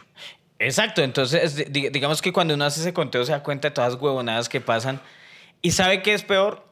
Exacto. 0.58 1.02
Entonces, 1.02 1.70
di- 1.70 1.90
digamos 1.90 2.22
que 2.22 2.32
cuando 2.32 2.54
uno 2.54 2.64
hace 2.64 2.80
ese 2.80 2.92
conteo 2.94 3.24
se 3.24 3.32
da 3.32 3.42
cuenta 3.42 3.68
de 3.68 3.74
todas 3.74 3.92
las 3.92 4.00
huevonadas 4.02 4.48
que 4.48 4.60
pasan. 4.62 5.00
¿Y 5.62 5.72
sabe 5.72 6.00
qué 6.02 6.14
es 6.14 6.22
peor? 6.22 6.66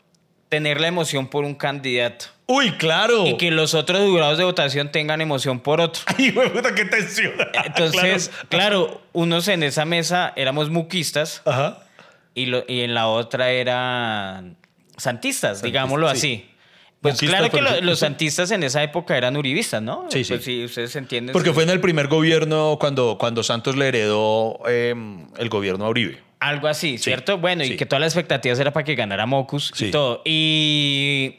Tener 0.48 0.80
la 0.80 0.88
emoción 0.88 1.26
por 1.28 1.44
un 1.44 1.54
candidato. 1.54 2.26
Uy, 2.46 2.72
claro. 2.72 3.26
Y 3.26 3.37
que 3.37 3.50
los 3.50 3.74
otros 3.74 4.00
jurados 4.08 4.38
de 4.38 4.44
votación 4.44 4.90
tengan 4.90 5.20
emoción 5.20 5.61
por 5.61 5.80
otro. 5.82 6.02
Ay, 6.18 6.32
puta, 6.32 6.74
qué 6.74 6.87
tensión. 6.87 7.32
Entonces, 7.64 8.30
claro, 8.48 9.02
unos 9.12 9.46
en 9.48 9.62
esa 9.62 9.84
mesa 9.84 10.32
éramos 10.37 10.70
muquistas. 10.70 11.42
Ajá. 11.44 11.80
y, 12.34 12.46
lo- 12.46 12.64
y 12.66 12.80
en 12.80 12.94
la 12.94 13.08
otra 13.08 13.50
eran 13.50 14.56
santistas, 14.96 15.61
digámoslo 15.62 16.08
sí. 16.08 16.16
así. 16.16 16.50
Pues 17.02 17.18
claro 17.18 17.50
que 17.50 17.61
lo- 17.61 17.80
los 17.82 17.98
santistas 18.00 18.50
en 18.50 18.62
esa 18.64 18.82
época 18.82 19.16
eran 19.16 19.37
uribistas, 19.37 19.82
¿no? 19.82 20.06
Sí, 20.11 20.24
sí. 20.24 20.32
Pues 20.32 20.44
sí, 20.44 20.64
ustedes 20.64 20.96
entienden. 20.96 21.32
Porque 21.32 21.52
fue 21.52 21.62
en 21.64 21.70
el 21.70 21.80
primer 21.80 22.08
gobierno 22.08 22.76
cuando, 22.80 23.18
cuando 23.20 23.42
Santos 23.42 23.76
le 23.76 23.88
heredó 23.88 24.58
eh, 24.66 24.94
el 25.37 25.48
gobierno 25.48 25.84
a 25.84 25.88
Uribe. 25.90 26.22
Algo 26.40 26.68
así, 26.68 26.98
¿cierto? 26.98 27.38
Bueno, 27.38 27.64
sí. 27.64 27.72
y 27.72 27.77
que 27.77 27.85
todas 27.87 28.01
las 28.01 28.12
expectativas 28.14 28.59
era 28.61 28.72
para 28.72 28.85
que 28.85 28.94
ganara 28.94 29.27
Mocus 29.27 29.72
Sí. 29.74 29.87
y 29.87 29.90
todo. 29.90 30.22
Y 30.24 31.38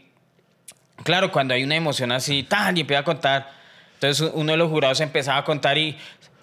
claro, 1.03 1.31
cuando 1.31 1.53
hay 1.53 1.63
una 1.63 1.75
emoción 1.75 2.11
así, 2.11 2.43
tan 2.43 2.75
y 2.77 2.81
empieza 2.81 2.99
a 3.01 3.03
contar, 3.05 3.49
entonces 3.93 4.29
uno 4.33 4.51
de 4.51 4.57
los 4.57 4.69
jurados 4.69 4.99
empezaba 4.99 5.37
a 5.39 5.43
contar 5.43 5.77
y 5.77 5.97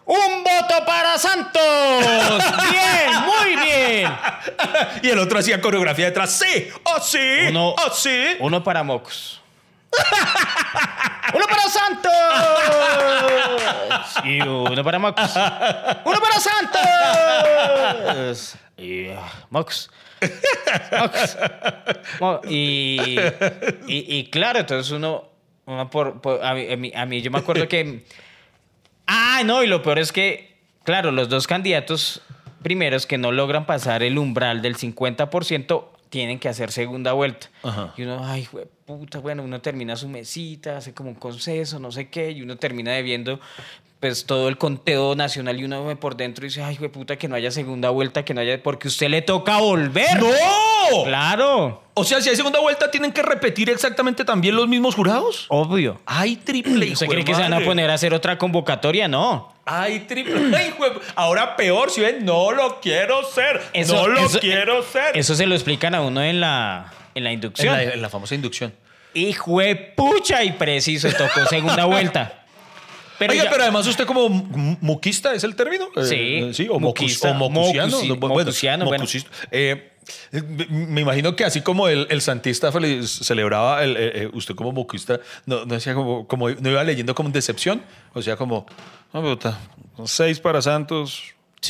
¡Un 0.07 0.45
voto 0.45 0.87
para 0.87 1.19
Santos! 1.19 1.61
¡Bien! 2.71 3.25
¡Muy 3.27 3.57
bien! 3.67 4.13
Y 5.03 5.09
el 5.09 5.19
otro 5.19 5.39
hacía 5.41 5.61
coreografía 5.61 6.07
detrás. 6.07 6.31
¡Sí! 6.33 6.69
¡Oh, 6.85 7.01
sí! 7.03 7.19
Uno- 7.49 7.71
¡Oh, 7.71 7.91
sí! 7.93 8.37
Uno 8.39 8.63
para 8.63 8.83
Mocus. 8.85 9.41
¡Uno 11.35 11.45
para 11.49 11.63
Santos! 11.69 12.13
Y 14.25 14.41
uno 14.41 14.83
para 14.85 14.99
Mocus. 14.99 15.31
¡Uno 16.05 16.21
para 16.21 16.41
Santos! 16.41 16.83
Y. 18.77 19.07
Mocus. 19.51 19.91
Mo- 22.21 22.41
Y, 22.49 22.99
y, 23.87 24.17
y 24.19 24.31
claro, 24.31 24.59
entonces 24.61 24.91
uno, 24.93 25.29
uno 25.67 25.91
por, 25.91 26.21
por- 26.21 26.45
a, 26.45 26.55
mí, 26.55 26.73
a 26.73 26.77
mí- 26.77 26.93
a 26.95 27.07
mí 27.07 27.23
yo 27.23 27.31
me 27.31 27.39
acuerdo 27.39 27.69
que... 27.69 28.05
Ah, 29.07 29.43
no, 29.45 29.63
y 29.63 29.67
lo 29.69 29.83
peor 29.83 29.99
es 30.01 30.11
que, 30.13 30.57
claro, 30.85 31.13
los 31.13 31.29
dos 31.29 31.47
candidatos 31.47 32.23
primeros 32.63 33.07
que 33.07 33.19
no 33.19 33.31
logran 33.31 33.67
pasar 33.67 34.03
el 34.03 34.19
umbral 34.19 34.63
del 34.63 34.77
50% 34.77 35.85
tienen 36.09 36.39
que 36.39 36.49
hacer 36.49 36.73
segunda 36.73 37.13
vuelta. 37.13 37.49
Ajá. 37.63 37.95
Y 37.97 38.03
uno, 38.03 38.25
ay, 38.25 38.49
puta, 38.85 39.19
bueno, 39.19 39.43
uno 39.43 39.61
termina 39.61 39.97
su 39.97 40.09
mesita, 40.09 40.79
hace 40.79 40.95
como 40.95 41.11
un 41.11 41.17
conceso, 41.17 41.79
no 41.79 41.91
sé 41.91 42.09
qué, 42.09 42.31
y 42.31 42.43
uno 42.43 42.57
termina 42.57 42.93
debiendo 42.93 43.41
pues 44.01 44.27
todo 44.27 44.49
el 44.49 44.59
conteo 44.59 45.15
nacional 45.15 45.59
y 45.59 45.65
uno 45.65 45.85
ve 45.87 45.97
por 45.97 46.17
dentro 46.17 46.45
y 46.45 46.49
dice, 46.49 46.63
ay, 46.63 46.77
jue 46.77 46.89
puta, 46.91 47.17
que 47.17 47.29
no 47.29 47.35
haya 47.35 47.51
segunda 47.51 47.89
vuelta, 47.91 48.25
que 48.25 48.35
no 48.35 48.41
haya, 48.43 48.63
porque 48.63 48.89
usted 48.89 49.09
le 49.09 49.23
toca 49.23 49.57
volver. 49.59 50.21
¡No! 50.21 51.03
Claro, 51.05 51.83
O 51.95 52.05
sea, 52.05 52.21
si 52.21 52.29
hay 52.29 52.37
segunda 52.37 52.61
vuelta, 52.61 52.91
¿tienen 52.91 53.11
que 53.11 53.23
repetir 53.23 53.71
exactamente 53.71 54.25
también 54.25 54.55
los 54.55 54.69
mismos 54.69 54.95
jurados? 54.95 55.47
obvio. 55.49 56.01
¡Ay, 56.07 56.37
triple! 56.37 56.93
¿Usted 56.93 57.07
cree 57.07 57.25
que 57.25 57.35
se 57.35 57.41
van 57.41 57.55
a 57.55 57.61
poner 57.61 57.91
a 57.91 57.95
hacer 57.95 58.15
otra 58.15 58.39
convocatoria? 58.39 59.09
No. 59.09 59.53
¡Ay, 59.65 60.01
triple! 60.01 60.57
¡Ay, 60.57 60.69
hijo 60.77 60.85
de- 60.89 61.01
Ahora 61.17 61.57
peor, 61.57 61.91
si 61.91 62.03
ven, 62.03 62.25
no 62.25 62.53
lo 62.53 62.81
quiero 62.81 63.25
ser. 63.25 63.61
no 63.89 64.07
lo 64.07 64.21
eso- 64.27 64.39
quiero 64.39 64.83
ser. 64.85 65.17
Eso 65.17 65.35
se 65.35 65.47
lo 65.47 65.55
explican 65.55 65.95
a 65.95 66.03
uno 66.03 66.23
en 66.23 66.39
la, 66.41 66.93
en 67.15 67.25
la 67.25 67.31
en, 67.31 67.35
inducción. 67.35 67.75
la, 67.75 67.83
en 67.83 68.03
la 68.03 68.09
famosa 68.11 68.35
inducción. 68.37 68.73
Hijo 69.15 69.59
de 69.61 69.75
pucha 69.75 70.45
y 70.45 70.53
preciso, 70.53 71.09
tocó 71.13 71.47
segunda 71.49 71.85
vuelta. 71.87 72.45
Pero 73.19 73.33
Oiga, 73.33 73.45
ya- 73.45 73.51
pero 73.51 73.63
además 73.63 73.87
usted 73.87 74.05
como 74.07 74.29
mu- 74.29 74.77
muquista, 74.81 75.35
¿es 75.35 75.45
el 75.45 75.55
término? 75.57 75.87
Sí. 76.03 76.15
Eh, 76.15 76.51
sí, 76.53 76.65
o, 76.71 76.79
mocus, 76.79 77.03
Muquista, 77.03 77.31
o 77.31 77.35
mocusiano. 77.35 77.99
mocusi- 78.01 78.09
no, 78.09 78.17
bueno, 78.17 78.35
mocusiano, 78.45 78.85
bueno. 78.85 79.03
mocusista. 79.03 79.31
Eh, 79.51 79.93
me- 80.71 81.01
imagino 81.01 81.35
que 81.35 81.45
así 81.45 81.63
como 81.63 81.89
el, 81.89 82.07
el 82.11 82.21
santista 82.21 82.71
celebraba, 83.07 83.83
el, 83.83 83.97
eh, 83.97 84.13
eh, 84.15 84.31
usted 84.33 84.55
como 84.55 84.73
moquista, 84.73 85.21
no, 85.47 85.65
no 85.65 85.75
decía 85.75 85.95
como, 85.95 86.27
como, 86.29 86.49
no 86.51 86.71
iba 86.71 86.85
leyendo 86.85 87.15
como 87.15 87.31
decepción, 87.31 87.83
o 88.13 88.23
sea, 88.23 88.37
como, 88.37 88.67
no, 89.13 89.23
puta, 89.23 89.59
seis 90.05 90.39
para 90.39 90.61
Santos, 90.63 91.23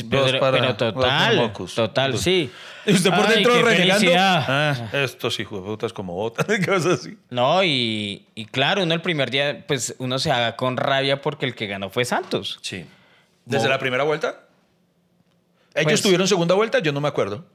pero, 0.03 0.39
para, 0.39 0.51
pero 0.59 0.67
dos 0.73 0.77
para 0.77 0.91
total, 0.93 1.53
total, 1.75 2.17
sí. 2.17 2.51
Y 2.85 2.93
usted 2.93 3.09
por 3.09 3.25
Ay, 3.27 3.35
dentro 3.35 3.61
renegando. 3.61 4.11
Ah, 4.15 4.89
estos 4.93 5.39
hijos 5.39 5.61
de 5.61 5.65
putas 5.67 5.93
como 5.93 6.13
botas, 6.13 6.45
cosas 6.65 6.99
así. 7.01 7.17
No, 7.29 7.63
y, 7.63 8.25
y 8.35 8.45
claro, 8.45 8.83
uno 8.83 8.93
el 8.93 9.01
primer 9.01 9.29
día, 9.29 9.65
pues 9.67 9.95
uno 9.99 10.19
se 10.19 10.31
haga 10.31 10.55
con 10.55 10.77
rabia 10.77 11.21
porque 11.21 11.45
el 11.45 11.55
que 11.55 11.67
ganó 11.67 11.89
fue 11.89 12.05
Santos. 12.05 12.59
Sí. 12.61 12.85
¿Desde 13.45 13.67
la 13.69 13.79
primera 13.79 14.03
vuelta? 14.03 14.41
¿Ellos 15.73 15.91
Pues- 15.91 16.01
tuvieron 16.01 16.27
segunda 16.27 16.55
vuelta? 16.55 16.79
Yo 16.79 16.91
no 16.91 17.01
me 17.01 17.07
acuerdo. 17.07 17.45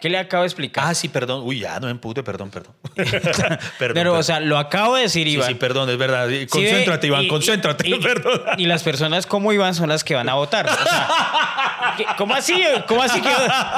¿Qué 0.00 0.08
le 0.08 0.18
acabo 0.18 0.42
de 0.42 0.46
explicar? 0.48 0.84
Ah, 0.86 0.94
sí, 0.94 1.08
perdón. 1.08 1.42
Uy, 1.44 1.60
ya, 1.60 1.78
no 1.80 1.86
me 1.86 1.92
empute, 1.92 2.22
perdón, 2.22 2.50
perdón. 2.50 2.74
perdón 2.94 3.58
Pero, 3.78 3.94
perdón. 3.94 4.16
o 4.18 4.22
sea, 4.22 4.40
lo 4.40 4.58
acabo 4.58 4.96
de 4.96 5.02
decir, 5.02 5.26
Iván. 5.28 5.48
sí, 5.48 5.54
perdón, 5.54 5.88
es 5.90 5.96
verdad. 5.98 6.28
Concéntrate, 6.50 7.06
Iván, 7.06 7.24
y- 7.24 7.28
concéntrate, 7.28 7.88
y- 7.88 7.94
perdón. 8.00 8.42
Y 8.58 8.66
las 8.66 8.82
personas 8.82 9.26
como 9.26 9.52
Iván 9.52 9.74
son 9.74 9.88
las 9.88 10.04
que 10.04 10.14
van 10.14 10.28
a 10.28 10.34
votar. 10.34 10.66
O 10.66 10.70
sea, 10.70 11.94
¿qué- 11.96 12.06
¿Cómo 12.16 12.34
así? 12.34 12.62
¿Cómo 12.86 13.02
así 13.02 13.20
que 13.20 13.28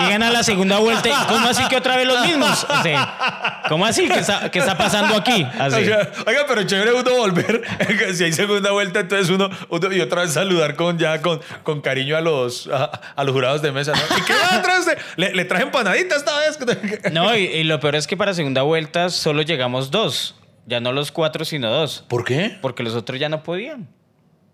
llegan 0.00 0.22
a 0.22 0.30
la 0.30 0.42
segunda 0.42 0.78
vuelta? 0.78 1.08
y 1.08 1.12
¿Cómo 1.28 1.48
así 1.48 1.62
que 1.68 1.76
otra 1.76 1.96
vez 1.96 2.06
los 2.06 2.20
mismos? 2.26 2.66
O 2.68 2.82
sea, 2.82 3.62
¿Cómo 3.68 3.86
así? 3.86 4.08
¿Qué 4.08 4.58
está, 4.58 4.76
pasando 4.76 5.16
aquí? 5.16 5.46
Así. 5.58 5.82
O 5.82 5.84
sea, 5.84 6.10
oiga, 6.26 6.44
pero 6.48 6.62
chévere 6.64 6.92
uno 6.92 7.10
volver. 7.16 7.62
si 8.14 8.24
hay 8.24 8.32
segunda 8.32 8.70
vuelta, 8.72 9.00
entonces 9.00 9.28
uno, 9.30 9.48
uno- 9.68 9.92
y 9.92 10.00
otra 10.00 10.22
vez 10.22 10.32
saludar 10.32 10.74
con 10.76 10.98
ya 10.98 11.20
con, 11.22 11.40
con 11.62 11.80
cariño 11.80 12.16
a 12.16 12.20
los, 12.20 12.68
a, 12.68 12.90
a 13.16 13.24
los 13.24 13.32
jurados 13.32 13.62
de 13.62 13.72
mesa. 13.72 13.92
¿no? 13.92 14.18
¿Y 14.18 14.22
qué 14.22 14.32
va 14.34 14.56
atrás? 14.56 14.86
Le, 15.16 15.34
le 15.34 15.44
traje 15.44 15.66
esta 16.00 16.38
vez. 16.38 16.58
No, 17.12 17.36
y, 17.36 17.44
y 17.44 17.64
lo 17.64 17.80
peor 17.80 17.96
es 17.96 18.06
que 18.06 18.16
para 18.16 18.34
segunda 18.34 18.62
vuelta 18.62 19.10
solo 19.10 19.42
llegamos 19.42 19.90
dos. 19.90 20.34
Ya 20.66 20.80
no 20.80 20.92
los 20.92 21.10
cuatro, 21.10 21.44
sino 21.44 21.70
dos. 21.70 22.04
¿Por 22.08 22.24
qué? 22.24 22.58
Porque 22.60 22.82
los 22.82 22.94
otros 22.94 23.18
ya 23.18 23.28
no 23.28 23.42
podían. 23.42 23.88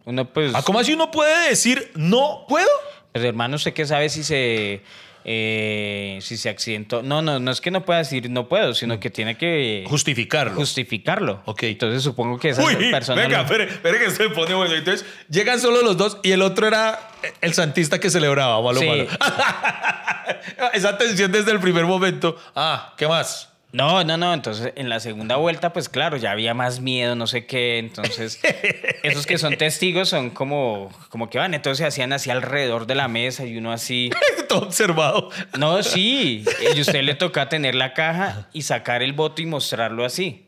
Uno, 0.05 0.33
pues. 0.33 0.55
¿Ah, 0.55 0.63
¿Cómo 0.63 0.79
así 0.79 0.93
uno 0.93 1.11
puede 1.11 1.49
decir 1.49 1.91
no 1.95 2.45
puedo? 2.49 2.69
Pues 3.13 3.25
hermano, 3.25 3.57
¿usted 3.57 3.73
qué 3.73 3.87
sabe 3.87 4.09
si 4.09 4.23
se 4.23 4.83
eh, 5.29 6.19
si 6.23 6.37
se 6.37 6.49
accidentó? 6.49 7.03
No, 7.03 7.21
no, 7.21 7.41
no 7.41 7.51
es 7.51 7.61
que 7.61 7.73
no 7.73 7.85
pueda 7.85 7.99
decir 7.99 8.31
no 8.31 8.47
puedo, 8.49 8.75
sino 8.75 9.01
que 9.01 9.11
tiene 9.11 9.37
que 9.37 9.85
Justificarlo. 9.89 10.55
justificarlo. 10.55 11.43
Ok. 11.47 11.65
Entonces 11.65 12.05
supongo 12.05 12.39
que 12.39 12.51
esa 12.51 12.63
persona. 12.65 13.21
venga, 13.23 13.41
espere, 13.43 13.65
espere 13.65 13.99
que 13.99 14.11
se 14.13 14.29
pone 14.31 14.55
bueno. 14.55 14.73
Entonces, 14.75 15.05
llegan 15.29 15.59
solo 15.61 15.83
los 15.83 15.97
dos 15.97 16.19
y 16.23 16.31
el 16.31 16.43
otro 16.43 16.69
era 16.69 17.11
el 17.41 17.55
santista 17.55 17.99
que 17.99 18.09
celebraba, 18.09 18.63
malo, 18.63 18.79
Sí. 18.79 18.87
malo. 18.87 19.07
Esa 20.73 20.97
tensión 20.97 21.33
desde 21.33 21.51
el 21.51 21.59
primer 21.61 21.85
momento. 21.87 22.37
Ah, 22.55 22.95
¿qué 22.97 23.09
más? 23.09 23.53
No, 23.73 24.05
no, 24.05 24.17
no. 24.17 24.33
Entonces, 24.33 24.73
en 24.77 24.89
la 24.89 25.01
segunda 25.01 25.37
vuelta, 25.37 25.73
pues 25.73 25.89
claro, 25.89 26.17
ya 26.17 26.31
había 26.31 26.55
más 26.55 26.81
miedo, 26.81 27.15
no 27.15 27.27
sé 27.27 27.45
qué. 27.47 27.79
Entonces, 27.79 28.41
esos 29.03 29.27
que 29.27 29.37
son 29.39 29.57
testigos 29.59 30.09
son 30.09 30.31
como, 30.31 30.91
como 31.11 31.29
que 31.29 31.39
van. 31.39 31.53
Entonces, 31.53 31.79
se 31.79 31.87
hacían 31.87 32.13
así 32.13 32.31
alrededor 32.31 32.87
de 32.87 32.95
la 32.95 33.09
mesa 33.09 33.45
y 33.45 33.57
uno 33.59 33.73
así. 33.73 34.11
Todo 34.49 34.61
observado. 34.61 35.31
No, 35.59 35.83
sí. 35.83 36.45
Y 36.75 36.79
a 36.79 36.81
usted 36.81 37.03
le 37.03 37.15
toca 37.15 37.49
tener 37.49 37.75
la 37.75 37.93
caja 37.93 38.49
y 38.53 38.63
sacar 38.63 39.03
el 39.03 39.13
voto 39.13 39.43
y 39.43 39.47
mostrarlo 39.47 40.05
así. 40.05 40.45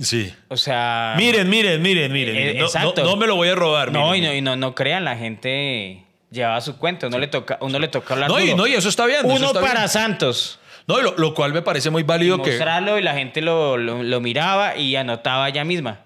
Sí. 0.00 0.34
O 0.48 0.56
sea. 0.56 1.14
Miren, 1.16 1.48
miren, 1.48 1.80
miren, 1.82 2.12
miren. 2.12 2.36
Eh. 2.36 2.54
No, 2.58 2.64
exacto. 2.64 3.04
no- 3.04 3.10
no 3.10 3.16
me 3.16 3.26
lo 3.26 3.36
voy 3.36 3.48
a 3.50 3.54
robar. 3.54 3.92
No, 3.92 4.14
y 4.16 4.20
no, 4.20 4.32
y 4.34 4.40
no, 4.40 4.56
no 4.56 4.74
crean, 4.74 5.04
la 5.04 5.16
gente 5.16 6.02
llevaba 6.30 6.60
su 6.62 6.78
cuenta. 6.78 7.06
Uno 7.06 7.18
le 7.18 7.28
toca, 7.28 7.58
uno 7.60 7.78
le 7.78 7.88
toca 7.88 8.14
hablar 8.14 8.30
No, 8.30 8.40
y, 8.40 8.46
duro. 8.46 8.56
no, 8.56 8.66
y 8.66 8.72
eso 8.74 8.88
está 8.88 9.04
bien. 9.06 9.20
Uno 9.24 9.48
está 9.48 9.60
para 9.60 9.80
bien. 9.80 9.88
Santos. 9.90 10.58
No, 10.86 10.98
y 10.98 11.02
lo, 11.02 11.14
lo 11.16 11.34
cual 11.34 11.52
me 11.52 11.62
parece 11.62 11.90
muy 11.90 12.02
válido 12.02 12.42
que. 12.42 12.50
mostrarlo 12.50 12.98
y 12.98 13.02
la 13.02 13.14
gente 13.14 13.40
lo, 13.40 13.76
lo- 13.76 14.20
miraba 14.20 14.76
y 14.76 14.96
anotaba 14.96 15.48
ella 15.48 15.64
misma. 15.64 16.00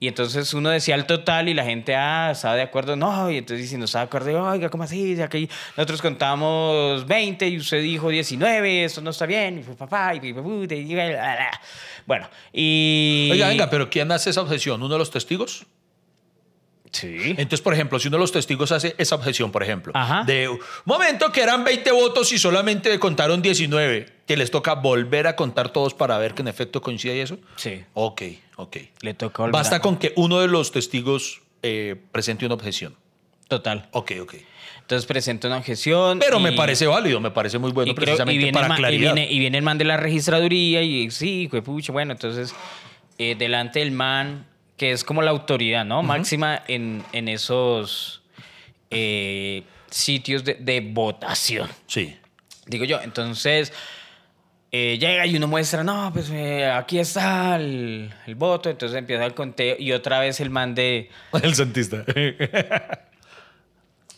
Y 0.00 0.08
entonces 0.08 0.52
uno 0.54 0.70
decía 0.70 0.96
el 0.96 1.04
total 1.06 1.48
y 1.48 1.54
la 1.54 1.62
gente, 1.62 1.94
ah, 1.94 2.30
estaba 2.32 2.56
de 2.56 2.62
acuerdo, 2.62 2.96
no, 2.96 3.30
y 3.30 3.36
entonces 3.36 3.70
si 3.70 3.76
no 3.76 3.84
estaba 3.84 4.04
de 4.04 4.06
acuerdo, 4.08 4.42
oiga, 4.42 4.68
¿cómo 4.68 4.82
así? 4.82 5.14
Ya 5.14 5.28
que 5.28 5.48
nosotros 5.76 6.02
contamos 6.02 7.06
20 7.06 7.46
y 7.48 7.58
usted 7.58 7.80
dijo 7.80 8.08
19, 8.08 8.82
eso 8.84 9.00
no 9.02 9.10
está 9.10 9.24
bien, 9.26 9.60
y 9.60 9.62
fue 9.62 9.76
papá, 9.76 10.14
y, 10.16 10.18
y- 10.18 10.30
y- 10.30 10.92
y- 10.94 10.96
bueno, 12.06 12.28
y... 12.52 13.28
Oiga, 13.30 13.46
venga, 13.46 13.70
pero 13.70 13.88
¿quién 13.88 14.10
hace 14.10 14.30
esa 14.30 14.40
objeción? 14.42 14.82
¿Uno 14.82 14.94
de 14.94 14.98
los 14.98 15.12
testigos? 15.12 15.64
Sí. 16.92 17.30
Entonces, 17.38 17.62
por 17.62 17.72
ejemplo, 17.72 17.98
si 17.98 18.08
uno 18.08 18.18
de 18.18 18.20
los 18.20 18.32
testigos 18.32 18.70
hace 18.70 18.94
esa 18.98 19.14
objeción, 19.14 19.50
por 19.50 19.62
ejemplo, 19.62 19.92
Ajá. 19.96 20.24
de 20.24 20.50
momento 20.84 21.32
que 21.32 21.40
eran 21.42 21.64
20 21.64 21.90
votos 21.92 22.30
y 22.32 22.38
solamente 22.38 22.98
contaron 22.98 23.40
19, 23.40 24.06
que 24.26 24.36
les 24.36 24.50
toca 24.50 24.74
volver 24.74 25.26
a 25.26 25.34
contar 25.34 25.70
todos 25.70 25.94
para 25.94 26.18
ver 26.18 26.34
que 26.34 26.42
en 26.42 26.48
efecto 26.48 26.82
coincide 26.82 27.16
y 27.16 27.20
eso. 27.20 27.38
Sí. 27.56 27.82
Ok, 27.94 28.22
ok. 28.56 28.76
Le 29.00 29.14
toca 29.14 29.42
volver 29.44 29.52
Basta 29.54 29.76
a- 29.76 29.80
con 29.80 29.96
que 29.96 30.12
uno 30.16 30.40
de 30.40 30.48
los 30.48 30.70
testigos 30.70 31.40
eh, 31.62 31.96
presente 32.12 32.44
una 32.44 32.56
objeción. 32.56 32.94
Total. 33.48 33.88
Ok, 33.92 34.12
ok. 34.20 34.34
Entonces 34.80 35.06
presenta 35.06 35.46
una 35.48 35.58
objeción. 35.58 36.18
Pero 36.18 36.40
y- 36.40 36.42
me 36.42 36.52
parece 36.52 36.86
válido, 36.86 37.20
me 37.20 37.30
parece 37.30 37.58
muy 37.58 37.70
bueno 37.72 37.92
y, 37.92 37.94
creo- 37.94 38.04
precisamente 38.04 38.34
y 38.34 38.38
viene 38.38 38.52
para 38.52 38.74
y 38.74 38.76
claridad. 38.76 39.14
viene, 39.14 39.32
y 39.32 39.38
viene 39.38 39.56
el 39.58 39.64
man 39.64 39.78
de 39.78 39.84
la 39.84 39.96
registraduría 39.96 40.82
y 40.82 41.10
sí, 41.10 41.48
pucha, 41.64 41.92
bueno, 41.92 42.12
entonces 42.12 42.54
eh, 43.18 43.34
delante 43.38 43.78
del 43.78 43.92
man, 43.92 44.46
que 44.82 44.90
es 44.90 45.04
como 45.04 45.22
la 45.22 45.30
autoridad, 45.30 45.84
¿no? 45.84 46.02
Máxima 46.02 46.60
en, 46.66 47.04
en 47.12 47.28
esos 47.28 48.20
eh, 48.90 49.62
sitios 49.88 50.42
de, 50.42 50.54
de 50.54 50.80
votación. 50.80 51.68
Sí. 51.86 52.16
Digo 52.66 52.84
yo, 52.84 53.00
entonces 53.00 53.72
eh, 54.72 54.98
llega 54.98 55.24
y 55.24 55.36
uno 55.36 55.46
muestra, 55.46 55.84
no, 55.84 56.10
pues 56.12 56.30
eh, 56.30 56.66
aquí 56.68 56.98
está 56.98 57.54
el, 57.54 58.12
el 58.26 58.34
voto, 58.34 58.70
entonces 58.70 58.98
empieza 58.98 59.24
el 59.24 59.34
conteo 59.34 59.76
y 59.78 59.92
otra 59.92 60.18
vez 60.18 60.40
el 60.40 60.50
man 60.50 60.74
de... 60.74 61.10
El 61.44 61.54
santista. 61.54 62.04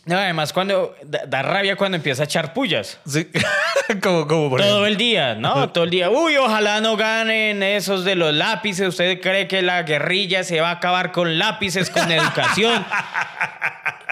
No, 0.05 0.17
además 0.19 0.53
cuando 0.53 0.95
da, 1.03 1.25
da 1.25 1.41
rabia 1.41 1.75
cuando 1.75 1.95
empieza 1.97 2.21
a 2.21 2.25
echar 2.25 2.53
pullas. 2.53 2.99
Sí. 3.07 3.27
como, 4.03 4.27
como 4.27 4.49
por 4.51 4.59
Todo 4.59 4.69
ejemplo. 4.69 4.85
el 4.85 4.97
día, 4.97 5.33
¿no? 5.35 5.69
Todo 5.71 5.83
el 5.85 5.89
día. 5.89 6.09
Uy, 6.11 6.37
ojalá 6.37 6.79
no 6.79 6.95
ganen 6.95 7.63
esos 7.63 8.05
de 8.05 8.13
los 8.15 8.31
lápices. 8.33 8.87
¿Usted 8.87 9.19
cree 9.19 9.47
que 9.47 9.63
la 9.63 9.81
guerrilla 9.83 10.43
se 10.43 10.61
va 10.61 10.69
a 10.69 10.73
acabar 10.73 11.11
con 11.11 11.39
lápices, 11.39 11.89
con 11.89 12.11
educación? 12.11 12.85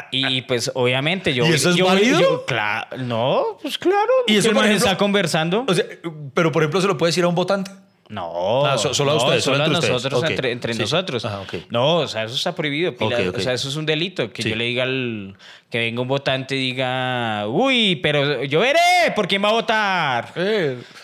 Y 0.09 0.41
pues 0.43 0.72
obviamente 0.74 1.34
yo... 1.34 1.45
¿Y 1.45 1.53
eso 1.53 1.70
es 1.72 1.76
yo, 1.76 1.86
válido? 1.88 2.20
yo- 2.20 2.45
cla- 2.45 2.88
no, 2.97 3.57
pues 3.61 3.78
claro. 3.78 4.09
¿Y 4.28 4.38
eso, 4.38 4.49
¿Qué 4.49 4.55
por 4.55 4.65
ejemplo? 4.65 4.86
está 4.88 4.97
conversando? 4.97 5.65
O 5.68 5.74
sea, 5.74 5.86
pero 6.34 6.51
por 6.51 6.63
ejemplo, 6.63 6.82
¿se 6.82 6.88
lo 6.88 6.97
puede 6.97 7.09
decir 7.09 7.24
a 7.24 7.28
un 7.28 7.36
votante? 7.36 7.72
No, 8.14 8.66
Ah, 8.66 8.78
so- 8.78 8.93
solo 8.93 9.11
a 9.11 9.16
no, 9.16 9.24
ustedes, 9.24 9.43
solo 9.43 9.57
solo 9.57 9.64
a 9.64 9.76
entre 9.76 9.89
nosotros, 9.89 10.24
entre, 10.30 10.51
entre 10.51 10.74
Sí. 10.76 10.80
nosotros. 10.82 11.26
Ajá, 11.26 11.39
ok. 11.39 11.53
No, 11.70 11.95
o 11.97 12.07
sea, 12.07 12.24
eso 12.26 12.36
está 12.36 12.53
prohibido. 12.53 12.93
O 12.99 13.39
sea, 13.39 13.53
eso 13.53 13.70
es 13.70 13.76
un 13.76 13.86
delito. 13.88 14.32
Que 14.32 14.43
Sí. 14.43 14.49
yo 14.51 14.55
le 14.55 14.66
diga 14.66 14.84
al 14.84 15.36
que 15.72 15.80
venga 15.80 16.01
un 16.01 16.07
votante 16.07 16.55
y 16.55 16.59
diga, 16.59 17.45
uy, 17.47 17.95
pero 18.03 18.43
yo 18.43 18.59
veré 18.59 18.80
por 19.16 19.28
quién 19.28 19.43
va 19.43 19.49
a 19.49 19.53
votar. 19.53 20.32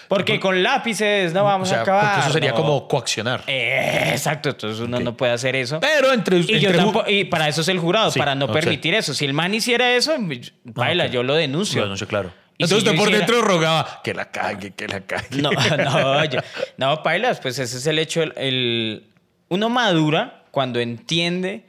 Porque 0.07 0.39
con 0.39 0.61
lápices 0.61 1.33
no 1.33 1.43
vamos 1.43 1.67
o 1.67 1.71
sea, 1.71 1.79
a 1.79 1.81
acabar. 1.81 2.05
porque 2.13 2.19
eso 2.25 2.33
sería 2.33 2.49
No. 2.51 2.55
como 2.57 2.87
coaccionar. 2.87 3.43
Eh, 3.47 4.09
exacto, 4.11 4.49
entonces 4.49 4.79
uno 4.79 4.99
no 4.99 5.17
puede 5.17 5.31
hacer 5.31 5.55
eso. 5.55 5.79
Pero 5.79 6.13
entre, 6.13 6.37
Y, 6.37 6.53
entre 6.65 6.73
tampoco- 6.77 7.09
y 7.09 7.23
para 7.25 7.47
eso 7.47 7.61
es 7.61 7.67
el 7.69 7.79
jurado, 7.79 8.11
Sí, 8.11 8.19
para 8.19 8.35
no 8.35 8.51
permitir 8.51 8.93
eso. 8.93 9.13
Si 9.15 9.25
el 9.25 9.33
man 9.33 9.53
hiciera 9.55 9.95
eso, 9.95 10.15
baila, 10.63 11.05
ok. 11.05 11.11
yo 11.11 11.23
lo 11.23 11.33
denuncio. 11.33 11.81
Bueno, 11.81 11.97
sí, 11.97 12.05
claro. 12.05 12.31
Y 12.59 12.63
Entonces 12.65 12.83
si 12.83 12.89
usted 12.89 12.97
por 13.03 13.09
dentro 13.11 13.41
rogaba 13.41 14.01
que 14.03 14.13
la 14.13 14.29
cague, 14.29 14.71
que 14.71 14.87
la 14.87 14.99
cague. 15.01 15.41
No, 15.41 15.49
no, 15.77 16.25
yo- 16.25 16.41
no, 16.77 17.01
pailas, 17.01 17.39
pues 17.39 17.57
ese 17.57 17.77
es 17.77 17.87
el 17.87 17.97
hecho. 17.97 18.21
el- 18.21 18.33
el- 18.35 19.05
uno 19.47 19.69
madura 19.69 20.43
cuando 20.51 20.79
entiende 20.79 21.63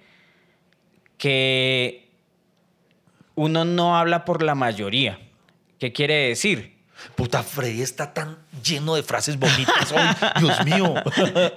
que 1.17 2.09
uno 3.37 3.65
no 3.65 3.97
habla 3.97 4.25
por 4.25 4.43
la 4.43 4.55
mayoría. 4.55 5.19
¿Qué 5.79 5.93
quiere 5.93 6.29
decir? 6.29 6.79
Puta, 7.15 7.43
Freddy 7.43 7.81
está 7.81 8.13
tan 8.13 8.37
lleno 8.63 8.95
de 8.95 9.03
frases 9.03 9.39
bonitas 9.39 9.91
hoy. 9.93 10.03
Dios 10.41 10.65
mío. 10.67 10.95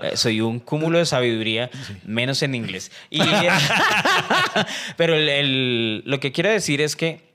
Eh, 0.01 0.11
Soy 0.15 0.39
un 0.39 0.59
cúmulo 0.59 0.99
de 0.99 1.05
sabiduría, 1.05 1.69
menos 2.05 2.41
en 2.43 2.55
inglés. 2.55 2.91
Y, 3.09 3.19
pero 4.95 5.15
el- 5.15 5.27
el- 5.29 6.03
lo 6.05 6.19
que 6.19 6.31
quiero 6.31 6.49
decir 6.49 6.79
es 6.81 6.95
que 6.95 7.32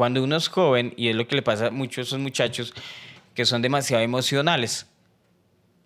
cuando 0.00 0.24
uno 0.24 0.36
es 0.36 0.48
joven, 0.48 0.94
y 0.96 1.08
es 1.08 1.14
lo 1.14 1.28
que 1.28 1.36
le 1.36 1.42
pasa 1.42 1.66
a 1.66 1.70
muchos 1.70 2.06
esos 2.06 2.18
muchachos, 2.18 2.72
que 3.34 3.44
son 3.44 3.60
demasiado 3.60 4.02
emocionales 4.02 4.86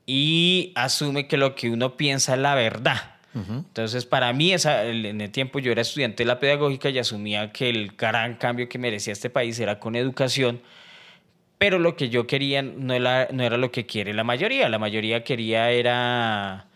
y 0.06 0.70
asume 0.76 1.26
que 1.26 1.36
lo 1.36 1.56
que 1.56 1.68
uno 1.68 1.96
piensa 1.96 2.34
es 2.34 2.38
la 2.38 2.54
verdad. 2.54 3.16
Entonces, 3.34 4.06
para 4.06 4.32
mí, 4.32 4.52
esa, 4.52 4.84
en 4.84 5.20
el 5.20 5.30
tiempo 5.32 5.58
yo 5.58 5.72
era 5.72 5.82
estudiante 5.82 6.22
de 6.22 6.28
la 6.28 6.38
pedagógica 6.38 6.90
y 6.90 6.98
asumía 7.00 7.50
que 7.50 7.68
el 7.68 7.94
gran 7.98 8.36
cambio 8.36 8.68
que 8.68 8.78
merecía 8.78 9.12
este 9.12 9.30
país 9.30 9.58
era 9.58 9.80
con 9.80 9.96
educación, 9.96 10.60
pero 11.58 11.80
lo 11.80 11.96
que 11.96 12.08
yo 12.08 12.28
quería 12.28 12.62
no 12.62 12.94
era, 12.94 13.26
no 13.32 13.42
era 13.42 13.56
lo 13.56 13.72
que 13.72 13.84
quiere 13.84 14.14
la 14.14 14.22
mayoría. 14.22 14.68
La 14.68 14.78
mayoría 14.78 15.24
quería 15.24 15.72
era 15.72 16.68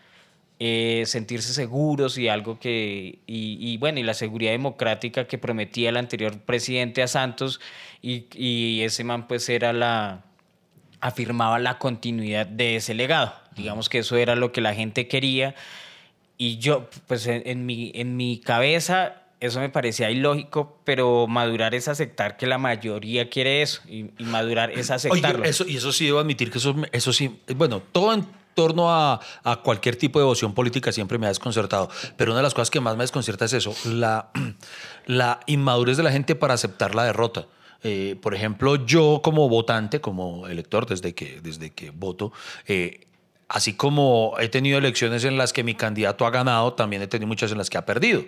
eh, 0.59 1.03
sentirse 1.05 1.53
seguros 1.53 2.17
y 2.17 2.27
algo 2.27 2.59
que, 2.59 3.19
y, 3.25 3.57
y 3.59 3.77
bueno, 3.77 3.99
y 3.99 4.03
la 4.03 4.13
seguridad 4.13 4.51
democrática 4.51 5.25
que 5.25 5.37
prometía 5.37 5.89
el 5.89 5.97
anterior 5.97 6.37
presidente 6.39 7.01
a 7.01 7.07
Santos 7.07 7.61
y, 8.01 8.25
y 8.33 8.81
ese 8.81 9.03
man 9.05 9.27
pues 9.27 9.47
era 9.47 9.71
la, 9.71 10.25
afirmaba 10.99 11.59
la 11.59 11.77
continuidad 11.79 12.45
de 12.45 12.75
ese 12.75 12.93
legado. 12.93 13.33
Digamos 13.55 13.87
que 13.89 13.99
eso 13.99 14.17
era 14.17 14.35
lo 14.35 14.51
que 14.51 14.61
la 14.61 14.73
gente 14.73 15.07
quería 15.07 15.55
y 16.37 16.57
yo, 16.57 16.89
pues 17.07 17.25
en, 17.27 17.41
en 17.45 17.65
mi, 17.65 17.91
en 17.95 18.17
mi 18.17 18.39
cabeza 18.39 19.23
eso 19.39 19.61
me 19.61 19.69
parecía 19.69 20.11
ilógico, 20.11 20.81
pero 20.83 21.25
madurar 21.25 21.73
es 21.73 21.87
aceptar 21.87 22.35
que 22.35 22.45
la 22.45 22.57
mayoría 22.57 23.29
quiere 23.29 23.61
eso 23.61 23.81
y, 23.87 24.11
y 24.17 24.23
madurar 24.25 24.71
es 24.71 24.89
Oye, 24.89 24.95
aceptarlo. 24.95 25.45
eso, 25.45 25.65
y 25.65 25.77
eso 25.77 25.93
sí 25.93 26.05
debo 26.05 26.19
admitir 26.19 26.51
que 26.51 26.57
eso, 26.57 26.75
eso 26.91 27.13
sí, 27.13 27.39
bueno, 27.55 27.81
todo 27.93 28.13
en 28.13 28.25
torno 28.59 28.91
a, 28.91 29.21
a 29.45 29.55
cualquier 29.61 29.95
tipo 29.95 30.19
de 30.19 30.23
devoción 30.23 30.53
política 30.53 30.91
siempre 30.91 31.17
me 31.17 31.27
ha 31.27 31.29
desconcertado, 31.29 31.89
pero 32.17 32.31
una 32.31 32.39
de 32.39 32.43
las 32.43 32.53
cosas 32.53 32.69
que 32.69 32.81
más 32.81 32.97
me 32.97 33.03
desconcierta 33.03 33.45
es 33.45 33.53
eso, 33.53 33.73
la, 33.85 34.31
la 35.05 35.39
inmadurez 35.45 35.95
de 35.95 36.03
la 36.03 36.11
gente 36.11 36.35
para 36.35 36.55
aceptar 36.55 36.93
la 36.93 37.05
derrota. 37.05 37.45
Eh, 37.83 38.17
por 38.21 38.35
ejemplo, 38.35 38.75
yo 38.85 39.21
como 39.23 39.47
votante, 39.47 40.01
como 40.01 40.45
elector, 40.47 40.85
desde 40.85 41.15
que, 41.15 41.39
desde 41.39 41.69
que 41.69 41.91
voto, 41.91 42.33
eh, 42.67 43.07
así 43.47 43.75
como 43.75 44.35
he 44.39 44.49
tenido 44.49 44.77
elecciones 44.77 45.23
en 45.23 45.37
las 45.37 45.53
que 45.53 45.63
mi 45.63 45.75
candidato 45.75 46.25
ha 46.25 46.29
ganado, 46.29 46.73
también 46.73 47.01
he 47.01 47.07
tenido 47.07 47.29
muchas 47.29 47.53
en 47.53 47.59
las 47.59 47.69
que 47.69 47.77
ha 47.77 47.85
perdido. 47.85 48.25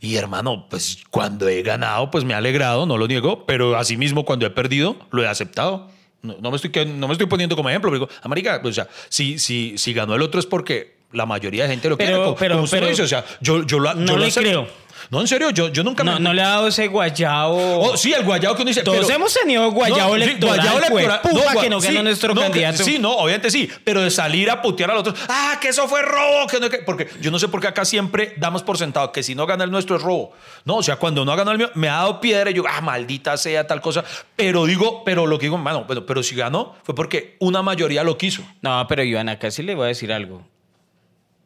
Y 0.00 0.16
hermano, 0.16 0.66
pues 0.70 1.02
cuando 1.10 1.46
he 1.46 1.62
ganado, 1.62 2.10
pues 2.10 2.24
me 2.24 2.32
ha 2.32 2.38
alegrado, 2.38 2.86
no 2.86 2.96
lo 2.96 3.06
niego, 3.06 3.44
pero 3.44 3.76
asimismo 3.76 4.24
cuando 4.24 4.46
he 4.46 4.50
perdido, 4.50 4.96
lo 5.10 5.22
he 5.22 5.28
aceptado. 5.28 5.90
No, 6.22 6.36
no 6.40 6.50
me, 6.50 6.56
estoy, 6.56 6.84
no 6.86 7.06
me 7.06 7.12
estoy 7.12 7.26
poniendo 7.28 7.54
como 7.54 7.68
ejemplo, 7.68 7.90
pero 7.90 8.06
digo, 8.06 8.20
América, 8.22 8.60
o 8.64 8.72
sea, 8.72 8.88
si, 9.08 9.38
si, 9.38 9.78
si 9.78 9.92
ganó 9.92 10.14
el 10.16 10.22
otro 10.22 10.40
es 10.40 10.46
porque 10.46 10.96
la 11.12 11.26
mayoría 11.26 11.62
de 11.64 11.70
gente 11.70 11.88
lo 11.88 11.96
Pero- 11.96 12.08
quiere. 12.08 12.22
como- 12.24 12.36
pero- 12.36 12.54
como 12.56 12.64
usted 12.64 12.78
lo 12.78 12.80
pero- 12.86 12.90
dice, 12.90 13.02
o 13.02 13.06
sea, 13.08 13.24
yo, 13.40 13.64
yo 13.64 13.78
lo, 13.78 13.94
No 13.94 14.04
yo 14.06 14.12
lo 14.14 14.18
le 14.18 14.26
acepto. 14.26 14.48
creo. 14.48 14.68
No, 15.10 15.20
en 15.20 15.28
serio, 15.28 15.50
yo, 15.50 15.68
yo 15.68 15.82
nunca 15.82 16.04
no, 16.04 16.14
me... 16.14 16.20
no 16.20 16.32
le 16.32 16.42
ha 16.42 16.48
dado 16.48 16.68
ese 16.68 16.86
guayao. 16.88 17.56
Oh, 17.56 17.96
sí, 17.96 18.12
el 18.12 18.24
guayao 18.24 18.54
que 18.54 18.62
uno 18.62 18.68
dice. 18.68 18.82
Todos 18.82 19.06
pero- 19.06 19.14
hemos 19.16 19.34
tenido 19.34 19.70
guayao 19.70 20.14
sí, 20.14 20.22
electoral, 20.22 20.56
guayao 20.56 20.74
pues, 20.90 21.04
electoral. 21.04 21.20
puta, 21.22 21.52
gua- 21.54 21.60
que 21.60 21.70
no 21.70 21.80
ganó 21.80 22.02
nuestro 22.02 22.34
no, 22.34 22.40
candidato. 22.42 22.84
Sí, 22.84 22.98
no, 22.98 23.12
obviamente 23.16 23.50
sí. 23.50 23.68
Pero 23.84 24.02
de 24.02 24.10
salir 24.10 24.50
a 24.50 24.60
putear 24.62 24.90
al 24.90 24.98
otro. 24.98 25.14
Ah, 25.28 25.58
que 25.60 25.68
eso 25.68 25.88
fue 25.88 26.02
robo. 26.02 26.46
Que 26.46 26.60
no, 26.60 26.68
que, 26.70 26.78
porque 26.78 27.08
yo 27.20 27.30
no 27.30 27.38
sé 27.38 27.48
por 27.48 27.60
qué 27.60 27.68
acá 27.68 27.84
siempre 27.84 28.34
damos 28.36 28.62
por 28.62 28.78
sentado 28.78 29.12
que 29.12 29.22
si 29.22 29.34
no 29.34 29.46
gana 29.46 29.64
el 29.64 29.70
nuestro 29.70 29.96
es 29.96 30.02
robo. 30.02 30.32
No, 30.64 30.76
o 30.76 30.82
sea, 30.82 30.96
cuando 30.96 31.24
no 31.24 31.32
ha 31.32 31.36
ganado 31.36 31.52
el 31.52 31.58
mío, 31.58 31.70
me 31.74 31.88
ha 31.88 31.94
dado 31.96 32.20
piedra 32.20 32.50
y 32.50 32.54
yo, 32.54 32.64
ah, 32.68 32.80
maldita 32.80 33.36
sea 33.36 33.66
tal 33.66 33.80
cosa. 33.80 34.04
Pero 34.36 34.66
digo, 34.66 35.04
pero 35.04 35.26
lo 35.26 35.38
que 35.38 35.46
digo, 35.46 35.58
mano, 35.58 35.84
bueno, 35.84 36.04
pero 36.06 36.22
si 36.22 36.34
ganó 36.34 36.74
fue 36.82 36.94
porque 36.94 37.36
una 37.40 37.62
mayoría 37.62 38.02
lo 38.04 38.18
quiso. 38.18 38.42
No, 38.62 38.86
pero 38.88 39.02
Iván, 39.02 39.28
acá 39.28 39.50
sí 39.50 39.62
le 39.62 39.74
voy 39.74 39.84
a 39.84 39.88
decir 39.88 40.12
algo. 40.12 40.44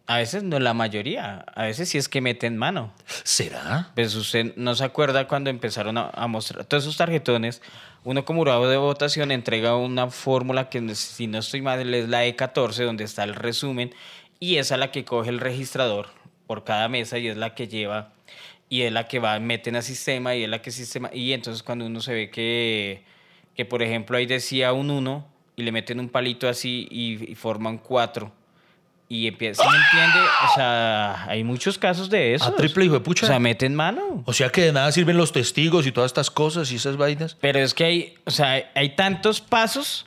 A 0.07 0.17
veces 0.17 0.43
no 0.43 0.59
la 0.59 0.75
mayoría, 0.75 1.45
a 1.55 1.63
veces 1.63 1.89
sí 1.89 1.97
es 1.97 2.09
que 2.09 2.21
meten 2.21 2.57
mano. 2.57 2.93
¿Será? 3.07 3.91
Pues 3.95 4.15
usted 4.15 4.53
no 4.57 4.75
se 4.75 4.85
acuerda 4.85 5.29
cuando 5.29 5.49
empezaron 5.49 5.97
a, 5.97 6.11
a 6.11 6.27
mostrar 6.27 6.65
todos 6.65 6.85
esos 6.85 6.97
tarjetones. 6.97 7.63
Uno 8.05 8.25
como 8.25 8.41
jurado 8.41 8.69
de 8.69 8.77
votación 8.77 9.31
entrega 9.31 9.77
una 9.77 10.11
fórmula 10.11 10.69
que, 10.69 10.95
si 10.97 11.29
no 11.29 11.39
estoy 11.39 11.63
mal, 11.63 11.95
es 11.95 12.09
la 12.09 12.27
E14, 12.27 12.85
donde 12.85 13.05
está 13.05 13.23
el 13.23 13.35
resumen, 13.37 13.95
y 14.41 14.57
esa 14.57 14.75
es 14.75 14.81
la 14.81 14.91
que 14.91 15.05
coge 15.05 15.31
el 15.31 15.39
registrador 15.39 16.09
por 16.49 16.65
cada 16.65 16.89
mesa 16.89 17.19
y 17.19 17.29
es 17.29 17.37
la 17.37 17.55
que 17.55 17.69
lleva, 17.69 18.13
y 18.69 18.83
es 18.83 18.93
la 18.93 19.07
que 19.07 19.21
va, 19.21 19.39
meten 19.39 19.77
a 19.77 19.83
sistema, 19.83 20.35
y 20.35 20.43
es 20.43 20.49
la 20.49 20.61
que 20.61 20.73
sistema. 20.73 21.11
Y 21.13 21.33
entonces 21.33 21.63
cuando 21.63 21.87
uno 21.87 22.01
se 22.01 22.13
ve 22.13 22.31
que, 22.31 23.05
que 23.55 23.65
por 23.65 23.83
ejemplo, 23.83 24.17
ahí 24.17 24.27
decía 24.27 24.73
un 24.73 24.91
1 24.91 25.27
y 25.55 25.63
le 25.63 25.71
meten 25.71 26.01
un 26.01 26.09
palito 26.09 26.49
así 26.49 26.89
y, 26.91 27.31
y 27.31 27.35
forman 27.37 27.79
4. 27.79 28.33
Y 29.15 29.27
empieza, 29.27 29.63
¿sí 29.63 29.69
me 29.69 29.77
entiende? 29.77 30.27
O 30.51 30.55
sea, 30.55 31.25
hay 31.29 31.45
muchos 31.45 31.77
casos 31.77 32.09
de 32.09 32.35
eso. 32.35 32.47
A 32.47 32.57
triple 32.57 32.87
hijo 32.87 32.95
de 32.95 33.01
pucha. 33.01 33.27
O 33.27 33.29
sea, 33.29 33.39
meten 33.39 33.75
mano. 33.75 34.23
O 34.25 34.33
sea 34.33 34.49
que 34.49 34.63
de 34.63 34.73
nada 34.73 34.91
sirven 34.91 35.19
los 35.19 35.33
testigos 35.33 35.87
y 35.87 35.93
todas 35.93 36.09
estas 36.09 36.31
cosas 36.31 36.73
y 36.73 36.77
esas 36.77 36.97
vainas. 36.97 37.37
Pero 37.39 37.59
es 37.59 37.75
que 37.75 37.85
hay, 37.85 38.15
o 38.25 38.31
sea, 38.31 38.71
hay 38.75 38.97
tantos 38.97 39.41
pasos 39.43 40.07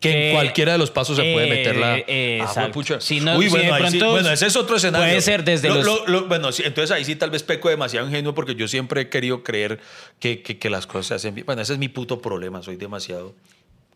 Que 0.00 0.10
Eh, 0.10 0.28
en 0.30 0.34
cualquiera 0.36 0.72
de 0.72 0.78
los 0.78 0.90
pasos 0.90 1.16
se 1.16 1.22
puede 1.22 1.46
eh, 1.46 1.50
meter 1.50 1.76
la. 1.76 1.98
eh, 1.98 2.38
Ah, 2.40 2.44
exacto. 2.44 2.72
pucha. 2.72 3.00
Si 3.00 3.20
no- 3.20 3.36
Uy, 3.38 3.48
si 3.48 3.56
de 3.56 3.70
bueno, 3.70 3.74
ahí 3.74 3.82
sí- 3.90 3.98
pronto 3.98 4.10
bueno, 4.12 4.30
ese 4.30 4.46
es 4.46 4.56
otro 4.56 4.76
escenario. 4.76 5.06
puede 5.06 5.20
ser 5.22 5.44
desde 5.44 5.68
Lo- 5.68 5.76
los- 5.76 5.84
lo- 5.86 6.06
lo- 6.06 6.26
bueno, 6.26 6.52
sí, 6.52 6.62
entonces 6.66 6.90
ahí 6.90 7.04
sí 7.06 7.16
tal 7.16 7.30
vez 7.30 7.42
peco 7.42 7.70
demasiado 7.70 8.06
ingenuo 8.06 8.34
porque 8.34 8.54
yo 8.54 8.68
siempre 8.68 9.02
he 9.02 9.08
querido 9.08 9.42
creer 9.42 9.80
que, 10.18 10.42
que- 10.42 10.58
que 10.58 10.68
las 10.70 10.86
cosas 10.86 11.06
se 11.06 11.14
hacen 11.14 11.34
bien. 11.34 11.46
Bueno, 11.46 11.62
ese 11.62 11.72
es 11.74 11.78
mi 11.78 11.88
puto 11.88 12.20
problema. 12.20 12.62
Soy 12.62 12.76
demasiado 12.76 13.34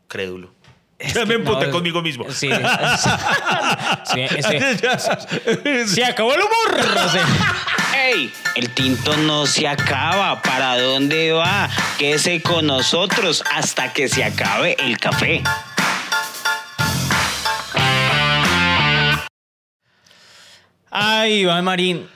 crédulo. 0.06 0.50
Ya 0.98 1.24
me 1.24 1.34
emputé 1.34 1.66
No, 1.66 1.72
conmigo 1.72 2.02
mismo. 2.02 2.24
Sí. 2.30 2.50
sí, 4.12 4.26
sí. 4.28 5.86
Se 5.94 6.04
acabó 6.04 6.34
el 6.34 6.40
humor. 6.40 6.80
¡Ey! 7.96 8.32
El 8.56 8.70
tinto 8.70 9.16
no 9.16 9.46
se 9.46 9.68
acaba. 9.68 10.42
¿Para 10.42 10.76
dónde 10.80 11.32
va? 11.32 11.68
Quédese 11.98 12.42
con 12.42 12.66
nosotros 12.66 13.44
hasta 13.54 13.92
que 13.92 14.08
se 14.08 14.24
acabe 14.24 14.76
el 14.80 14.98
café. 14.98 15.42
Ay, 20.90 21.40
Iván 21.40 21.64
Marín. 21.64 22.08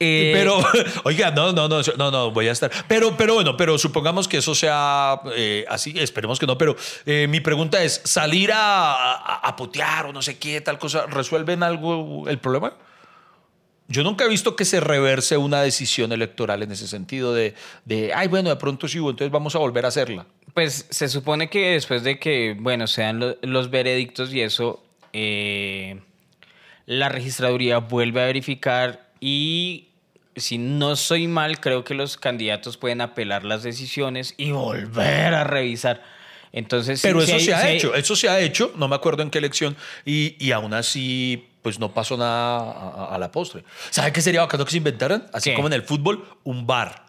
Eh, 0.00 0.30
Pero, 0.34 0.58
oiga, 1.04 1.30
no, 1.30 1.52
no, 1.52 1.68
no, 1.68 1.80
no, 1.96 2.10
no, 2.10 2.30
voy 2.30 2.48
a 2.48 2.52
estar. 2.52 2.70
Pero, 2.88 3.16
pero 3.16 3.34
bueno, 3.34 3.56
pero 3.56 3.78
supongamos 3.78 4.26
que 4.26 4.38
eso 4.38 4.54
sea 4.54 5.20
eh, 5.36 5.64
así, 5.68 5.94
esperemos 5.98 6.38
que 6.40 6.46
no. 6.46 6.56
Pero 6.58 6.74
eh, 7.06 7.26
mi 7.28 7.40
pregunta 7.40 7.82
es: 7.84 8.00
¿salir 8.04 8.50
a, 8.52 8.92
a, 8.94 9.34
a 9.46 9.56
putear 9.56 10.06
o 10.06 10.12
no 10.12 10.22
sé 10.22 10.38
qué, 10.38 10.60
tal 10.60 10.78
cosa, 10.78 11.06
resuelven 11.06 11.62
algo 11.62 12.26
el 12.28 12.38
problema? 12.38 12.72
Yo 13.88 14.04
nunca 14.04 14.24
he 14.24 14.28
visto 14.28 14.54
que 14.54 14.64
se 14.64 14.78
reverse 14.78 15.36
una 15.36 15.62
decisión 15.62 16.12
electoral 16.12 16.62
en 16.62 16.70
ese 16.70 16.86
sentido 16.86 17.34
de, 17.34 17.54
de 17.84 18.14
ay, 18.14 18.28
bueno, 18.28 18.48
de 18.48 18.54
pronto 18.56 18.86
sí 18.86 19.00
hubo, 19.00 19.10
entonces 19.10 19.32
vamos 19.32 19.56
a 19.56 19.58
volver 19.58 19.84
a 19.84 19.88
hacerla. 19.88 20.26
Pues 20.54 20.86
se 20.90 21.08
supone 21.08 21.50
que 21.50 21.72
después 21.72 22.04
de 22.04 22.20
que, 22.20 22.56
bueno, 22.58 22.86
sean 22.86 23.18
lo- 23.18 23.36
los 23.42 23.68
veredictos 23.68 24.32
y 24.32 24.42
eso, 24.42 24.80
eh, 25.12 25.98
la 26.86 27.08
registraduría 27.08 27.78
vuelve 27.78 28.22
a 28.22 28.26
verificar 28.26 29.08
y 29.18 29.88
si 30.40 30.58
no 30.58 30.96
soy 30.96 31.26
mal, 31.28 31.60
creo 31.60 31.84
que 31.84 31.94
los 31.94 32.16
candidatos 32.16 32.76
pueden 32.76 33.00
apelar 33.00 33.44
las 33.44 33.62
decisiones 33.62 34.34
y 34.36 34.50
volver 34.50 35.34
a 35.34 35.44
revisar. 35.44 36.02
Entonces, 36.52 37.00
sí- 37.00 37.06
Pero 37.06 37.20
sí 37.20 37.26
eso 37.32 37.34
hay- 37.36 37.44
se 37.44 37.54
ha 37.54 37.60
sí 37.62 37.68
hecho, 37.68 37.94
eso 37.94 38.16
se 38.16 38.28
ha 38.28 38.40
hecho, 38.40 38.72
no 38.76 38.88
me 38.88 38.96
acuerdo 38.96 39.22
en 39.22 39.30
qué 39.30 39.38
elección, 39.38 39.76
y, 40.04 40.36
y 40.44 40.50
aún 40.52 40.74
así, 40.74 41.46
pues 41.62 41.78
no 41.78 41.92
pasó 41.94 42.16
nada 42.16 42.58
a, 42.58 43.04
a- 43.10 43.14
a 43.14 43.18
la 43.18 43.30
postre. 43.30 43.62
¿Sabe 43.90 44.12
qué 44.12 44.20
sería 44.20 44.40
bacano 44.40 44.64
que 44.64 44.70
se 44.72 44.78
inventaran? 44.78 45.28
Así 45.32 45.50
¿Qué? 45.50 45.54
como 45.56 45.68
en 45.68 45.74
el 45.74 45.82
fútbol, 45.82 46.24
un 46.44 46.66
bar. 46.66 47.06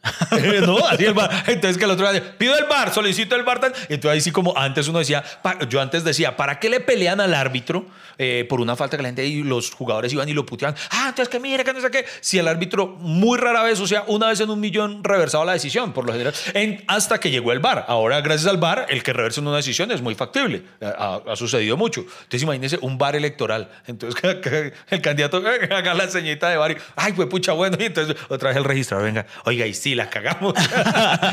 ¿No? 0.64 0.78
Así 0.86 1.04
el 1.04 1.12
bar. 1.12 1.44
Entonces 1.48 1.76
que 1.76 1.84
el 1.84 1.90
otro 1.90 2.10
día, 2.10 2.38
pido 2.38 2.56
el 2.56 2.64
bar, 2.64 2.94
solicito 2.94 3.34
el 3.34 3.42
bar. 3.42 3.60
tal. 3.60 3.72
Y 3.88 3.94
entonces 3.94 4.14
ahí 4.14 4.20
sí 4.20 4.30
como 4.30 4.56
antes 4.56 4.86
uno 4.88 5.00
decía, 5.00 5.22
yo 5.68 5.80
antes 5.80 6.04
decía, 6.04 6.36
¿para 6.36 6.60
qué 6.60 6.70
le 6.70 6.80
pelean 6.80 7.20
al 7.20 7.34
árbitro 7.34 7.84
eh, 8.18 8.44
por 8.48 8.60
una 8.60 8.76
falta 8.76 8.96
que 8.96 9.02
la 9.02 9.08
gente 9.08 9.24
y 9.24 9.42
los 9.42 9.70
jugadores 9.72 10.12
iban 10.12 10.28
y 10.28 10.34
lo 10.34 10.44
puteaban? 10.44 10.76
Ah, 10.90 11.06
entonces 11.08 11.28
que 11.28 11.40
mire, 11.40 11.64
que 11.64 11.72
no 11.72 11.80
sé 11.80 11.90
qué. 11.90 12.04
Si 12.20 12.38
el 12.38 12.48
árbitro 12.48 12.86
muy 12.98 13.38
rara 13.38 13.62
vez, 13.62 13.80
o 13.80 13.86
sea, 13.86 14.04
una 14.08 14.28
vez 14.28 14.40
en 14.40 14.50
un 14.50 14.60
millón 14.60 15.02
reversaba 15.04 15.44
la 15.44 15.52
decisión, 15.52 15.92
por 15.92 16.04
lo 16.06 16.12
general, 16.12 16.34
en- 16.54 16.84
hasta 16.88 17.18
que 17.20 17.30
llegó 17.30 17.52
el 17.52 17.60
bar. 17.60 17.84
Ahora, 17.88 18.20
gracias 18.20 18.48
al 18.48 18.56
bar, 18.58 18.86
el 18.88 19.02
que 19.02 19.12
reverse 19.12 19.40
una 19.40 19.54
decisión 19.56 19.90
es 19.92 20.02
muy 20.02 20.14
factible. 20.14 20.62
Ha, 20.82 21.20
ha 21.26 21.36
sucedido 21.36 21.76
mucho. 21.76 22.00
Entonces 22.00 22.42
imagínese 22.42 22.78
un 22.82 22.98
bar 22.98 23.16
electoral. 23.16 23.70
Entonces 23.86 24.20
el 24.90 25.00
candidato 25.00 25.42
eh, 25.48 25.68
haga 25.74 25.94
la 25.94 26.08
ceñita 26.08 26.48
de 26.50 26.56
bar 26.56 26.72
y, 26.72 26.76
ay, 26.96 27.12
pues 27.12 27.28
pucha, 27.28 27.52
bueno. 27.52 27.76
Y 27.80 27.84
entonces 27.84 28.16
otra 28.28 28.48
vez 28.48 28.58
el 28.58 28.64
registrador, 28.64 29.04
venga, 29.06 29.26
oiga, 29.44 29.66
y 29.66 29.74
sí, 29.74 29.94
la 29.94 30.10
cagamos. 30.10 30.54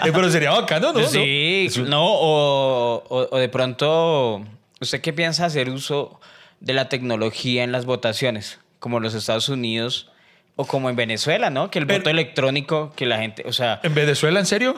Eh, 0.05 0.11
Pero 0.13 0.29
sería 0.29 0.51
bacano, 0.51 0.93
¿no? 0.93 1.07
Sí, 1.07 1.67
no, 1.87 2.05
o, 2.05 3.03
o- 3.09 3.27
o 3.31 3.37
de 3.37 3.49
pronto, 3.49 4.43
¿usted 4.79 5.01
qué 5.01 5.13
piensa 5.13 5.45
hacer 5.45 5.69
uso 5.69 6.19
de 6.65 6.73
la 6.73 6.89
tecnología 6.89 7.63
en 7.63 7.71
las 7.71 7.85
votaciones? 7.85 8.59
Como 8.79 8.99
los 8.99 9.13
Estados 9.13 9.47
Unidos 9.47 10.11
o 10.57 10.65
como 10.65 10.89
en 10.89 10.95
Venezuela, 10.97 11.49
¿no? 11.49 11.71
Que 11.71 11.79
el 11.79 11.87
Pero- 11.87 11.99
voto 11.99 12.09
electrónico, 12.09 12.91
que 12.95 13.05
la 13.05 13.17
gente, 13.19 13.43
o 13.47 13.53
sea, 13.53 13.79
¿En 13.83 13.93
Venezuela, 13.95 14.39
en 14.41 14.45
serio? 14.45 14.75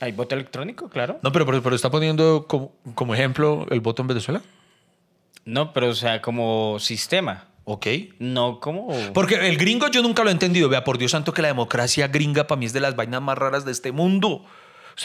¿hay 0.00 0.12
voto 0.12 0.34
electrónico? 0.34 0.88
Claro. 0.88 1.18
No, 1.22 1.32
pero, 1.32 1.44
pero, 1.46 1.62
pero 1.62 1.74
está 1.74 1.90
poniendo 1.90 2.46
como, 2.46 2.72
como 2.94 3.14
ejemplo 3.14 3.66
el 3.70 3.80
voto 3.80 4.02
en 4.02 4.08
Venezuela. 4.08 4.42
No, 5.44 5.72
pero 5.72 5.88
o 5.88 5.94
sea, 5.94 6.20
como 6.22 6.78
sistema, 6.78 7.46
Ok. 7.64 7.86
no 8.18 8.60
como... 8.60 8.88
Porque 9.12 9.34
el 9.48 9.56
gringo 9.56 9.88
yo 9.88 10.02
nunca 10.02 10.22
lo 10.22 10.28
he 10.30 10.32
entendido. 10.32 10.68
Vea, 10.68 10.84
por 10.84 10.98
Dios 10.98 11.10
santo, 11.12 11.32
que 11.34 11.42
la 11.42 11.48
democracia 11.48 12.06
gringa 12.08 12.46
para 12.46 12.58
mí 12.58 12.66
es 12.66 12.72
de 12.72 12.80
las 12.80 12.96
vainas 12.96 13.20
más 13.22 13.36
raras 13.36 13.64
de 13.64 13.72
este 13.72 13.92
mundo. 13.92 14.44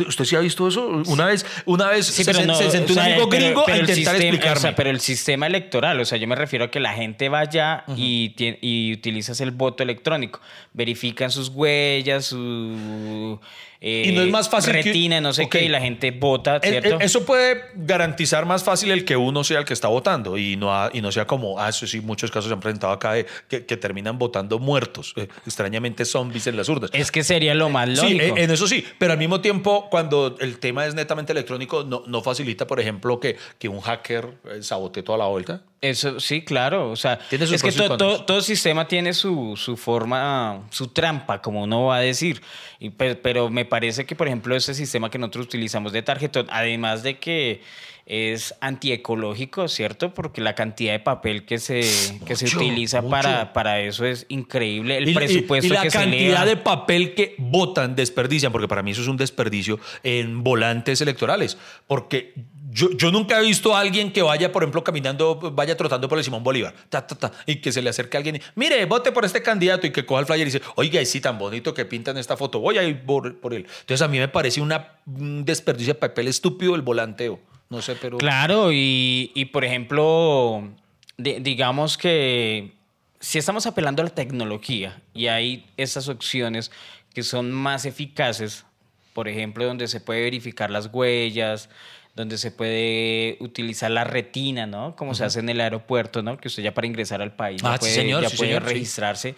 ¿Usted, 0.07 0.25
sí 0.25 0.35
ha 0.35 0.39
visto 0.39 0.67
eso? 0.67 0.87
Una 1.07 1.25
vez, 1.27 1.45
una 1.65 1.89
vez 1.89 2.07
Sí, 2.07 2.23
se, 2.23 2.33
no, 2.45 2.55
sentó 2.55 2.93
o 2.93 2.95
sea, 2.95 3.03
un 3.05 3.11
amigo 3.11 3.27
gringo 3.27 3.63
pero 3.65 3.77
a 3.77 3.79
intentar 3.81 3.95
sistema- 3.95 4.17
explicarme. 4.17 4.57
o 4.57 4.61
sea, 4.61 4.75
pero 4.75 4.89
el 4.89 4.99
sistema 4.99 5.45
electoral, 5.47 5.99
o 5.99 6.05
sea, 6.05 6.17
yo 6.17 6.27
me 6.27 6.35
refiero 6.35 6.65
a 6.65 6.71
que 6.71 6.79
la 6.79 6.93
gente 6.93 7.29
vaya 7.29 7.83
y, 7.95 8.33
tie- 8.35 8.57
y 8.61 8.91
utilizas 8.93 9.39
el 9.41 9.51
voto 9.51 9.83
electrónico. 9.83 10.41
Verifican 10.73 11.29
sus 11.29 11.49
huellas, 11.49 12.25
su 12.25 13.39
eh, 13.85 14.05
Y 14.07 14.11
no 14.13 14.21
es 14.21 14.29
más 14.31 14.49
fácil 14.49 14.71
que- 14.73 14.81
retina, 14.81 15.19
no 15.19 15.33
sé 15.33 15.49
qué, 15.49 15.65
y 15.65 15.67
la 15.67 15.81
gente 15.81 16.11
vota, 16.11 16.59
¿cierto? 16.61 16.99
eso 17.01 17.25
puede 17.25 17.65
garantizar 17.75 18.45
más 18.45 18.63
fácil 18.63 18.91
el 18.91 19.03
que 19.03 19.17
uno 19.17 19.43
sea 19.43 19.59
el 19.59 19.65
que 19.65 19.73
está 19.73 19.89
votando 19.89 20.37
y 20.37 20.55
no, 20.55 20.73
ha- 20.73 20.89
y 20.93 21.01
no 21.01 21.11
sea 21.11 21.27
como, 21.27 21.59
ah, 21.59 21.69
eso 21.69 21.85
sí, 21.85 21.99
muchos 21.99 22.31
casos 22.31 22.47
se 22.47 22.53
han 22.53 22.59
presentado 22.61 22.93
acá 22.93 23.13
de 23.13 23.25
que, 23.49 23.65
que 23.65 23.75
terminan 23.77 24.17
votando 24.17 24.57
muertos, 24.57 25.13
eh, 25.17 25.27
extrañamente 25.45 26.05
zombies 26.05 26.47
en 26.47 26.55
las 26.57 26.69
urnas. 26.69 26.89
Es 26.93 27.11
que 27.11 27.23
sería 27.23 27.53
lo 27.53 27.69
más 27.69 27.89
Sí, 27.89 28.13
lógico. 28.15 28.23
en 28.37 28.43
en 28.45 28.51
eso 28.51 28.67
sí, 28.67 28.85
pero 28.97 29.11
al 29.11 29.19
mismo 29.19 29.41
tiempo, 29.41 29.89
cuando 29.89 30.37
el 30.39 30.59
tema 30.59 30.85
es 30.85 30.95
netamente 30.95 31.33
electrónico, 31.33 31.83
no, 31.83 32.03
no 32.07 32.21
facilita, 32.21 32.65
por 32.65 32.79
ejemplo, 32.79 33.19
que, 33.19 33.35
que 33.59 33.67
un 33.67 33.81
hacker 33.81 34.29
eh, 34.49 34.63
sabotee 34.63 35.03
toda 35.03 35.17
la 35.17 35.25
vuelta. 35.27 35.61
Eso 35.83 36.19
sí, 36.21 36.43
claro. 36.43 36.89
O 36.91 36.95
sea, 36.95 37.19
Tiene 37.29 37.43
es 37.43 37.61
que 37.61 37.67
y 37.69 37.71
to- 37.73 38.23
todo 38.23 38.41
sistema 38.41 38.87
tiene 38.87 39.13
su, 39.13 39.55
su 39.57 39.75
forma, 39.75 40.61
su 40.69 40.87
trampa, 40.87 41.41
como 41.41 41.61
uno 41.63 41.85
va 41.87 41.97
a 41.97 41.99
decir. 41.99 42.41
Y 42.79 42.89
pe- 42.91 43.15
pero 43.15 43.49
me 43.49 43.65
parece 43.65 44.05
que, 44.05 44.15
por 44.15 44.27
ejemplo, 44.27 44.55
ese 44.55 44.73
sistema 44.73 45.09
que 45.11 45.17
nosotros 45.17 45.45
utilizamos 45.47 45.91
de 45.91 46.01
tarjetón, 46.01 46.47
además 46.51 47.03
de 47.03 47.19
que 47.19 47.61
es 48.05 48.53
antiecológico, 48.61 49.67
¿cierto? 49.67 50.13
Porque 50.13 50.39
la 50.41 50.55
cantidad 50.55 50.93
de 50.93 50.99
papel 50.99 51.45
que 51.45 51.57
se, 51.59 51.81
que 52.25 52.35
se 52.37 52.45
utiliza 52.55 53.01
mucho. 53.01 53.11
para, 53.11 53.51
para 53.53 53.79
eso 53.81 54.05
es 54.05 54.25
increíble. 54.29 54.97
El 54.97 55.07
Y- 55.09 55.11
y- 55.11 55.15
presupuesto 55.15 55.67
y, 55.67 55.69
la 55.75 55.81
que 55.81 55.91
se 55.91 55.97
cantidad 55.97 56.45
de 56.45 56.55
papel 56.57 57.13
que 57.13 57.35
votan, 57.37 57.95
desperdician, 57.95 58.51
porque 58.53 58.67
para 58.69 58.83
mí 58.83 58.91
eso 58.91 59.01
es 59.01 59.07
un 59.09 59.17
desperdicio 59.17 59.79
en 60.03 60.43
volantes 60.43 61.01
electorales. 61.01 61.57
Porque 61.87 62.33
yo, 62.73 63.11
nunca 63.11 63.39
he 63.39 63.43
visto 63.43 63.75
a 63.75 63.79
alguien 63.79 64.11
que 64.11 64.21
vaya, 64.21 64.51
por 64.51 64.63
ejemplo, 64.63 64.83
caminando, 64.83 65.35
vaya 65.53 65.77
trotando 65.77 66.09
por 66.09 66.17
el 66.17 66.23
Simón 66.23 66.43
Bolívar, 66.43 66.73
ta, 66.89 67.05
ta, 67.05 67.15
ta, 67.15 67.31
y 67.45 67.57
que 67.57 67.71
se 67.71 67.81
le 67.81 67.89
acerque 67.89 68.17
a 68.17 68.19
alguien 68.19 68.37
y, 68.37 68.41
mire, 68.55 68.83
vote 68.85 69.11
por 69.11 69.25
este 69.25 69.41
candidato 69.41 69.85
y 69.87 69.91
que 69.91 70.05
coja 70.05 70.21
el 70.21 70.25
flyer 70.25 70.47
y 70.47 70.51
dice, 70.51 70.61
oiga, 70.75 71.01
y 71.01 71.05
sí, 71.05 71.21
tan 71.21 71.37
bonito 71.37 71.73
que 71.73 71.85
pintan 71.85 72.17
esta 72.17 72.35
foto, 72.35 72.59
voy 72.59 72.77
a 72.77 72.83
ir 72.83 73.05
por, 73.05 73.39
por 73.39 73.53
él. 73.53 73.65
Entonces 73.81 74.01
a 74.01 74.07
mí 74.07 74.17
me 74.17 74.27
parece 74.27 74.59
una, 74.61 74.93
un 75.05 75.45
desperdicio 75.45 75.93
de 75.93 75.99
papel 75.99 76.27
estúpido 76.27 76.75
el 76.75 76.81
volanteo. 76.81 77.39
No 77.69 77.81
sé, 77.81 77.95
pero... 77.95 78.17
Claro, 78.17 78.71
y, 78.71 79.31
y, 79.35 79.45
por 79.45 79.65
ejemplo, 79.65 80.69
di- 81.17 81.39
digamos 81.39 81.97
que 81.97 82.73
si 83.19 83.37
estamos 83.37 83.65
apelando 83.65 84.01
a 84.01 84.05
la 84.05 84.11
tecnología 84.11 85.01
y 85.13 85.27
hay 85.27 85.65
estas 85.77 86.07
opciones 86.09 86.71
que 87.13 87.23
son 87.23 87.51
más 87.51 87.85
eficaces, 87.85 88.65
por 89.13 89.27
ejemplo, 89.27 89.65
donde 89.65 89.87
se 89.87 90.01
puede 90.01 90.21
verificar 90.23 90.69
las 90.69 90.89
huellas, 90.91 91.69
donde 92.15 92.37
se 92.37 92.51
puede 92.51 93.37
utilizar 93.39 93.89
la 93.91 94.03
retina, 94.03 94.65
¿no? 94.67 94.95
Como 94.95 95.15
se 95.15 95.23
hace 95.25 95.39
en 95.39 95.49
el 95.49 95.59
aeropuerto, 95.61 96.21
¿no? 96.21 96.37
Que 96.37 96.47
usted 96.47 96.61
ya 96.63 96.73
para 96.73 96.85
ingresar 96.87 97.21
al 97.21 97.31
país 97.35 97.61
ya 97.61 97.73
Ah, 97.73 97.73
sí, 97.77 97.79
puede, 97.81 97.93
señor, 97.93 98.21
ya 98.23 98.29
sí, 98.29 98.37
puede 98.37 98.49
señor, 98.51 98.63
sí. 98.67 98.73
registrarse. 98.73 99.35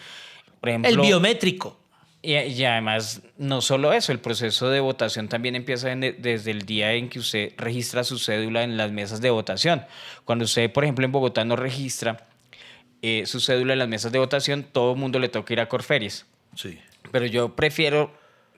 Por 0.60 0.70
ejemplo, 0.70 0.90
el 0.92 1.00
biométrico. 1.00 1.80
y, 2.22 2.34
y 2.36 2.66
además, 2.66 3.22
no 3.38 3.62
solo 3.62 3.94
eso, 3.94 4.12
el 4.12 4.20
proceso 4.20 4.70
de 4.70 4.80
votación 4.82 5.30
también 5.30 5.56
empieza 5.56 5.92
en- 5.92 6.16
desde 6.22 6.52
el 6.52 6.64
día 6.66 6.92
en 6.94 7.08
que 7.08 7.20
usted 7.20 7.54
registra 7.58 8.04
su 8.04 8.18
cédula 8.18 8.64
en 8.64 8.76
las 8.78 8.92
mesas 8.92 9.22
de 9.22 9.30
votación. 9.30 9.86
Cuando 10.26 10.44
usted, 10.46 10.72
por 10.72 10.84
ejemplo, 10.84 11.06
en 11.06 11.12
Bogotá 11.12 11.46
no 11.46 11.56
registra 11.56 12.28
eh, 13.02 13.26
su 13.28 13.40
cédula 13.40 13.74
en 13.74 13.80
las 13.80 13.88
mesas 13.88 14.12
de 14.12 14.20
votación, 14.20 14.64
todo 14.64 14.94
el 14.94 14.98
mundo 15.00 15.20
le 15.20 15.30
toca 15.30 15.54
ir 15.54 15.60
a 15.60 15.70
Corferias. 15.70 16.26
Sí. 16.56 16.80
Pero 17.12 17.26
yo 17.28 17.56
prefiero 17.56 18.12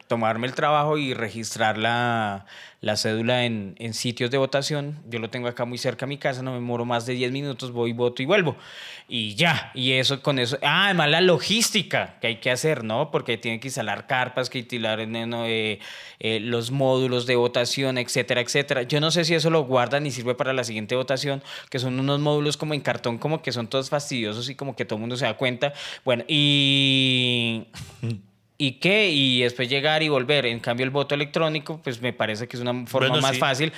tomarme 0.07 0.47
el 0.47 0.53
trabajo 0.53 0.97
y 0.97 1.13
registrar 1.13 1.77
la, 1.77 2.45
la 2.81 2.95
cédula 2.95 3.45
en, 3.45 3.75
en 3.79 3.93
sitios 3.93 4.31
de 4.31 4.37
votación. 4.37 4.99
Yo 5.09 5.19
lo 5.19 5.29
tengo 5.29 5.47
acá 5.47 5.65
muy 5.65 5.77
cerca 5.77 6.05
a 6.05 6.07
mi 6.07 6.17
casa, 6.17 6.41
no 6.41 6.51
me 6.51 6.57
demoro 6.57 6.85
más 6.85 7.05
de 7.05 7.13
10 7.13 7.31
minutos, 7.31 7.71
voy, 7.71 7.93
voto 7.93 8.21
y 8.21 8.25
vuelvo. 8.25 8.55
Y 9.09 9.35
ya, 9.35 9.71
y 9.73 9.93
eso 9.93 10.21
con 10.21 10.37
eso. 10.39 10.57
Ah, 10.61 10.85
además 10.85 11.09
la 11.09 11.21
logística 11.21 12.19
que 12.19 12.27
hay 12.27 12.35
que 12.37 12.51
hacer, 12.51 12.83
¿no? 12.83 13.09
Porque 13.09 13.37
tienen 13.37 13.59
que 13.59 13.67
instalar 13.67 14.05
carpas, 14.05 14.49
que 14.49 14.59
instalar 14.59 15.07
¿no? 15.07 15.45
eh, 15.45 15.79
eh, 16.19 16.39
los 16.39 16.71
módulos 16.71 17.25
de 17.25 17.35
votación, 17.35 17.97
etcétera, 17.97 18.41
etcétera. 18.41 18.83
Yo 18.83 18.99
no 18.99 19.11
sé 19.11 19.25
si 19.25 19.33
eso 19.33 19.49
lo 19.49 19.63
guardan 19.63 20.05
y 20.05 20.11
sirve 20.11 20.35
para 20.35 20.53
la 20.53 20.63
siguiente 20.63 20.95
votación, 20.95 21.41
que 21.69 21.79
son 21.79 21.99
unos 21.99 22.19
módulos 22.19 22.57
como 22.57 22.73
en 22.73 22.81
cartón, 22.81 23.17
como 23.17 23.41
que 23.41 23.51
son 23.51 23.67
todos 23.67 23.89
fastidiosos 23.89 24.49
y 24.49 24.55
como 24.55 24.75
que 24.75 24.85
todo 24.85 24.97
el 24.97 25.01
mundo 25.01 25.17
se 25.17 25.25
da 25.25 25.35
cuenta. 25.35 25.73
Bueno, 26.05 26.23
y... 26.27 27.67
¿Y 28.57 28.73
qué? 28.73 29.09
Y 29.11 29.41
después 29.41 29.69
llegar 29.69 30.01
y 30.03 30.09
volver. 30.09 30.45
En 30.45 30.59
cambio, 30.59 30.83
el 30.83 30.89
voto 30.89 31.13
electrónico, 31.15 31.79
pues 31.83 32.01
me 32.01 32.13
parece 32.13 32.47
que 32.47 32.57
es 32.57 32.61
una 32.61 32.85
forma 32.87 33.09
Bueno, 33.09 33.21
más 33.21 33.35
sí. 33.35 33.39
fácil. 33.39 33.73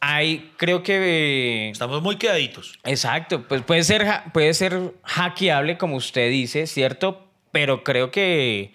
Hay, 0.00 0.52
creo 0.56 0.82
que... 0.82 1.70
Estamos 1.70 2.02
muy 2.02 2.16
quedaditos. 2.16 2.78
Exacto, 2.84 3.46
pues 3.46 3.62
puede 3.62 3.84
ser, 3.84 4.06
puede 4.32 4.52
ser 4.54 4.94
hackeable, 5.04 5.78
como 5.78 5.96
usted 5.96 6.28
dice, 6.30 6.66
¿cierto? 6.66 7.28
Pero 7.52 7.84
creo 7.84 8.10
que, 8.10 8.72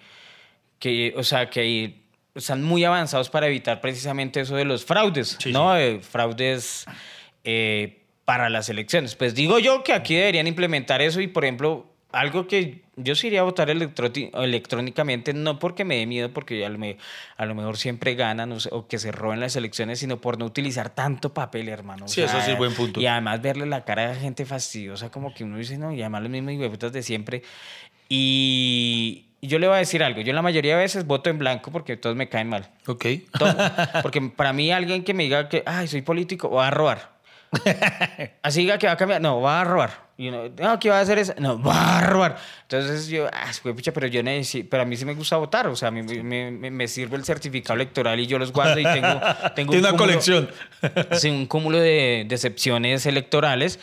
que 0.78 1.12
o 1.16 1.22
sea, 1.22 1.50
que 1.50 1.96
están 2.34 2.62
muy 2.62 2.84
avanzados 2.84 3.28
para 3.28 3.46
evitar 3.46 3.80
precisamente 3.80 4.40
eso 4.40 4.56
de 4.56 4.64
los 4.64 4.84
fraudes, 4.84 5.36
Sí, 5.38 5.52
¿no? 5.52 5.76
Eh, 5.76 6.00
fraudes 6.00 6.86
eh, 7.44 8.02
para 8.24 8.48
las 8.48 8.68
elecciones. 8.68 9.14
Pues 9.14 9.34
digo 9.34 9.58
yo 9.58 9.82
que 9.82 9.92
aquí 9.92 10.14
deberían 10.14 10.46
implementar 10.46 11.02
eso 11.02 11.20
y, 11.20 11.26
por 11.26 11.44
ejemplo, 11.44 11.86
algo 12.10 12.46
que 12.46 12.82
yo 12.96 13.14
sí 13.14 13.26
iría 13.28 13.40
a 13.40 13.42
votar 13.44 13.68
electrónicamente, 13.70 15.34
no 15.34 15.58
porque 15.58 15.84
me 15.84 15.96
dé 15.96 16.06
miedo, 16.06 16.32
porque 16.32 16.64
a 16.64 16.68
lo, 16.68 16.78
me- 16.78 16.96
a 17.36 17.44
lo 17.46 17.54
mejor 17.54 17.76
siempre 17.76 18.14
ganan 18.14 18.52
o, 18.52 18.56
o 18.70 18.88
que 18.88 18.98
se 18.98 19.12
roben 19.12 19.40
las 19.40 19.54
elecciones, 19.56 19.98
sino 20.00 20.20
por 20.20 20.38
no 20.38 20.44
utilizar 20.46 20.90
tanto 20.90 21.34
papel, 21.34 21.68
hermano. 21.68 22.06
O 22.06 22.08
Sí, 22.08 22.22
eso 22.22 22.40
sí 22.40 22.52
es 22.52 22.58
buen 22.58 22.74
punto. 22.74 23.00
Y 23.00 23.06
además 23.06 23.42
verle 23.42 23.66
la 23.66 23.84
cara 23.84 24.10
de 24.10 24.20
gente 24.20 24.46
fastidiosa, 24.46 25.10
como 25.10 25.34
que 25.34 25.44
uno 25.44 25.58
dice, 25.58 25.76
no, 25.78 25.92
y 25.92 26.00
además 26.00 26.22
los 26.22 26.30
mismos 26.30 26.54
huevuetas 26.54 26.92
de 26.92 27.02
siempre. 27.02 27.42
Y 28.08 29.26
yo 29.42 29.58
le 29.58 29.66
voy 29.68 29.76
a 29.76 29.78
decir 29.80 30.02
algo, 30.02 30.20
yo 30.22 30.32
la 30.32 30.42
mayoría 30.42 30.76
de 30.76 30.82
veces 30.82 31.06
voto 31.06 31.30
en 31.30 31.38
blanco 31.38 31.70
porque 31.70 31.96
todos 31.96 32.16
me 32.16 32.28
caen 32.28 32.48
mal. 32.48 32.70
Ok. 32.86 33.04
Todo. 33.38 33.54
Porque 34.02 34.20
para 34.22 34.52
mí 34.52 34.72
alguien 34.72 35.04
que 35.04 35.14
me 35.14 35.24
diga 35.24 35.48
que, 35.48 35.62
ay, 35.66 35.86
soy 35.88 36.02
político, 36.02 36.50
va 36.50 36.68
a 36.68 36.70
robar. 36.70 37.12
Así 38.42 38.60
diga 38.62 38.78
que 38.78 38.86
va 38.86 38.94
a 38.94 38.96
cambiar, 38.96 39.20
no, 39.20 39.40
va 39.40 39.60
a 39.60 39.64
robar. 39.64 40.07
Y 40.20 40.30
uno, 40.30 40.48
no, 40.58 40.80
¿qué 40.80 40.90
va 40.90 40.98
a 40.98 41.00
hacer 41.02 41.16
eso? 41.18 41.32
No, 41.38 41.56
bárbaro. 41.60 42.34
Entonces 42.62 43.06
yo, 43.06 43.28
ah, 43.32 43.50
pucha, 43.62 43.92
pero 43.92 44.08
yo 44.08 44.20
necesito, 44.20 44.68
pero 44.68 44.82
a 44.82 44.86
mí 44.86 44.96
sí 44.96 45.04
me 45.04 45.14
gusta 45.14 45.36
votar. 45.36 45.68
O 45.68 45.76
sea, 45.76 45.88
a 45.88 45.90
mí 45.92 46.02
me, 46.02 46.50
me- 46.50 46.70
me 46.72 46.88
sirve 46.88 47.16
el 47.16 47.24
certificado 47.24 47.76
electoral 47.76 48.18
y 48.18 48.26
yo 48.26 48.36
los 48.36 48.52
guardo 48.52 48.80
y 48.80 48.82
tengo, 48.82 49.20
tengo 49.54 49.70
Tiene 49.70 49.76
un 49.76 49.78
una 49.78 49.90
cúmulo- 49.90 49.96
colección. 49.96 50.50
Sí, 51.12 51.28
un 51.30 51.46
cúmulo 51.46 51.78
de 51.78 52.24
decepciones 52.28 53.06
electorales. 53.06 53.78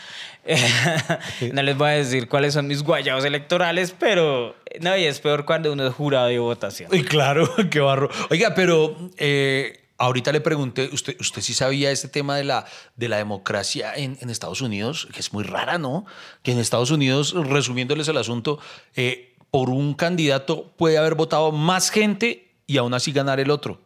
no 1.53 1.63
les 1.63 1.77
voy 1.77 1.87
a 1.89 1.93
decir 1.93 2.27
cuáles 2.27 2.53
son 2.53 2.67
mis 2.67 2.83
guayados 2.83 3.23
electorales, 3.25 3.95
pero 3.97 4.55
no, 4.81 4.95
y 4.97 5.05
es 5.05 5.19
peor 5.21 5.45
cuando 5.45 5.71
uno 5.73 5.87
es 5.87 5.93
jurado 5.93 6.27
de 6.27 6.37
votación. 6.39 6.89
Y 6.93 7.03
claro, 7.03 7.49
qué 7.71 7.79
barro. 7.79 8.09
Oiga, 8.29 8.53
pero 8.55 8.95
eh, 9.17 9.79
ahorita 9.97 10.31
le 10.31 10.41
pregunté, 10.41 10.89
¿usted, 10.91 11.15
¿usted 11.19 11.41
sí 11.41 11.53
sabía 11.53 11.91
este 11.91 12.07
tema 12.07 12.35
de 12.35 12.43
la, 12.43 12.65
de 12.95 13.09
la 13.09 13.17
democracia 13.17 13.93
en, 13.95 14.17
en 14.21 14.29
Estados 14.29 14.61
Unidos? 14.61 15.07
Que 15.13 15.19
es 15.19 15.33
muy 15.33 15.43
rara, 15.43 15.77
¿no? 15.77 16.05
Que 16.43 16.51
en 16.51 16.59
Estados 16.59 16.91
Unidos, 16.91 17.33
resumiéndoles 17.33 18.07
el 18.07 18.17
asunto, 18.17 18.59
eh, 18.95 19.35
por 19.51 19.69
un 19.69 19.93
candidato 19.93 20.73
puede 20.77 20.97
haber 20.97 21.15
votado 21.15 21.51
más 21.51 21.89
gente 21.89 22.55
y 22.67 22.77
aún 22.77 22.93
así 22.93 23.11
ganar 23.11 23.39
el 23.39 23.51
otro. 23.51 23.81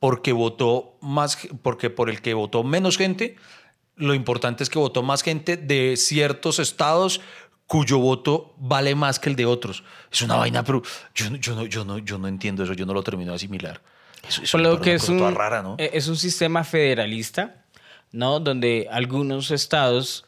Porque 0.00 0.32
votó 0.32 0.96
más, 1.00 1.38
porque 1.62 1.88
por 1.88 2.10
el 2.10 2.20
que 2.20 2.34
votó 2.34 2.64
menos 2.64 2.98
gente, 2.98 3.36
lo 3.96 4.14
importante 4.14 4.64
es 4.64 4.70
que 4.70 4.78
votó 4.78 5.02
más 5.02 5.22
gente 5.22 5.56
de 5.56 5.96
ciertos 5.96 6.58
estados 6.58 7.20
cuyo 7.66 7.98
voto 7.98 8.54
vale 8.58 8.94
más 8.94 9.18
que 9.18 9.30
el 9.30 9.36
de 9.36 9.46
otros. 9.46 9.84
Es 10.10 10.20
una 10.22 10.36
vaina, 10.36 10.64
pero 10.64 10.82
yo, 11.14 11.34
yo, 11.36 11.54
no, 11.54 11.64
yo, 11.64 11.84
no, 11.84 11.98
yo 11.98 12.18
no 12.18 12.28
entiendo 12.28 12.64
eso, 12.64 12.74
yo 12.74 12.84
no 12.84 12.92
lo 12.92 13.02
termino 13.02 13.30
de 13.30 13.36
asimilar. 13.36 13.80
Eso, 14.28 14.58
lo 14.58 14.80
que 14.80 14.94
es 14.94 15.08
un, 15.08 15.18
toda 15.18 15.30
rara, 15.30 15.62
¿no? 15.62 15.76
eh, 15.78 15.90
es 15.94 16.08
un 16.08 16.16
sistema 16.16 16.64
federalista, 16.64 17.64
¿no? 18.12 18.40
Donde 18.40 18.88
algunos 18.90 19.50
estados 19.50 20.26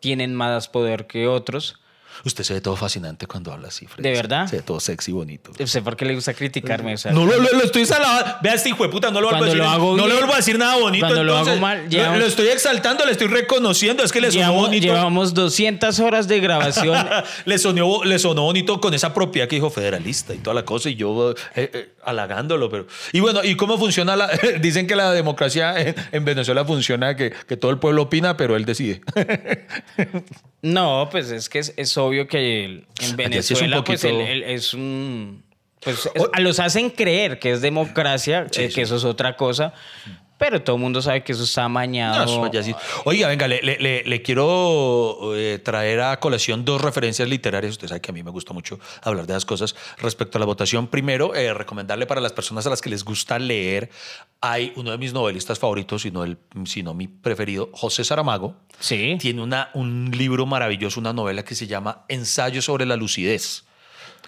tienen 0.00 0.34
más 0.34 0.68
poder 0.68 1.06
que 1.06 1.26
otros. 1.28 1.81
Usted 2.24 2.44
se 2.44 2.54
ve 2.54 2.60
todo 2.60 2.76
fascinante 2.76 3.26
cuando 3.26 3.52
habla 3.52 3.68
así, 3.68 3.86
Fred. 3.86 4.02
¿De 4.02 4.12
verdad? 4.12 4.46
Se 4.46 4.56
ve 4.56 4.62
todo 4.62 4.80
sexy 4.80 5.10
y 5.10 5.14
bonito. 5.14 5.50
No 5.58 5.66
sé 5.66 5.82
por 5.82 5.96
qué 5.96 6.04
le 6.04 6.14
gusta 6.14 6.34
criticarme. 6.34 6.94
o 6.94 6.98
sea, 6.98 7.12
No 7.12 7.24
lo, 7.24 7.36
lo- 7.38 7.52
lo 7.52 7.62
estoy 7.64 7.84
salvando. 7.86 8.36
Vea 8.42 8.54
este 8.54 8.68
hijo 8.70 8.82
de 8.82 8.88
puta, 8.88 9.10
no 9.10 9.20
lo 9.20 9.28
vuelvo 9.28 9.44
a 9.44 9.46
decir. 9.46 9.58
lo 9.62 9.68
hago 9.68 9.96
no 9.96 10.06
le 10.06 10.14
vuelvo 10.14 10.32
a 10.32 10.36
decir 10.36 10.58
nada 10.58 10.76
bonito. 10.76 11.06
cuando 11.06 11.24
lo 11.24 11.36
hago 11.36 11.56
mal, 11.56 11.84
Lo- 11.84 11.88
llevamos- 11.90 12.18
lo 12.18 12.26
estoy 12.26 12.48
exaltando, 12.48 13.04
le 13.04 13.12
estoy 13.12 13.28
reconociendo. 13.28 14.02
Es 14.04 14.12
que 14.12 14.20
le 14.20 14.30
sonó 14.30 14.52
bonito. 14.52 14.86
llevamos 14.86 15.34
200 15.34 15.98
horas 16.00 16.28
de 16.28 16.40
grabación. 16.40 17.06
le, 17.44 17.58
sonó, 17.58 18.04
le 18.04 18.18
sonó 18.18 18.42
bonito 18.42 18.80
con 18.80 18.94
esa 18.94 19.12
propiedad 19.14 19.48
que 19.48 19.56
dijo 19.56 19.70
federalista 19.70 20.34
y 20.34 20.38
toda 20.38 20.54
la 20.54 20.64
cosa, 20.64 20.90
y 20.90 20.94
yo 20.96 21.30
eh, 21.54 21.70
eh, 21.72 21.92
halagándolo. 22.04 22.70
Pero... 22.70 22.86
Y 23.12 23.20
bueno, 23.20 23.42
¿y 23.44 23.56
cómo 23.56 23.78
funciona 23.78 24.16
la.? 24.16 24.28
Dicen 24.60 24.86
que 24.86 24.96
la 24.96 25.12
democracia 25.12 25.78
en, 25.80 25.94
en 26.12 26.24
Venezuela 26.24 26.64
funciona 26.64 27.16
que, 27.16 27.32
que 27.48 27.56
todo 27.56 27.70
el 27.70 27.78
pueblo 27.78 28.02
opina, 28.02 28.36
pero 28.36 28.56
él 28.56 28.64
decide. 28.64 29.00
No, 30.64 31.08
pues 31.10 31.30
es 31.32 31.48
que 31.48 31.58
es, 31.58 31.74
es 31.76 31.90
obvio 32.06 32.26
que 32.28 32.64
el- 32.64 32.86
en 33.00 33.04
es 33.04 33.16
Venezuela 33.16 33.82
pues 33.84 34.00
poquito- 34.02 34.20
el- 34.20 34.28
el- 34.28 34.42
es 34.44 34.74
un... 34.74 35.44
Pues 35.80 36.08
es- 36.14 36.22
O- 36.22 36.30
los 36.40 36.60
hacen 36.60 36.90
creer 36.90 37.38
que 37.40 37.50
es 37.52 37.60
democracia, 37.60 38.46
Sí, 38.50 38.62
eh, 38.62 38.68
sí. 38.68 38.74
que 38.76 38.82
eso 38.82 38.96
es 38.96 39.04
otra 39.04 39.36
cosa, 39.36 39.72
pero 40.42 40.60
todo 40.60 40.74
el 40.74 40.82
mundo 40.82 41.00
sabe 41.00 41.22
que 41.22 41.30
eso 41.32 41.44
está 41.44 41.68
No, 41.68 42.52
ya 42.52 42.64
sí. 42.64 42.74
Oiga, 43.04 43.28
venga, 43.28 43.46
le, 43.46 43.62
le- 43.62 43.78
le- 43.78 44.02
le 44.02 44.22
quiero 44.22 45.34
eh, 45.36 45.60
traer 45.62 46.00
a 46.00 46.18
colación 46.18 46.64
dos 46.64 46.80
referencias 46.80 47.28
literarias. 47.28 47.72
Usted 47.72 47.86
sabe 47.86 48.00
que 48.00 48.10
a 48.10 48.14
mí 48.14 48.24
me 48.24 48.30
gusta 48.32 48.52
mucho 48.52 48.80
hablar 49.02 49.26
de 49.26 49.34
esas 49.34 49.44
cosas 49.44 49.76
respecto 49.98 50.38
a 50.38 50.40
la 50.40 50.46
votación. 50.46 50.88
Primero, 50.88 51.34
eh, 51.36 51.54
recomendarle 51.54 52.06
para 52.06 52.20
las 52.20 52.32
personas 52.32 52.66
a 52.66 52.70
las 52.70 52.80
que 52.80 52.90
les 52.90 53.04
gusta 53.04 53.38
leer, 53.38 53.88
hay 54.40 54.72
uno 54.74 54.90
de 54.90 54.98
mis 54.98 55.12
novelistas 55.12 55.60
favoritos, 55.60 56.02
sino, 56.02 56.24
el, 56.24 56.38
sino 56.64 56.92
mi 56.92 57.06
preferido, 57.06 57.70
José 57.72 58.02
Saramago. 58.02 58.56
Sí. 58.80 59.16
Tiene 59.20 59.42
una, 59.42 59.70
un 59.74 60.10
libro 60.10 60.44
maravilloso, 60.46 60.98
una 60.98 61.12
novela 61.12 61.44
que 61.44 61.54
se 61.54 61.68
llama 61.68 62.04
Ensayo 62.08 62.62
sobre 62.62 62.84
la 62.84 62.96
lucidez. 62.96 63.64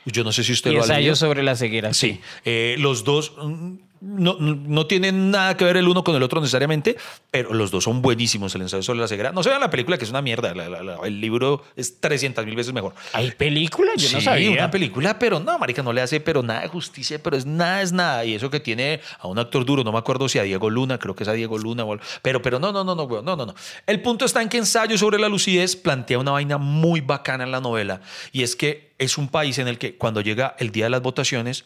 Yo 0.07 0.23
no 0.23 0.33
sé 0.33 0.45
si 0.45 0.53
usted 0.53 0.71
Y 0.71 0.75
lo 0.75 0.81
ha 0.83 0.87
leído. 0.87 0.99
ensayo 0.99 1.17
sobre 1.17 1.43
la 1.43 1.57
ceguera. 1.57 1.95
Sí, 1.95 2.21
eh, 2.45 2.77
los 2.79 3.05
dos 3.05 3.33
mm, 3.43 3.75
no, 4.01 4.37
no 4.39 4.87
tienen 4.87 5.31
nada 5.31 5.57
que 5.57 5.65
ver 5.65 5.77
el 5.79 5.89
uno 5.89 6.05
con 6.05 6.15
el 6.15 6.23
otro 6.23 6.41
necesariamente, 6.41 6.97
pero 7.31 7.55
los 7.55 7.71
dos 7.71 7.85
son 7.85 8.03
buenísimos. 8.03 8.55
El 8.55 8.63
ensayo 8.63 8.83
sobre 8.83 9.01
la 9.01 9.09
ceguera. 9.09 9.33
No 9.33 9.43
se 9.43 9.49
vean 9.49 9.61
la 9.61 9.71
película, 9.71 9.97
que 9.97 10.05
es 10.05 10.11
una 10.11 10.21
mierda. 10.21 10.55
la- 10.55 10.69
la- 10.69 10.83
la- 10.83 10.99
el 11.05 11.21
libro 11.21 11.63
es 11.75 12.01
300 12.01 12.45
mil 12.45 12.55
veces 12.55 12.73
mejor. 12.75 12.95
¿Hay 13.15 13.31
película? 13.31 13.93
Yo 13.97 14.11
no 14.13 14.19
Sí, 14.19 14.25
sabía. 14.25 14.51
una 14.51 14.71
película, 14.71 15.19
pero 15.19 15.41
no, 15.41 15.59
marica, 15.59 15.83
no 15.83 15.93
le 15.93 16.03
hace 16.03 16.21
pero 16.21 16.43
nada 16.43 16.61
de 16.63 16.69
justicia, 16.69 17.19
pero 17.23 17.37
es 17.37 17.47
nada, 17.47 17.81
es 17.81 17.93
nada. 17.93 18.25
Y 18.27 18.35
eso 18.35 18.51
que 18.51 18.61
tiene 18.61 19.01
a 19.19 19.27
un 19.27 19.39
actor 19.39 19.65
duro, 19.65 19.83
no 19.85 19.93
me 19.93 19.99
acuerdo 19.99 20.29
si 20.29 20.39
a 20.39 20.43
Diego 20.43 20.69
Luna, 20.69 20.99
creo 20.99 21.15
que 21.15 21.23
es 21.23 21.29
a 21.29 21.33
Diego 21.33 21.57
Luna, 21.57 21.85
o 21.85 21.99
pero, 22.21 22.43
pero 22.43 22.59
no, 22.59 22.73
no, 22.73 22.85
no, 22.85 22.95
no, 22.95 23.07
no, 23.23 23.37
no, 23.37 23.47
no. 23.47 23.55
El 23.87 24.03
punto 24.03 24.27
está 24.27 24.43
en 24.43 24.49
que 24.51 24.59
Ensayo 24.59 24.99
sobre 24.99 25.19
la 25.19 25.29
lucidez 25.31 25.77
plantea 25.77 26.19
una 26.19 26.33
vaina 26.33 26.59
muy 26.59 27.01
bacana 27.01 27.45
en 27.45 27.53
la 27.53 27.61
novela, 27.61 28.03
y 28.33 28.43
es 28.43 28.55
que 28.57 28.93
es 28.99 29.17
un 29.17 29.29
país 29.29 29.59
en 29.59 29.69
el 29.69 29.79
que 29.79 29.97
cuando 29.97 30.21
llega 30.21 30.55
el 30.59 30.71
día 30.73 30.85
de 30.85 30.91
las 30.91 31.01
votaciones, 31.03 31.65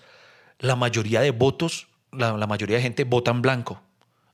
la 0.60 0.76
mayoría 0.76 1.20
de 1.20 1.30
votos, 1.32 1.87
la, 2.12 2.46
mayoría 2.46 2.76
de 2.76 2.82
gente 2.82 3.04
vota 3.04 3.30
en 3.30 3.42
blanco. 3.42 3.80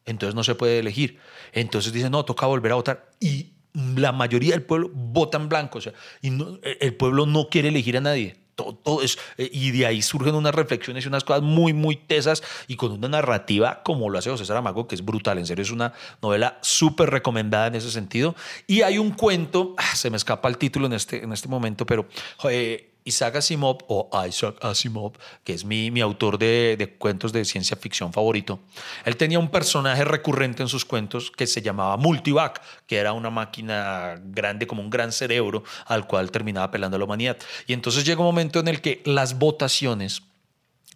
Entonces 0.06 0.34
no 0.34 0.44
se 0.44 0.54
puede 0.54 0.78
elegir. 0.78 1.18
Entonces 1.52 1.92
dicen, 1.92 2.12
no, 2.12 2.24
toca 2.24 2.46
volver 2.46 2.72
a 2.72 2.74
votar. 2.76 3.10
Y 3.20 3.52
la 3.72 4.12
mayoría 4.12 4.52
del 4.52 4.62
pueblo 4.62 4.90
vota 4.92 5.38
en 5.38 5.48
blanco. 5.48 5.78
O 5.78 5.80
sea, 5.80 5.92
y 6.20 6.30
no- 6.30 6.58
el 6.62 6.94
pueblo 6.94 7.26
no 7.26 7.48
quiere 7.48 7.68
elegir 7.68 7.96
a 7.96 8.00
nadie. 8.00 8.36
Todo, 8.54 8.74
todo 8.74 9.02
es, 9.02 9.18
eh, 9.36 9.50
y 9.52 9.72
de 9.72 9.84
ahí 9.84 10.00
surgen 10.00 10.36
unas 10.36 10.54
reflexiones 10.54 11.04
y 11.04 11.08
unas 11.08 11.24
cosas 11.24 11.42
muy, 11.42 11.72
muy 11.72 11.96
tesas 11.96 12.40
y 12.68 12.76
con 12.76 12.92
una 12.92 13.08
narrativa 13.08 13.82
como 13.82 14.08
lo 14.08 14.18
hace 14.18 14.30
José 14.30 14.44
Saramago, 14.44 14.86
que 14.86 14.94
es 14.94 15.04
brutal. 15.04 15.38
En 15.38 15.46
serio, 15.46 15.62
es 15.62 15.72
una 15.72 15.92
novela 16.22 16.58
súper 16.62 17.10
recomendada 17.10 17.66
en 17.66 17.74
ese 17.74 17.90
sentido. 17.90 18.36
Y 18.68 18.82
hay 18.82 18.98
un 18.98 19.10
cuento, 19.10 19.74
ah, 19.76 19.96
se 19.96 20.08
me 20.08 20.16
escapa 20.16 20.48
el 20.48 20.58
título 20.58 20.86
en 20.86 20.92
este, 20.92 21.24
en 21.24 21.32
este 21.32 21.48
momento, 21.48 21.84
pero 21.84 22.06
eh, 22.48 22.93
Isaac 23.04 23.36
Asimov 23.36 23.78
o 23.88 24.10
Isaac 24.26 24.56
Asimov, 24.62 25.12
que 25.44 25.52
es 25.52 25.64
mi, 25.64 26.00
autor 26.00 26.38
de, 26.38 26.96
cuentos 26.98 27.32
de 27.32 27.44
ciencia 27.44 27.76
ficción 27.76 28.12
favorito, 28.12 28.60
él 29.04 29.16
tenía 29.16 29.38
un 29.38 29.50
personaje 29.50 30.04
recurrente 30.04 30.62
en 30.62 30.68
sus 30.68 30.84
cuentos 30.84 31.30
que 31.30 31.46
se 31.46 31.60
llamaba 31.60 31.96
Multivac, 31.98 32.62
que 32.86 32.96
era 32.96 33.12
una 33.12 33.30
máquina 33.30 34.20
grande 34.24 34.66
como 34.66 34.82
un 34.82 34.90
gran 34.90 35.12
cerebro 35.12 35.64
al 35.86 36.06
cual 36.06 36.30
terminaba 36.30 36.70
pelando 36.70 36.96
a 36.96 36.98
la 36.98 37.04
humanidad. 37.04 37.36
Y 37.66 37.74
entonces 37.74 38.04
llega 38.04 38.20
un 38.20 38.26
momento 38.26 38.58
en 38.60 38.68
el 38.68 38.80
que 38.80 39.02
las 39.04 39.38
votaciones, 39.38 40.22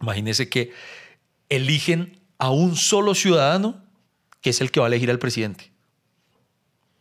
imagínese 0.00 0.48
que 0.48 0.72
eligen 1.50 2.20
a 2.38 2.50
un 2.50 2.76
solo 2.76 3.14
ciudadano 3.14 3.82
que 4.40 4.50
es 4.50 4.60
el 4.60 4.70
que 4.70 4.80
va 4.80 4.86
a 4.86 4.88
elegir 4.88 5.10
al 5.10 5.18
presidente 5.18 5.72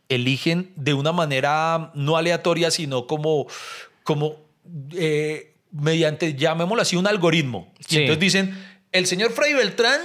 eligen 0.08 0.72
de 0.74 0.94
una 0.94 1.12
manera 1.12 1.92
no 1.94 2.16
aleatoria, 2.16 2.70
sino 2.70 3.06
como, 3.06 3.46
como 4.04 4.47
eh, 4.96 5.54
mediante, 5.72 6.34
llamémoslo 6.34 6.82
así, 6.82 6.96
un 6.96 7.06
algoritmo. 7.06 7.72
Y 7.78 7.84
Sí. 7.84 7.96
entonces 8.00 8.20
dicen, 8.20 8.64
el 8.92 9.06
señor 9.06 9.32
Freddy 9.32 9.54
Beltrán 9.54 10.00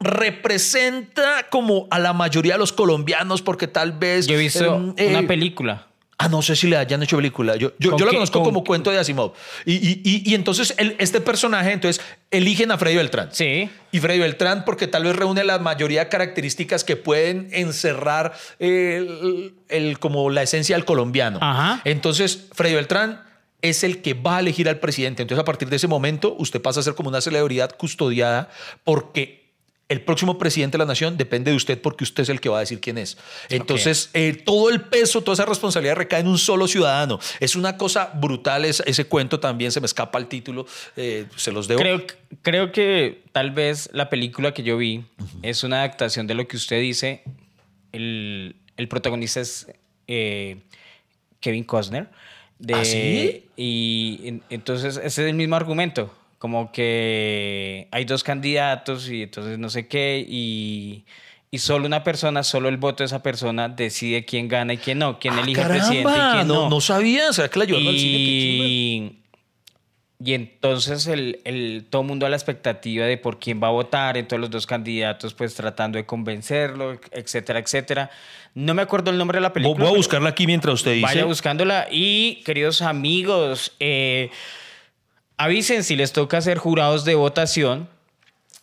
representa 0.00 1.46
como 1.50 1.86
a 1.90 1.98
la 1.98 2.12
mayoría 2.12 2.54
de 2.54 2.58
los 2.58 2.72
colombianos 2.72 3.42
porque 3.42 3.66
tal 3.66 3.92
vez... 3.92 4.26
Yo 4.26 4.34
he 4.34 4.38
visto 4.38 4.74
em, 4.76 4.94
eh, 4.96 5.08
una 5.08 5.26
película. 5.26 5.86
Ah, 6.18 6.28
no 6.28 6.40
sé 6.40 6.56
si 6.56 6.66
le 6.66 6.78
hayan 6.78 7.02
hecho 7.02 7.16
película. 7.16 7.56
Yo, 7.56 7.72
yo, 7.78 7.90
¿Con 7.90 7.98
yo 8.00 8.06
la 8.06 8.12
conozco 8.12 8.38
con- 8.38 8.44
como 8.46 8.64
cuento 8.64 8.90
de 8.90 8.98
Asimov. 8.98 9.32
Y, 9.66 9.74
y- 9.74 10.00
y- 10.02 10.30
y 10.30 10.34
entonces 10.34 10.74
el- 10.78 10.96
este 10.98 11.20
personaje, 11.20 11.72
entonces, 11.72 12.02
eligen 12.30 12.70
a 12.72 12.78
Freddy 12.78 12.96
Beltrán. 12.96 13.28
Sí. 13.32 13.68
Y 13.92 14.00
Freddy 14.00 14.18
Beltrán, 14.20 14.64
porque 14.64 14.86
tal 14.86 15.04
vez 15.04 15.14
reúne 15.14 15.44
la 15.44 15.58
mayoría 15.58 16.04
de 16.04 16.08
características 16.08 16.84
que 16.84 16.96
pueden 16.96 17.48
encerrar 17.52 18.32
el, 18.58 19.54
el- 19.68 19.98
como 19.98 20.30
la 20.30 20.42
esencia 20.42 20.74
del 20.76 20.86
colombiano. 20.86 21.38
Ajá. 21.42 21.82
Entonces, 21.84 22.48
Freddy 22.52 22.74
Beltrán 22.74 23.22
es 23.68 23.84
el 23.84 24.02
que 24.02 24.14
va 24.14 24.36
a 24.36 24.40
elegir 24.40 24.68
al 24.68 24.78
presidente. 24.78 25.22
Entonces, 25.22 25.40
a 25.42 25.44
partir 25.44 25.68
de 25.68 25.76
ese 25.76 25.88
momento, 25.88 26.34
usted 26.38 26.60
pasa 26.60 26.80
a 26.80 26.82
ser 26.82 26.94
como 26.94 27.08
una 27.08 27.20
celebridad 27.20 27.70
custodiada 27.76 28.48
porque 28.84 29.44
el 29.88 30.00
próximo 30.00 30.36
presidente 30.36 30.72
de 30.76 30.78
la 30.80 30.84
nación 30.84 31.16
depende 31.16 31.52
de 31.52 31.56
usted 31.56 31.80
porque 31.80 32.02
usted 32.02 32.24
es 32.24 32.28
el 32.28 32.40
que 32.40 32.48
va 32.48 32.56
a 32.56 32.60
decir 32.60 32.80
quién 32.80 32.98
es. 32.98 33.16
Entonces, 33.50 34.10
eh, 34.14 34.32
todo 34.44 34.68
el 34.68 34.80
peso, 34.80 35.22
toda 35.22 35.34
esa 35.34 35.44
responsabilidad 35.46 35.94
recae 35.94 36.20
en 36.22 36.26
un 36.26 36.38
solo 36.38 36.66
ciudadano. 36.66 37.20
Es 37.38 37.54
una 37.54 37.76
cosa 37.76 38.10
brutal 38.14 38.64
es- 38.64 38.82
ese 38.84 39.04
cuento 39.04 39.38
también, 39.38 39.70
se 39.70 39.78
me 39.80 39.86
escapa 39.86 40.18
el 40.18 40.26
título, 40.26 40.66
eh, 40.96 41.26
se 41.36 41.52
los 41.52 41.68
debo. 41.68 41.80
Creo, 41.80 42.02
creo 42.42 42.72
que 42.72 43.22
tal 43.30 43.52
vez 43.52 43.88
la 43.92 44.10
película 44.10 44.52
que 44.52 44.64
yo 44.64 44.76
vi 44.76 45.04
es 45.42 45.62
una 45.62 45.76
adaptación 45.84 46.26
de 46.26 46.34
lo 46.34 46.48
que 46.48 46.56
usted 46.56 46.80
dice. 46.80 47.22
El, 47.92 48.56
el 48.76 48.88
protagonista 48.88 49.40
es 49.40 49.68
eh, 50.08 50.56
Kevin 51.38 51.62
Costner. 51.62 52.08
De, 52.58 52.74
¿Ah, 52.74 52.84
sí? 52.84 53.44
Y 53.56 54.20
en- 54.24 54.42
entonces 54.50 54.96
ese 54.96 55.06
es 55.06 55.18
el 55.18 55.34
mismo 55.34 55.56
argumento. 55.56 56.12
Como 56.38 56.70
que 56.72 57.88
hay 57.90 58.04
dos 58.04 58.22
candidatos 58.22 59.08
y 59.10 59.22
entonces 59.22 59.58
no 59.58 59.68
sé 59.70 59.88
qué. 59.88 60.24
Y, 60.28 61.04
y 61.50 61.58
solo 61.58 61.86
una 61.86 62.04
persona, 62.04 62.42
solo 62.42 62.68
el 62.68 62.76
voto 62.76 63.02
de 63.02 63.06
esa 63.06 63.22
persona 63.22 63.68
decide 63.68 64.24
quién 64.24 64.48
gana 64.48 64.74
y 64.74 64.78
quién 64.78 64.98
no, 64.98 65.18
quién 65.18 65.34
Ah, 65.34 65.40
elige 65.40 65.62
caramba, 65.62 65.84
presidente 65.86 66.10
y 66.10 66.32
quién 66.32 66.48
no. 66.48 66.54
no. 66.64 66.70
No 66.70 66.80
sabía, 66.80 67.30
o 67.30 67.32
sea, 67.32 67.48
que 67.48 67.58
la 67.58 67.64
llevaron 67.64 67.88
al 67.88 67.98
cine. 67.98 69.12
Y 70.18 70.32
entonces 70.32 71.06
el, 71.08 71.40
el, 71.44 71.86
todo 71.90 72.02
el 72.02 72.08
mundo 72.08 72.24
a 72.24 72.30
la 72.30 72.36
expectativa 72.36 73.04
de 73.04 73.18
por 73.18 73.38
quién 73.38 73.62
va 73.62 73.68
a 73.68 73.70
votar, 73.70 74.16
entonces 74.16 74.40
los 74.40 74.50
dos 74.50 74.66
candidatos 74.66 75.34
pues 75.34 75.54
tratando 75.54 75.98
de 75.98 76.06
convencerlo, 76.06 76.98
etcétera, 77.10 77.58
etcétera. 77.58 78.10
No 78.54 78.72
me 78.72 78.80
acuerdo 78.80 79.10
el 79.10 79.18
nombre 79.18 79.36
de 79.36 79.42
la 79.42 79.52
película. 79.52 79.84
Voy 79.84 79.92
a 79.92 79.96
buscarla 79.96 80.30
aquí 80.30 80.46
mientras 80.46 80.74
usted 80.74 80.92
dice. 80.92 81.02
Vaya 81.02 81.24
buscándola. 81.26 81.88
Y 81.90 82.42
queridos 82.46 82.80
amigos, 82.80 83.72
eh, 83.78 84.30
avisen 85.36 85.84
si 85.84 85.96
les 85.96 86.12
toca 86.12 86.38
hacer 86.38 86.56
jurados 86.56 87.04
de 87.04 87.14
votación 87.14 87.88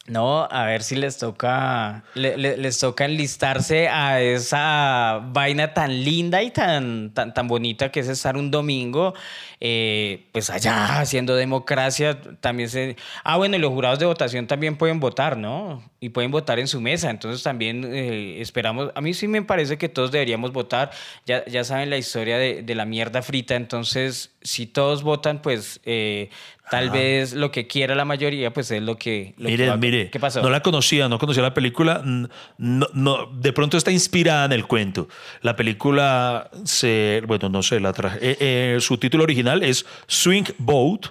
no, 0.06 0.50
a 0.52 0.66
ver 0.66 0.84
si 0.84 0.98
les 0.98 1.18
toca, 1.18 2.04
les 2.14 2.78
toca 2.78 3.06
enlistarse 3.06 3.88
a 3.88 4.20
esa 4.20 5.22
vaina 5.32 5.74
tan 5.74 6.04
linda 6.04 6.44
y 6.44 6.52
tan, 6.52 7.14
tan, 7.14 7.34
tan 7.34 7.48
bonita 7.48 7.90
que 7.90 8.02
es 8.02 8.10
estar 8.10 8.36
un 8.36 8.52
domingo, 8.52 9.14
eh, 9.62 10.28
pues 10.34 10.50
allá 10.50 11.00
haciendo 11.00 11.36
democracia. 11.36 12.20
También 12.42 12.68
se. 12.68 12.98
Ah, 13.24 13.38
bueno, 13.38 13.56
y 13.56 13.60
los 13.60 13.72
jurados 13.72 13.98
de 14.00 14.06
votación 14.06 14.46
también 14.46 14.76
pueden 14.76 15.00
votar, 15.00 15.38
¿no? 15.38 15.82
Y 16.04 16.10
pueden 16.10 16.32
votar 16.32 16.60
en 16.60 16.68
su 16.68 16.82
mesa. 16.82 17.10
Entonces 17.10 17.44
también 17.44 17.84
eh, 17.86 18.42
esperamos. 18.42 18.92
A 18.96 19.02
mí 19.02 19.14
sí 19.14 19.28
me 19.28 19.42
parece 19.42 19.78
que 19.78 19.88
todos 19.88 20.12
deberíamos 20.12 20.52
votar. 20.52 20.92
Ya, 21.26 21.46
ya 21.46 21.64
saben 21.64 21.90
la 21.90 21.98
historia 21.98 22.38
de, 22.38 22.62
de 22.62 22.76
la 22.76 22.86
mierda 22.86 23.22
frita. 23.22 23.56
Entonces, 23.56 24.36
si 24.42 24.66
todos 24.66 25.04
votan, 25.04 25.42
pues 25.42 25.80
eh, 25.86 26.30
Tal 26.70 26.90
vez 26.90 27.34
lo 27.34 27.52
que 27.52 27.68
quiera 27.68 27.94
la 27.94 28.06
mayoría, 28.06 28.52
pues 28.54 28.72
es 28.72 28.82
lo 28.82 28.98
que. 28.98 29.36
mire, 29.38 29.76
mire. 29.78 30.10
¿Qué 30.10 30.20
pasó? 30.20 30.42
No 30.42 30.50
la 30.50 30.62
conocía, 30.62 31.10
no 31.10 31.20
conocía 31.20 31.44
la 31.44 31.54
película. 31.54 32.02
No, 32.04 32.88
no, 32.94 33.28
de 33.28 33.54
pronto 33.54 33.78
está 33.78 33.92
inspirada 33.92 34.46
en 34.46 34.54
el 34.54 34.66
cuento. 34.66 35.08
La 35.42 35.56
película 35.56 36.50
se. 36.64 37.22
Bueno, 37.28 37.50
no 37.50 37.62
sé, 37.62 37.80
la 37.80 37.94
traje. 37.94 38.18
Eh, 38.22 38.38
eh, 38.40 38.78
su 38.80 38.98
título 38.98 39.24
original 39.24 39.62
es 39.62 39.86
Swing 40.08 40.46
Boat 40.58 41.08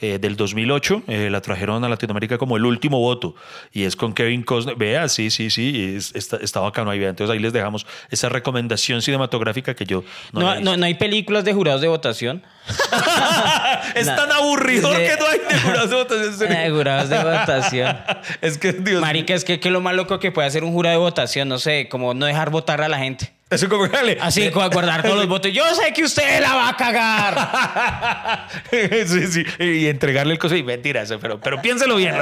eh, 0.00 0.18
del 0.18 0.34
2008, 0.36 1.04
eh, 1.06 1.30
la 1.30 1.40
trajeron 1.40 1.84
a 1.84 1.88
Latinoamérica 1.88 2.36
como 2.36 2.56
el 2.56 2.66
último 2.66 2.98
voto 2.98 3.36
y 3.72 3.84
es 3.84 3.94
con 3.94 4.12
Kevin 4.12 4.42
Costner. 4.42 4.74
Vea, 4.74 5.08
sí, 5.08 5.30
sí, 5.30 5.50
sí, 5.50 5.96
está, 6.14 6.36
está 6.38 6.60
bacano 6.60 6.90
ahí. 6.90 7.04
Entonces 7.04 7.32
ahí 7.32 7.38
les 7.38 7.52
dejamos 7.52 7.86
esa 8.10 8.28
recomendación 8.28 9.02
cinematográfica 9.02 9.74
que 9.74 9.84
yo 9.86 10.02
no. 10.32 10.60
No, 10.60 10.76
no, 10.76 10.84
hay 10.84 10.94
películas 10.94 11.44
de 11.44 11.54
jurados 11.54 11.80
de 11.80 11.86
votación. 11.88 12.42
es 13.94 14.06
tan 14.06 14.32
aburrido 14.32 14.90
que 14.90 15.16
no 15.18 15.26
hay 15.26 15.38
de 15.38 15.60
jurados 15.60 15.90
de 15.90 15.96
votación. 15.96 16.48
De 16.50 16.70
jurados 16.70 17.08
de 17.08 17.18
votación. 17.18 17.96
es 18.40 18.58
que, 18.58 18.72
Dios 18.72 19.00
Marica, 19.00 19.34
es 19.34 19.44
que, 19.44 19.60
que 19.60 19.70
lo 19.70 19.80
más 19.80 19.94
loco 19.94 20.18
que 20.18 20.32
puede 20.32 20.48
hacer 20.48 20.64
un 20.64 20.72
jurado 20.72 20.98
de 20.98 21.04
votación, 21.04 21.48
no 21.48 21.58
sé, 21.58 21.88
como 21.88 22.14
no 22.14 22.26
dejar 22.26 22.50
votar 22.50 22.82
a 22.82 22.88
la 22.88 22.98
gente. 22.98 23.32
Eso 23.50 23.68
como 23.68 23.86
Así, 24.20 24.50
como 24.50 24.68
guardar 24.70 25.02
todos 25.02 25.16
los 25.16 25.28
votos. 25.28 25.52
Yo 25.52 25.62
sé 25.74 25.92
que 25.92 26.04
usted 26.04 26.40
la 26.40 26.54
va 26.54 26.68
a 26.70 26.76
cagar. 26.76 28.48
sí, 29.06 29.26
sí. 29.26 29.44
Y 29.60 29.86
entregarle 29.86 30.32
el 30.32 30.38
coso 30.38 30.56
y 30.56 30.62
mentiras, 30.62 31.12
pero, 31.20 31.38
pero 31.40 31.60
piénselo 31.60 31.96
bien. 31.96 32.14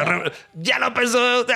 Ya 0.54 0.78
lo 0.78 0.92
pensó. 0.92 1.46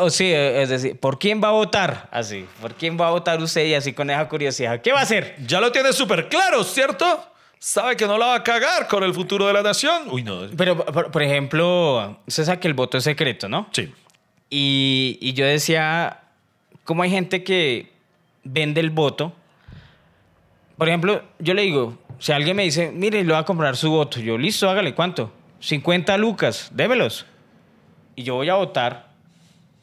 O 0.00 0.10
sí, 0.10 0.32
es 0.32 0.68
decir, 0.68 0.98
¿por 0.98 1.18
quién 1.18 1.42
va 1.42 1.48
a 1.48 1.52
votar? 1.52 2.08
Así, 2.10 2.46
¿por 2.60 2.74
quién 2.74 2.98
va 2.98 3.08
a 3.08 3.10
votar 3.10 3.40
usted? 3.42 3.66
Y 3.66 3.74
así 3.74 3.92
con 3.92 4.10
esa 4.10 4.28
curiosidad. 4.28 4.80
¿Qué 4.80 4.92
va 4.92 5.00
a 5.00 5.02
hacer? 5.02 5.36
Ya 5.46 5.60
lo 5.60 5.70
tiene 5.70 5.92
súper 5.92 6.28
claro, 6.28 6.64
¿cierto? 6.64 7.24
Sabe 7.58 7.96
que 7.96 8.06
no 8.06 8.18
la 8.18 8.26
va 8.26 8.34
a 8.36 8.42
cagar 8.42 8.88
con 8.88 9.04
el 9.04 9.14
futuro 9.14 9.46
de 9.46 9.52
la 9.52 9.62
nación. 9.62 10.04
Uy, 10.10 10.24
no. 10.24 10.48
Pero, 10.56 10.84
por, 10.84 11.22
ejemplo, 11.22 12.18
usted 12.26 12.44
sabe 12.44 12.58
que 12.58 12.66
el 12.66 12.74
voto 12.74 12.98
es 12.98 13.04
secreto, 13.04 13.48
¿no? 13.48 13.68
Sí. 13.72 13.92
Y, 14.50 15.18
y 15.20 15.32
yo 15.34 15.46
decía, 15.46 16.22
¿cómo 16.84 17.04
hay 17.04 17.10
gente 17.10 17.44
que 17.44 17.91
vende 18.44 18.80
el 18.80 18.90
voto. 18.90 19.32
Por 20.76 20.88
ejemplo, 20.88 21.22
yo 21.38 21.54
le 21.54 21.62
digo, 21.62 21.98
si 22.18 22.32
alguien 22.32 22.56
me 22.56 22.64
dice, 22.64 22.90
mire, 22.92 23.22
le 23.24 23.32
va 23.32 23.40
a 23.40 23.44
comprar 23.44 23.76
su 23.76 23.90
voto, 23.90 24.20
yo, 24.20 24.38
listo, 24.38 24.68
hágale, 24.68 24.94
¿cuánto? 24.94 25.32
50 25.60 26.16
lucas, 26.16 26.70
démelos. 26.72 27.26
Y 28.16 28.24
yo 28.24 28.34
voy 28.34 28.48
a 28.48 28.54
votar, 28.54 29.10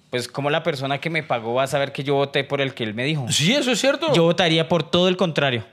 pues 0.09 0.27
como 0.27 0.49
la 0.49 0.63
persona 0.63 0.99
que 0.99 1.09
me 1.09 1.23
pagó 1.23 1.55
va 1.55 1.63
a 1.63 1.67
saber 1.67 1.91
que 1.91 2.03
yo 2.03 2.15
voté 2.15 2.43
por 2.43 2.61
el 2.61 2.73
que 2.73 2.83
él 2.83 2.93
me 2.93 3.05
dijo. 3.05 3.31
Sí, 3.31 3.53
eso 3.53 3.71
es 3.71 3.79
cierto. 3.79 4.13
Yo 4.13 4.23
votaría 4.23 4.67
por 4.67 4.83
todo 4.83 5.07
el 5.07 5.17
contrario. 5.17 5.65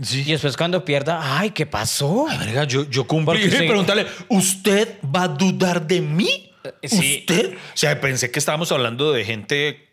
Sí. 0.00 0.22
Y 0.26 0.32
después 0.32 0.56
cuando 0.56 0.84
pierda, 0.84 1.38
ay, 1.38 1.50
¿qué 1.50 1.64
pasó? 1.64 2.26
Ay, 2.28 2.38
verga, 2.38 2.64
yo, 2.64 2.88
yo 2.90 3.06
cumplí. 3.06 3.44
Y 3.44 3.48
preguntarle, 3.48 4.06
¿usted 4.28 4.98
va 5.02 5.22
a 5.22 5.28
dudar 5.28 5.86
de 5.86 6.00
mí? 6.00 6.52
Sí. 6.82 7.18
¿Usted? 7.20 7.54
O 7.54 7.76
sea, 7.76 8.00
pensé 8.00 8.30
que 8.30 8.38
estábamos 8.38 8.70
hablando 8.72 9.12
de 9.12 9.24
gente 9.24 9.85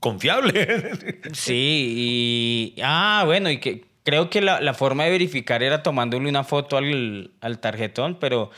confiable. 0.00 0.90
Sí, 1.32 2.74
y. 2.76 2.82
Ah, 2.82 3.22
bueno, 3.24 3.50
y 3.50 3.58
que 3.58 3.84
creo 4.02 4.30
que 4.30 4.40
la, 4.40 4.74
forma 4.74 5.04
de 5.04 5.10
verificar 5.10 5.62
era 5.62 5.82
tomándole 5.82 6.28
una 6.28 6.44
foto 6.44 6.76
al, 6.76 7.58
tarjetón, 7.60 8.16
pero. 8.18 8.50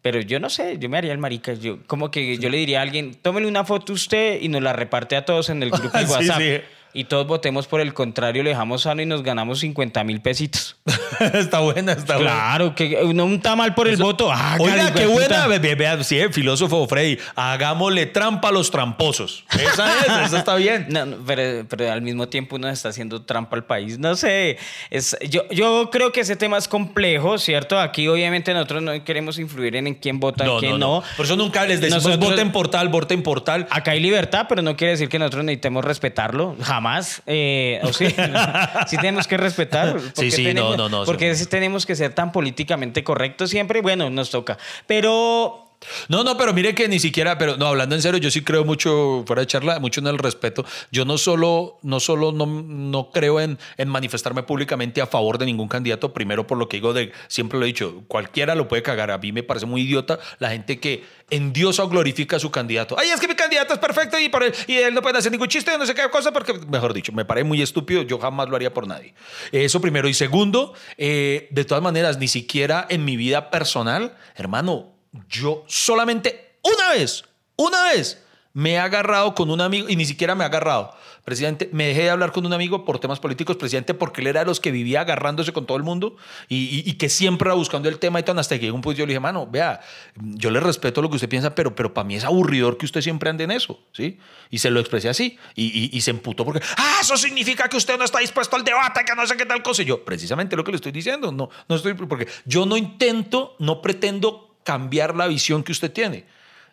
Pero 0.00 0.20
yo 0.20 0.38
no 0.38 0.48
sé, 0.48 0.78
yo 0.78 0.88
me 0.88 0.96
haría 0.96 1.12
el 1.12 1.18
marica. 1.18 1.54
Yo, 1.54 1.84
como 1.86 2.10
que 2.10 2.38
yo 2.38 2.48
le 2.50 2.58
diría 2.58 2.78
a 2.78 2.82
alguien, 2.82 3.16
tómele 3.16 3.48
una 3.48 3.64
foto 3.64 3.92
usted 3.92 4.40
y 4.40 4.48
nos 4.48 4.62
la 4.62 4.72
reparte 4.72 5.16
a 5.16 5.24
todos 5.24 5.50
en 5.50 5.62
el 5.62 5.70
grupo 5.70 5.98
de 5.98 6.04
WhatsApp. 6.04 6.38
sí 6.38 6.60
y 6.98 7.04
todos 7.04 7.28
votemos 7.28 7.68
por 7.68 7.80
el 7.80 7.94
contrario, 7.94 8.42
le 8.42 8.50
dejamos 8.50 8.82
sano 8.82 9.00
y 9.00 9.06
nos 9.06 9.22
ganamos 9.22 9.60
50 9.60 10.02
mil 10.02 10.20
pesitos. 10.20 10.76
está 11.32 11.60
buena, 11.60 11.92
está 11.92 12.16
buena. 12.16 12.30
Claro, 12.32 12.74
que 12.74 13.00
no 13.14 13.28
está 13.28 13.54
mal 13.54 13.72
por 13.72 13.86
el 13.86 13.96
voto. 13.96 14.32
Oiga, 14.58 14.92
qué 14.92 15.06
buena. 15.06 15.46
Vea, 15.46 16.02
sí, 16.02 16.18
filósofo 16.32 16.88
Freddy, 16.88 17.16
hagámosle 17.36 18.06
trampa 18.06 18.48
a 18.48 18.50
los 18.50 18.72
tramposos. 18.72 19.44
Esa 19.50 20.00
es, 20.00 20.26
esa 20.26 20.38
está 20.38 20.56
bien. 20.56 20.86
No, 20.98 21.04
pero, 21.26 21.66
pero, 21.68 21.92
al 21.92 22.02
mismo 22.02 22.28
tiempo 22.28 22.56
uno 22.56 22.68
está 22.68 22.88
haciendo 22.88 23.22
trampa 23.22 23.54
al 23.54 23.64
país. 23.64 23.98
No 23.98 24.16
sé, 24.16 24.58
es, 24.90 25.16
yo, 25.28 25.46
yo 25.50 25.90
creo 25.92 26.10
que 26.10 26.20
ese 26.20 26.34
tema 26.34 26.56
es 26.58 26.66
complejo, 26.66 27.38
¿cierto? 27.38 27.78
Aquí 27.78 28.08
obviamente 28.08 28.52
nosotros 28.54 28.82
no 28.82 29.04
queremos 29.04 29.38
influir 29.38 29.76
en, 29.76 29.94
quién 29.94 30.18
vota, 30.18 30.44
en 30.44 30.58
quién 30.58 30.78
no, 30.80 31.04
Por 31.16 31.26
eso 31.26 31.36
nunca 31.36 31.64
les 31.66 31.80
decimos 31.80 32.18
voten 32.18 32.50
por 32.50 32.68
tal, 32.68 32.88
voten 32.88 33.22
por 33.22 33.42
tal. 33.42 33.68
Acá 33.70 33.92
hay 33.92 34.00
libertad, 34.00 34.46
pero 34.48 34.62
no 34.62 34.76
quiere 34.76 34.92
decir 34.92 35.08
que 35.08 35.18
nosotros 35.18 35.44
necesitemos 35.44 35.84
respetarlo. 35.84 36.56
Jamás 36.60 36.87
más. 36.88 37.22
Eh, 37.26 37.80
o 37.82 37.92
sí, 37.92 38.06
sí 38.86 38.96
tenemos 38.96 39.26
que 39.26 39.36
respetar. 39.36 40.00
Sí, 40.14 40.30
sí, 40.30 40.54
no, 40.54 40.76
no, 40.76 40.88
no. 40.88 41.04
Porque 41.04 41.34
tenemos 41.48 41.84
que 41.84 41.94
ser 41.94 42.14
tan 42.14 42.32
políticamente 42.32 43.04
correctos 43.04 43.50
siempre. 43.50 43.82
Bueno, 43.82 44.08
nos 44.10 44.30
toca. 44.30 44.56
Pero 44.86 45.67
no, 46.08 46.24
no, 46.24 46.36
pero 46.36 46.52
mire 46.52 46.74
que 46.74 46.88
ni 46.88 46.98
siquiera, 46.98 47.38
pero 47.38 47.56
no, 47.56 47.66
hablando 47.66 47.94
en 47.94 48.02
serio, 48.02 48.18
yo 48.18 48.30
sí 48.30 48.42
creo 48.42 48.64
mucho, 48.64 49.22
fuera 49.26 49.40
de 49.40 49.46
charla, 49.46 49.78
mucho 49.78 50.00
en 50.00 50.08
el 50.08 50.18
respeto. 50.18 50.64
Yo 50.90 51.04
no 51.04 51.18
solo, 51.18 51.78
no 51.82 52.00
solo 52.00 52.32
no, 52.32 52.46
no 52.46 53.10
creo 53.10 53.40
en, 53.40 53.58
manifestarme 53.86 54.42
públicamente 54.42 55.00
a 55.00 55.06
favor 55.06 55.38
de 55.38 55.46
ningún 55.46 55.68
candidato, 55.68 56.12
primero 56.12 56.46
por 56.46 56.58
lo 56.58 56.68
que 56.68 56.78
digo 56.78 56.92
de, 56.92 57.12
siempre 57.28 57.58
lo 57.58 57.64
he 57.64 57.68
dicho, 57.68 58.02
cualquiera 58.08 58.54
lo 58.54 58.68
puede 58.68 58.82
cagar. 58.82 59.10
A 59.10 59.18
mí 59.18 59.32
me 59.32 59.42
parece 59.42 59.66
muy 59.66 59.82
idiota 59.82 60.18
la 60.38 60.50
gente 60.50 60.80
que 60.80 61.04
endiosa 61.30 61.84
o 61.84 61.88
glorifica 61.88 62.36
a 62.36 62.40
su 62.40 62.50
candidato. 62.50 62.96
Ay, 62.98 63.10
es 63.10 63.20
que 63.20 63.28
mi 63.28 63.34
candidato 63.34 63.72
es 63.72 63.78
perfecto 63.78 64.18
y, 64.18 64.28
por 64.28 64.42
él, 64.42 64.54
y 64.66 64.76
él 64.76 64.94
no 64.94 65.02
puede 65.02 65.18
hacer 65.18 65.30
ningún 65.30 65.48
chiste, 65.48 65.76
no 65.78 65.86
sé 65.86 65.94
qué 65.94 66.08
cosa, 66.10 66.32
porque, 66.32 66.54
mejor 66.54 66.92
dicho, 66.92 67.12
me 67.12 67.24
parece 67.24 67.44
muy 67.44 67.62
estúpido, 67.62 68.02
yo 68.02 68.18
jamás 68.18 68.48
lo 68.48 68.56
haría 68.56 68.74
por 68.74 68.86
nadie. 68.86 69.14
Eso 69.52 69.80
primero. 69.80 70.08
Y 70.08 70.14
segundo, 70.14 70.74
eh, 70.96 71.48
de 71.50 71.64
todas 71.64 71.82
maneras, 71.82 72.18
ni 72.18 72.28
siquiera 72.28 72.86
en 72.88 73.04
mi 73.04 73.16
vida 73.16 73.50
personal, 73.50 74.16
hermano, 74.34 74.97
yo 75.28 75.64
solamente 75.66 76.58
una 76.62 76.90
vez, 76.90 77.24
una 77.56 77.84
vez 77.84 78.22
me 78.52 78.72
he 78.72 78.78
agarrado 78.78 79.34
con 79.34 79.50
un 79.50 79.60
amigo 79.60 79.88
y 79.88 79.96
ni 79.96 80.04
siquiera 80.04 80.34
me 80.34 80.42
he 80.42 80.46
agarrado. 80.46 80.92
Presidente, 81.24 81.68
me 81.72 81.86
dejé 81.86 82.04
de 82.04 82.10
hablar 82.10 82.32
con 82.32 82.46
un 82.46 82.52
amigo 82.54 82.84
por 82.84 82.98
temas 82.98 83.20
políticos, 83.20 83.56
presidente, 83.56 83.92
porque 83.92 84.22
él 84.22 84.28
era 84.28 84.40
de 84.40 84.46
los 84.46 84.60
que 84.60 84.70
vivía 84.70 85.02
agarrándose 85.02 85.52
con 85.52 85.66
todo 85.66 85.76
el 85.76 85.84
mundo 85.84 86.16
y, 86.48 86.92
que 86.94 87.08
siempre 87.08 87.48
era 87.48 87.54
buscando 87.54 87.88
el 87.88 87.98
tema 87.98 88.18
y 88.18 88.22
tan 88.22 88.38
hasta 88.38 88.58
que 88.58 88.64
llegó 88.64 88.74
un 88.74 88.80
punto 88.80 88.98
yo 88.98 89.04
le 89.04 89.10
dije, 89.10 89.20
mano, 89.20 89.46
vea, 89.46 89.80
yo 90.16 90.50
le 90.50 90.58
respeto 90.58 91.02
lo 91.02 91.10
que 91.10 91.16
usted 91.16 91.28
piensa, 91.28 91.54
pero, 91.54 91.74
pero 91.74 91.92
para 91.92 92.06
mí 92.06 92.16
es 92.16 92.24
aburridor 92.24 92.78
que 92.78 92.86
usted 92.86 93.02
siempre 93.02 93.28
ande 93.28 93.44
en 93.44 93.50
eso, 93.50 93.78
¿sí? 93.92 94.18
Y 94.50 94.58
se 94.58 94.70
lo 94.70 94.80
expresé 94.80 95.10
así 95.10 95.38
y, 95.54 95.96
y 95.96 96.00
se 96.00 96.10
emputó 96.10 96.44
porque, 96.44 96.60
ah, 96.78 96.98
eso 97.02 97.16
significa 97.16 97.68
que 97.68 97.76
usted 97.76 97.98
no 97.98 98.04
está 98.04 98.18
dispuesto 98.20 98.56
al 98.56 98.64
debate, 98.64 99.04
que 99.04 99.14
no 99.14 99.26
sé 99.26 99.36
qué 99.36 99.44
tal 99.44 99.62
cosa. 99.62 99.82
Y 99.82 99.84
yo, 99.84 100.02
precisamente 100.04 100.56
lo 100.56 100.64
que 100.64 100.72
le 100.72 100.76
estoy 100.76 100.92
diciendo, 100.92 101.30
no, 101.30 101.50
no 101.68 101.76
estoy, 101.76 101.92
porque 101.92 102.26
yo 102.46 102.64
no 102.64 102.76
intento, 102.76 103.54
no 103.58 103.82
pretendo 103.82 104.47
cambiar 104.64 105.16
la 105.16 105.26
visión 105.26 105.62
que 105.62 105.72
usted 105.72 105.92
tiene. 105.92 106.24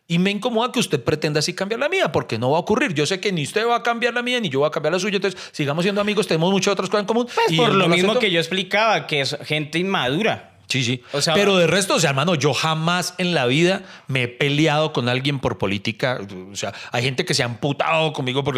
Y 0.08 0.20
me 0.20 0.30
incomoda 0.30 0.72
que 0.72 0.80
usted 0.80 1.04
pretenda 1.04 1.40
así 1.40 1.54
cambiar 1.54 1.80
la 1.80 1.90
mía, 1.90 2.12
porque 2.12 2.38
no 2.38 2.52
va 2.52 2.58
a 2.58 2.60
ocurrir. 2.60 2.94
Yo 2.94 3.08
sé 3.08 3.20
que 3.20 3.32
ni 3.32 3.44
usted 3.44 3.66
va 3.68 3.78
a 3.78 3.84
cambiar 3.84 4.14
la 4.14 4.22
mía, 4.22 4.40
ni 4.40 4.50
yo 4.50 4.60
voy 4.60 4.68
a 4.68 4.72
cambiar 4.72 4.94
la 4.94 5.00
suya. 5.00 5.16
Entonces, 5.16 5.50
sigamos 5.52 5.84
siendo 5.84 6.00
amigos, 6.00 6.28
tenemos 6.28 6.52
muchas 6.52 6.74
otras 6.74 6.90
cosas 6.90 7.02
en 7.02 7.08
común. 7.08 7.28
Pues 7.34 7.52
y 7.52 7.58
por 7.58 7.74
lo 7.74 7.88
mismo 7.88 8.20
que 8.20 8.30
yo 8.30 8.40
explicaba, 8.40 9.08
que 9.08 9.22
es 9.22 9.36
gente 9.44 9.80
inmadura. 9.80 10.55
Sí, 10.68 10.84
sí. 10.84 11.02
Pero 11.34 11.58
de 11.58 11.68
resto, 11.68 11.96
o 11.96 12.00
sea, 12.00 12.10
hermano, 12.10 12.36
yo 12.36 12.54
jamás 12.54 13.14
en 13.18 13.34
la 13.34 13.46
vida 13.46 13.84
me 14.08 14.24
he 14.24 14.28
peleado 14.28 14.94
con 14.94 15.10
alguien 15.10 15.40
por 15.40 15.58
política. 15.58 16.20
O 16.52 16.56
sea, 16.56 16.74
hay 16.92 17.04
gente 17.04 17.26
que 17.26 17.34
se 17.34 17.44
ha 17.44 17.46
amputado 17.46 18.14
conmigo 18.14 18.44
por, 18.44 18.58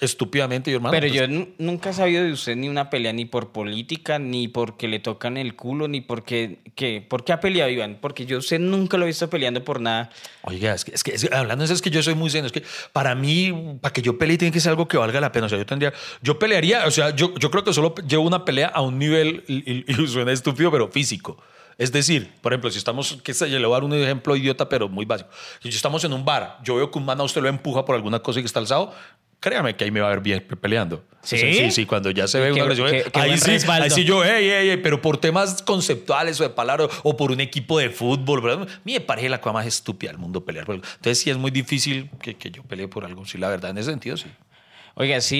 estúpidamente. 0.00 0.72
hermano, 0.72 0.90
Pero 0.90 1.08
pues 1.08 1.20
yo 1.20 1.46
nunca 1.58 1.90
he 1.90 1.92
sabido 1.92 2.24
de 2.24 2.32
usted 2.32 2.56
ni 2.56 2.68
una 2.68 2.90
pelea 2.90 3.12
ni 3.12 3.24
por 3.24 3.52
política, 3.52 4.18
ni 4.18 4.48
porque 4.48 4.88
le 4.88 4.98
tocan 4.98 5.36
el 5.36 5.56
culo, 5.56 5.88
ni 5.88 6.00
porque. 6.00 6.58
¿qué? 6.74 7.04
¿Por 7.06 7.24
qué 7.24 7.32
ha 7.32 7.40
peleado, 7.40 7.70
Iván? 7.70 7.98
Porque 8.00 8.26
yo 8.26 8.38
usted 8.38 8.58
nunca 8.58 8.96
lo 8.96 9.04
he 9.04 9.08
visto 9.08 9.30
peleando 9.30 9.64
por 9.64 9.80
nada. 9.80 10.10
Oiga, 10.42 10.74
es 10.74 10.84
que, 10.84 10.94
es 10.94 11.02
que 11.02 11.34
hablando 11.34 11.62
de 11.62 11.66
eso, 11.66 11.74
es 11.74 11.82
que 11.82 11.90
yo 11.90 12.02
soy 12.02 12.14
muy 12.14 12.30
serio. 12.30 12.46
Es 12.46 12.52
que 12.52 12.62
para 12.92 13.14
mí, 13.14 13.78
para 13.80 13.92
que 13.92 14.02
yo 14.02 14.18
pelee, 14.18 14.36
tiene 14.38 14.52
que 14.52 14.60
ser 14.60 14.70
algo 14.70 14.86
que 14.86 14.96
valga 14.96 15.20
la 15.20 15.32
pena. 15.32 15.46
O 15.46 15.48
sea, 15.48 15.58
yo 15.58 15.66
tendría. 15.66 15.92
Yo 16.22 16.38
pelearía, 16.38 16.86
o 16.86 16.90
sea, 16.90 17.10
yo, 17.10 17.34
yo 17.38 17.50
creo 17.50 17.64
que 17.64 17.72
solo 17.72 17.94
llevo 18.06 18.24
una 18.24 18.44
pelea 18.44 18.68
a 18.68 18.82
un 18.82 18.98
nivel, 18.98 19.44
y 19.48 20.06
suena 20.06 20.32
estúpido, 20.32 20.70
pero 20.70 20.88
físico. 20.88 21.38
Es 21.78 21.92
decir, 21.92 22.32
por 22.40 22.52
ejemplo, 22.52 22.70
si 22.70 22.78
estamos, 22.78 23.18
que 23.22 23.34
se 23.34 23.46
le 23.48 23.58
voy 23.66 23.74
a 23.74 23.76
dar 23.80 23.84
un 23.84 23.92
ejemplo 23.94 24.34
idiota, 24.34 24.68
pero 24.68 24.88
muy 24.88 25.04
básico. 25.04 25.28
Si 25.62 25.68
estamos 25.68 26.02
en 26.04 26.12
un 26.14 26.24
bar, 26.24 26.58
yo 26.62 26.76
veo 26.76 26.90
que 26.90 26.98
un 26.98 27.04
man 27.04 27.20
a 27.20 27.24
usted 27.24 27.42
lo 27.42 27.48
empuja 27.48 27.84
por 27.84 27.94
alguna 27.94 28.20
cosa 28.20 28.38
y 28.40 28.42
que 28.42 28.46
está 28.46 28.60
alzado, 28.60 28.94
créame 29.40 29.76
que 29.76 29.84
ahí 29.84 29.90
me 29.90 30.00
va 30.00 30.06
a 30.06 30.10
ver 30.10 30.20
bien 30.20 30.46
peleando. 30.60 31.04
¿Sí? 31.22 31.34
O 31.36 31.38
sea, 31.38 31.52
sí, 31.52 31.70
sí, 31.72 31.86
cuando 31.86 32.10
ya 32.12 32.26
se 32.28 32.38
ve 32.40 32.52
una 32.52 32.62
agresión, 32.62 32.88
qué- 32.90 33.10
ahí, 33.20 33.30
sí, 33.38 33.50
ahí 33.84 33.90
sí 33.90 34.04
yo, 34.04 34.24
ey, 34.24 34.48
ey, 34.48 34.68
ey, 34.70 34.76
pero 34.78 35.02
por 35.02 35.18
temas 35.18 35.60
conceptuales 35.62 36.40
o 36.40 36.44
de 36.44 36.50
palabras 36.50 36.88
o 37.02 37.16
por 37.16 37.30
un 37.32 37.40
equipo 37.40 37.78
de 37.78 37.90
fútbol, 37.90 38.40
¿verdad? 38.40 38.66
Me 38.84 39.00
parece 39.00 39.28
la 39.28 39.40
cosa 39.40 39.52
más 39.52 39.66
estúpida 39.66 40.12
del 40.12 40.18
mundo 40.18 40.44
pelear 40.44 40.64
por 40.64 40.76
algo. 40.76 40.86
Entonces 40.94 41.18
sí 41.18 41.28
es 41.30 41.36
muy 41.36 41.50
difícil 41.50 42.08
que, 42.22 42.36
que 42.36 42.50
yo 42.50 42.62
pelee 42.62 42.88
por 42.88 43.04
algo. 43.04 43.26
Sí, 43.26 43.36
la 43.38 43.48
verdad, 43.48 43.70
en 43.72 43.78
ese 43.78 43.90
sentido, 43.90 44.16
sí. 44.16 44.26
Oiga, 44.98 45.20
sí, 45.20 45.36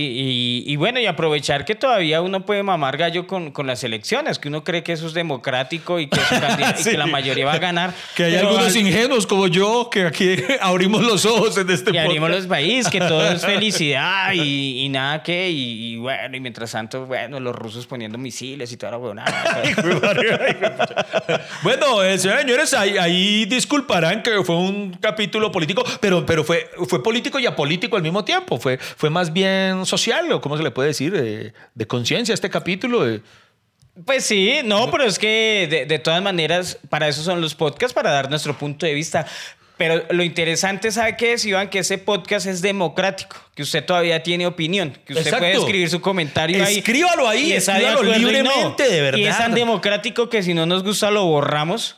y, 0.67 0.71
y 0.71 0.77
bueno, 0.77 1.01
y 1.01 1.07
aprovechar 1.07 1.65
que 1.65 1.75
todavía 1.75 2.21
uno 2.21 2.45
puede 2.45 2.63
mamar 2.63 2.99
gallo 2.99 3.27
con, 3.27 3.53
con 3.53 3.67
las 3.67 3.83
elecciones, 3.85 4.39
que 4.39 4.49
uno 4.49 4.63
cree 4.63 4.83
que 4.83 4.93
eso 4.93 5.07
es 5.07 5.15
democrático 5.15 5.99
y 5.99 6.09
que, 6.09 6.21
candidato- 6.41 6.79
y 6.81 6.83
Sí. 6.85 6.91
que 6.91 6.99
la 6.99 7.07
mayoría 7.07 7.47
va 7.47 7.55
a 7.55 7.59
ganar. 7.59 7.95
Que 8.15 8.25
hay 8.25 8.37
algunos 8.37 8.67
al- 8.67 8.77
ingenuos 8.77 9.27
como 9.27 9.47
yo 9.47 9.89
que 9.91 10.03
aquí 10.05 10.37
abrimos 10.61 11.03
los 11.03 11.25
ojos 11.25 11.57
en 11.57 11.71
este 11.71 11.91
Y 11.95 11.97
abrimos 11.97 12.29
los 12.29 12.47
países, 12.47 12.93
que 12.93 12.99
todo 12.99 13.27
es 13.33 13.47
felicidad 13.47 14.35
y, 14.35 14.81
y 14.85 14.89
nada 14.91 15.23
que, 15.23 15.49
y, 15.49 15.95
y 15.95 15.97
bueno, 15.97 16.37
y 16.37 16.41
mientras 16.41 16.73
tanto, 16.73 17.07
bueno, 17.07 17.41
los 17.41 17.57
rusos 17.57 17.87
poniendo 17.87 18.19
misiles 18.19 18.71
y 18.73 18.77
toda 18.77 18.93
la 18.93 18.99
huevonada. 18.99 19.63
Bueno, 21.63 22.03
eh, 22.05 22.19
señores, 22.19 22.75
ahí, 22.75 22.99
ahí 22.99 23.47
disculparán 23.47 24.23
que 24.23 24.45
fue 24.45 24.57
un 24.57 24.93
capítulo 25.01 25.51
político, 25.51 25.83
pero, 25.99 26.27
pero 26.27 26.45
fue, 26.45 26.69
fue 26.89 27.03
político 27.03 27.39
y 27.39 27.47
apolítico 27.47 27.97
al 27.97 28.03
mismo 28.03 28.23
tiempo. 28.23 28.59
Fue, 28.59 28.77
fue 28.77 29.09
más 29.09 29.33
bien 29.33 29.46
social, 29.85 30.31
o 30.33 30.41
cómo 30.41 30.57
se 30.57 30.63
le 30.63 30.71
puede 30.71 30.89
decir, 30.89 31.13
Eh, 31.17 31.53
de 31.75 31.87
conciencia 31.87 32.33
este 32.35 32.51
capítulo. 32.51 33.09
eh. 33.09 33.21
Pues 34.05 34.25
sí, 34.25 34.59
no, 34.65 34.91
pero 34.91 35.05
es 35.05 35.19
que 35.19 35.67
de, 35.71 35.87
de 35.87 35.99
todas 35.99 36.23
maneras, 36.23 36.79
para 36.91 37.09
eso 37.09 37.23
son 37.23 37.41
los 37.41 37.55
podcasts, 37.55 37.95
para 37.95 38.11
dar 38.11 38.29
nuestro 38.29 38.57
punto 38.57 38.85
de 38.85 38.93
vista. 38.95 39.27
Pero 39.79 40.05
lo 40.11 40.23
interesante, 40.23 40.91
¿sabe 40.91 41.17
qué 41.19 41.35
es, 41.35 41.45
Iván? 41.45 41.69
Que 41.69 41.81
ese 41.81 41.99
podcast 41.99 42.47
es 42.47 42.63
democrático, 42.63 43.37
que 43.55 43.63
usted 43.63 43.85
todavía 43.85 44.23
tiene 44.23 44.47
opinión, 44.47 44.91
que 45.05 45.13
usted 45.13 45.27
Exacto. 45.27 45.39
puede 45.39 45.53
escribir 45.53 45.91
su 45.91 46.01
comentario 46.01 46.65
ahí. 46.65 46.79
Escríbalo 46.79 47.29
ahí, 47.29 47.53
escríbalo 47.53 48.03
libremente, 48.03 48.89
de 48.89 49.01
verdad. 49.03 49.19
Y 49.19 49.27
es 49.27 49.37
tan 49.37 49.55
democrático 49.55 50.31
que 50.31 50.43
si 50.43 50.55
no 50.55 50.65
nos 50.65 50.83
gusta 50.83 51.11
lo 51.11 51.27
borramos 51.27 51.97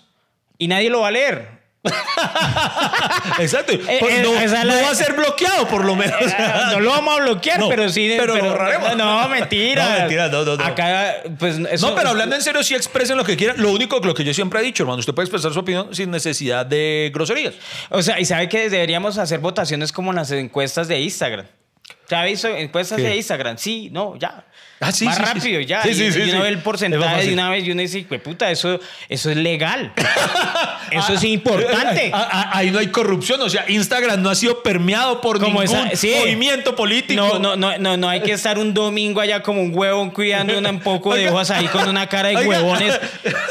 y 0.57 0.67
nadie 0.67 0.91
lo 0.91 1.01
va 1.03 1.09
a 1.09 1.13
leer. 1.13 1.58
Exacto. 3.39 3.73
Eh, 3.73 3.97
Pues 4.01 4.15
eh, 4.15 4.23
no, 4.23 4.35
esa 4.39 4.65
no 4.65 4.75
la- 4.75 4.83
va 4.83 4.91
a 4.91 4.95
ser 4.95 5.13
bloqueado, 5.15 5.67
por 5.69 5.85
lo 5.85 5.95
menos. 5.97 6.17
Ah, 6.39 6.71
no 6.73 6.81
lo 6.81 6.91
vamos 6.91 7.19
a 7.19 7.23
bloquear, 7.23 7.59
No, 7.61 7.69
pero 7.69 7.89
sí. 7.89 8.15
pero 8.19 8.37
lo 8.37 8.45
borraremos. 8.51 8.97
No, 8.97 9.29
mentira. 9.29 9.85
No, 9.93 9.99
mentira, 10.01 10.29
no, 10.29 10.45
no, 10.45 10.57
no. 10.57 10.65
Acá, 10.65 11.15
pues. 11.39 11.59
eso- 11.71 11.89
No, 11.91 11.95
pero 11.95 12.11
hablando 12.11 12.35
en 12.37 12.43
serio, 12.43 12.63
sí 12.63 12.75
expresen 12.75 13.17
lo 13.17 13.25
que 13.25 13.37
quieran. 13.37 13.57
Lo 13.61 13.71
único 13.73 13.99
lo 14.01 14.15
que 14.15 14.25
yo 14.25 14.33
siempre 14.35 14.61
he 14.61 14.63
dicho, 14.63 14.83
hermano, 14.85 15.01
usted 15.01 15.15
puede 15.15 15.27
expresar 15.27 15.53
su 15.53 15.61
opinión 15.61 15.95
sin 15.95 16.11
necesidad 16.11 16.65
de 16.67 17.11
groserías. 17.15 17.55
O 17.91 18.03
sea, 18.03 18.19
y 18.21 18.25
sabe 18.25 18.49
que 18.49 18.69
deberíamos 18.71 19.19
hacer 19.19 19.41
votaciones 19.41 19.93
como 19.93 20.11
en 20.11 20.17
las 20.17 20.31
encuestas 20.31 20.89
de 20.89 21.01
Instagram. 21.01 21.47
¿Ya 22.11 22.23
visto 22.25 22.49
encuestas 22.49 22.97
¿Qué? 22.97 23.03
de 23.05 23.17
Instagram? 23.17 23.59
Sí, 23.59 23.91
no, 23.93 24.17
ya. 24.19 24.45
Ah, 24.81 24.93
sí, 24.93 25.05
Más 25.05 25.17
sí, 25.17 25.23
rápido, 25.23 25.61
sí. 25.61 25.67
ya. 25.67 25.83
Sí, 25.83 25.91
y, 25.91 26.31
uno 26.31 26.43
ve 26.43 26.49
el 26.49 26.59
porcentaje 26.61 27.27
de 27.27 27.33
una 27.33 27.51
vez 27.51 27.65
y 27.65 27.71
uno 27.73 27.83
dice, 27.83 28.07
"Hue 28.09 28.19
puta, 28.19 28.51
eso, 28.51 28.79
eso 29.09 29.31
es 29.31 29.37
legal. 29.37 29.93
eso 30.91 31.15
es 31.15 31.25
importante. 31.25 32.11
Ah, 32.19 32.29
ah, 32.31 32.51
Ahí 32.59 32.71
no 32.71 32.79
hay 32.79 32.89
corrupción, 32.89 33.41
o 33.43 33.49
sea, 33.51 33.65
Instagram 33.69 34.21
no 34.23 34.31
ha 34.31 34.35
sido 34.35 34.63
permeado 34.63 35.21
por 35.21 35.39
Como 35.39 35.61
ningún 35.63 35.87
esa- 35.89 35.97
sí. 35.97 36.13
movimiento 36.19 36.75
político. 36.75 37.21
No, 37.21 37.39
no, 37.39 37.57
no, 37.57 37.79
no, 37.79 37.97
no 37.97 38.09
hay 38.09 38.21
que 38.23 38.33
estar 38.33 38.59
un 38.59 38.73
domingo 38.75 39.21
allá 39.21 39.43
como 39.43 39.63
un 39.63 39.71
huevón 39.75 40.11
cuidando 40.11 40.59
un 40.59 40.81
poco 40.81 41.15
de 41.15 41.29
hojas 41.31 41.51
ahí 41.51 41.67
con 41.69 41.89
una 41.89 42.07
cara 42.09 42.29
de 42.31 42.37
huevones. 42.47 42.99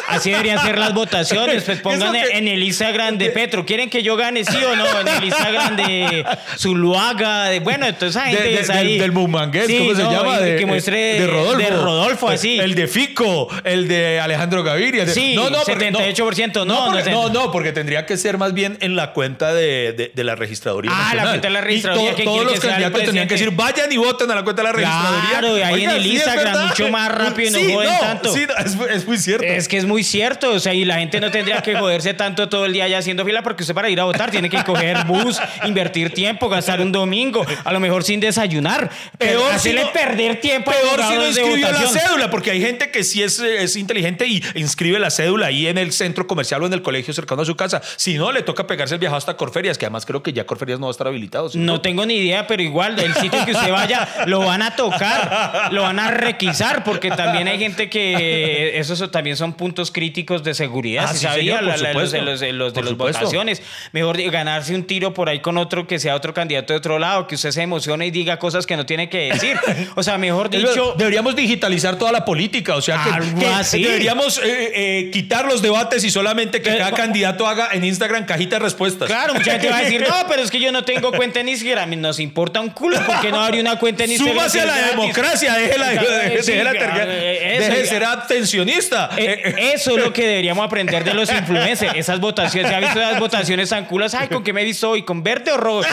Así 0.07 0.31
deberían 0.31 0.59
ser 0.63 0.77
las 0.77 0.93
votaciones. 0.93 1.63
Pues 1.63 1.79
pongan 1.81 2.13
que- 2.13 2.37
en 2.37 2.47
el 2.47 2.63
Instagram 2.63 3.17
de 3.17 3.29
Petro. 3.29 3.65
¿Quieren 3.65 3.89
que 3.89 4.01
yo 4.03 4.15
gane 4.15 4.43
sí 4.43 4.57
o 4.63 4.75
no? 4.75 4.85
En 5.01 5.07
el 5.07 5.23
Instagram 5.25 5.75
de 5.77 6.25
Zuluaga. 6.57 7.45
De, 7.45 7.59
bueno, 7.59 7.85
entonces 7.85 8.15
esa 8.21 8.25
De- 8.29 8.35
gente 8.35 8.49
de- 8.49 8.59
es 8.61 8.67
del, 8.67 8.77
ahí. 8.77 8.97
del 8.99 9.11
Bumangués, 9.11 9.67
Sí, 9.67 9.77
¿cómo 9.77 9.95
se 9.95 10.03
no, 10.03 10.11
llama? 10.11 10.39
y 10.41 10.43
De, 10.43 10.55
que 10.57 10.65
muestre 10.65 11.19
de 11.19 11.27
Rodolfo. 11.27 11.57
de 11.57 11.69
Rodolfo, 11.69 12.29
así. 12.29 12.59
El 12.59 12.75
de 12.75 12.87
Fico, 12.87 13.47
el 13.63 13.87
de 13.87 14.19
Alejandro 14.19 14.63
Gaviria. 14.63 15.05
de- 15.05 15.13
Sí, 15.13 15.35
porque- 15.37 15.73
78%, 15.73 16.65
no, 16.65 16.85
porque, 16.91 17.09
no, 17.11 17.26
no, 17.29 17.51
porque 17.51 17.71
tendría 17.71 18.05
que 18.05 18.17
ser 18.17 18.37
más 18.37 18.53
bien 18.53 18.77
en 18.81 18.95
la 18.95 19.13
cuenta 19.13 19.53
de, 19.53 19.93
de- 19.93 20.11
de 20.13 20.23
la 20.23 20.35
registraduría. 20.35 20.91
Ah, 20.93 21.13
la 21.15 21.23
cuenta 21.23 21.47
de 21.47 21.53
la 21.53 21.59
Y 21.59 21.63
registraduría, 21.63 22.11
to- 22.11 22.15
que 22.17 22.23
todos 22.23 22.45
los 22.45 22.59
candidatos 22.59 23.01
tendrían 23.03 23.27
que 23.27 23.33
decir, 23.35 23.51
vayan 23.51 23.91
y 23.91 23.97
voten 23.97 24.29
a 24.31 24.35
la 24.35 24.43
cuenta 24.43 24.61
de 24.61 24.67
la 24.67 24.73
registraduría. 24.73 25.29
Claro, 25.29 25.57
y 25.57 25.61
ahí 25.61 25.83
en 25.83 25.89
el 25.91 26.03
sí, 26.03 26.11
Instagram, 26.13 26.67
mucho 26.67 26.89
más 26.89 27.11
rápido 27.13 27.49
y 27.49 27.51
no 27.51 27.59
Sí, 27.59 27.73
joden 27.73 27.99
tanto. 27.99 28.33
Sí, 28.33 28.45
es, 28.65 28.77
es 28.91 29.07
muy 29.07 29.17
cierto. 29.17 29.45
Es 29.45 29.67
que 29.67 29.77
es 29.77 29.85
muy 29.85 30.03
cierto, 30.03 30.51
o 30.51 30.59
sea, 30.59 30.73
y 30.73 30.85
la 30.85 30.95
gente 30.99 31.19
no 31.19 31.31
tendría 31.31 31.61
que 31.61 31.75
joderse 31.75 32.13
tanto 32.13 32.49
todo 32.49 32.65
el 32.65 32.73
día 32.73 32.87
ya 32.87 32.97
haciendo 32.99 33.25
fila 33.25 33.43
porque 33.43 33.63
usted 33.63 33.73
para 33.73 33.89
ir 33.89 33.99
a 33.99 34.03
votar 34.05 34.31
tiene 34.31 34.49
que 34.49 34.63
coger 34.63 34.97
bus, 35.05 35.39
invertir 35.65 36.13
tiempo, 36.13 36.49
gastar 36.49 36.81
un 36.81 36.91
domingo, 36.91 37.45
a 37.63 37.71
lo 37.73 37.79
mejor 37.79 38.03
sin 38.03 38.19
desayunar, 38.19 38.89
Peor 39.17 39.59
si 39.59 39.73
no- 39.73 39.91
perder 39.91 40.39
tiempo 40.41 40.71
a 40.71 40.73
Peor 40.73 41.01
si 41.07 41.15
no 41.15 41.27
inscribió 41.27 41.71
la 41.71 41.87
cédula, 41.87 42.29
porque 42.29 42.51
hay 42.51 42.61
gente 42.61 42.91
que 42.91 43.03
sí 43.03 43.23
es, 43.23 43.39
es 43.39 43.75
inteligente 43.75 44.25
y 44.27 44.43
inscribe 44.55 44.99
la 44.99 45.09
cédula 45.11 45.47
ahí 45.47 45.67
en 45.67 45.77
el 45.77 45.91
centro 45.91 46.27
comercial 46.27 46.61
o 46.63 46.65
en 46.67 46.73
el 46.73 46.81
colegio 46.81 47.13
cercano 47.17 47.41
a 47.41 47.45
su 47.45 47.55
casa. 47.55 47.81
Si 47.97 48.17
no, 48.17 48.31
le 48.31 48.41
toca 48.43 48.65
pegarse 48.65 48.93
el 48.95 48.99
viaje 48.99 49.15
hasta 49.15 49.35
Corferias, 49.35 49.77
que 49.77 49.85
además 49.85 50.05
creo 50.05 50.23
que 50.23 50.31
ya 50.31 50.45
Corferias 50.45 50.79
no 50.79 50.85
va 50.87 50.91
a 50.91 50.95
estar 50.95 51.07
habilitado. 51.07 51.49
¿sí? 51.49 51.57
No 51.59 51.81
tengo 51.81 52.05
ni 52.05 52.15
idea, 52.15 52.47
pero 52.47 52.63
igual, 52.63 52.97
el 52.99 53.13
sitio 53.15 53.43
que 53.45 53.51
usted 53.51 53.71
vaya, 53.71 54.07
lo 54.27 54.39
van 54.39 54.61
a 54.61 54.75
tocar, 54.75 55.69
lo 55.73 55.81
van 55.81 55.99
a 55.99 56.11
requisar, 56.11 56.83
porque 56.85 57.09
también 57.11 57.47
hay 57.47 57.59
gente 57.59 57.89
que 57.89 58.77
esos 58.79 59.11
también 59.11 59.35
son 59.35 59.53
puntos 59.53 59.91
críticos 59.91 60.43
de 60.43 60.53
seguridad, 60.53 61.05
Ah, 61.09 61.13
si 61.13 61.19
sí, 61.19 61.25
sabía, 61.25 61.57
señor, 61.59 61.63
la- 61.79 61.93
los 61.93 62.11
de 62.11 62.21
los 62.53 62.73
de 62.73 62.81
los 62.83 62.97
votaciones. 62.97 63.61
Mejor 63.91 64.17
ganarse 64.31 64.73
un 64.75 64.83
tiro 64.85 65.13
por 65.13 65.29
ahí 65.29 65.39
con 65.39 65.57
otro 65.57 65.87
que 65.87 65.99
sea 65.99 66.15
otro 66.15 66.33
candidato 66.33 66.73
de 66.73 66.77
otro 66.77 66.99
lado, 66.99 67.27
que 67.27 67.35
usted 67.35 67.51
se 67.51 67.61
emocione 67.61 68.07
y 68.07 68.11
diga 68.11 68.37
cosas 68.39 68.65
que 68.65 68.77
no 68.77 68.85
tiene 68.85 69.09
que 69.09 69.31
decir. 69.33 69.57
O 69.95 70.03
sea, 70.03 70.17
mejor 70.17 70.49
dicho, 70.49 70.93
deberíamos 70.97 71.35
digitalizar 71.35 71.97
toda 71.97 72.11
la 72.11 72.23
política, 72.25 72.75
o 72.75 72.81
sea 72.81 73.03
que, 73.03 73.77
deberíamos 73.79 74.37
eh, 74.39 74.71
eh, 74.75 75.09
quitar 75.11 75.45
los 75.45 75.61
debates 75.61 76.03
y 76.03 76.09
solamente 76.11 76.61
que 76.61 76.75
Eh, 76.75 76.77
cada 76.77 76.91
candidato 77.07 77.47
haga 77.47 77.69
en 77.71 77.83
Instagram 77.83 78.25
cajita 78.25 78.57
de 78.57 78.63
respuestas. 78.63 79.07
Claro, 79.07 79.33
mucha 79.33 79.51
gente 79.53 79.69
va 79.69 79.77
a 79.77 79.81
decir, 79.81 80.01
no, 80.07 80.27
pero 80.27 80.41
es 80.41 80.51
que 80.51 80.59
yo 80.59 80.71
no 80.71 80.83
tengo 80.83 81.11
cuenta 81.11 81.39
en 81.39 81.49
Instagram. 81.49 81.99
Nos 82.01 82.19
importa 82.19 82.59
un 82.59 82.69
culo 82.69 82.99
porque 83.05 83.31
no 83.31 83.41
abre 83.41 83.59
una 83.61 83.77
cuenta 83.79 84.03
en 84.03 84.11
Instagram. 84.11 84.35
Súbase 84.37 84.61
a 84.61 84.65
la 84.65 84.87
democracia, 84.87 85.53
deje, 85.55 85.77
la, 85.77 85.89
deje, 85.89 87.69
de 87.69 87.85
ser 87.85 88.03
abstencionista. 88.03 89.09
Eh, 89.17 89.25
Eh, 89.27 89.73
eso 89.73 89.97
es 89.97 90.03
lo 90.03 90.13
que 90.13 90.25
deberíamos 90.25 90.65
aprender 90.65 91.03
de 91.03 91.13
los 91.13 91.31
influencers. 91.31 91.95
Esas 91.95 92.19
votaciones, 92.19 92.69
¿se 92.69 92.75
ha 92.75 92.79
visto 92.79 92.99
esas 92.99 93.19
votaciones 93.19 93.69
tan 93.69 93.85
culas? 93.85 94.13
Ay, 94.13 94.27
¿con 94.27 94.43
qué 94.43 94.53
me 94.53 94.63
visto 94.63 94.89
hoy? 94.89 95.03
¿Con 95.03 95.23
verde 95.23 95.51
o 95.51 95.57
rojo? 95.57 95.87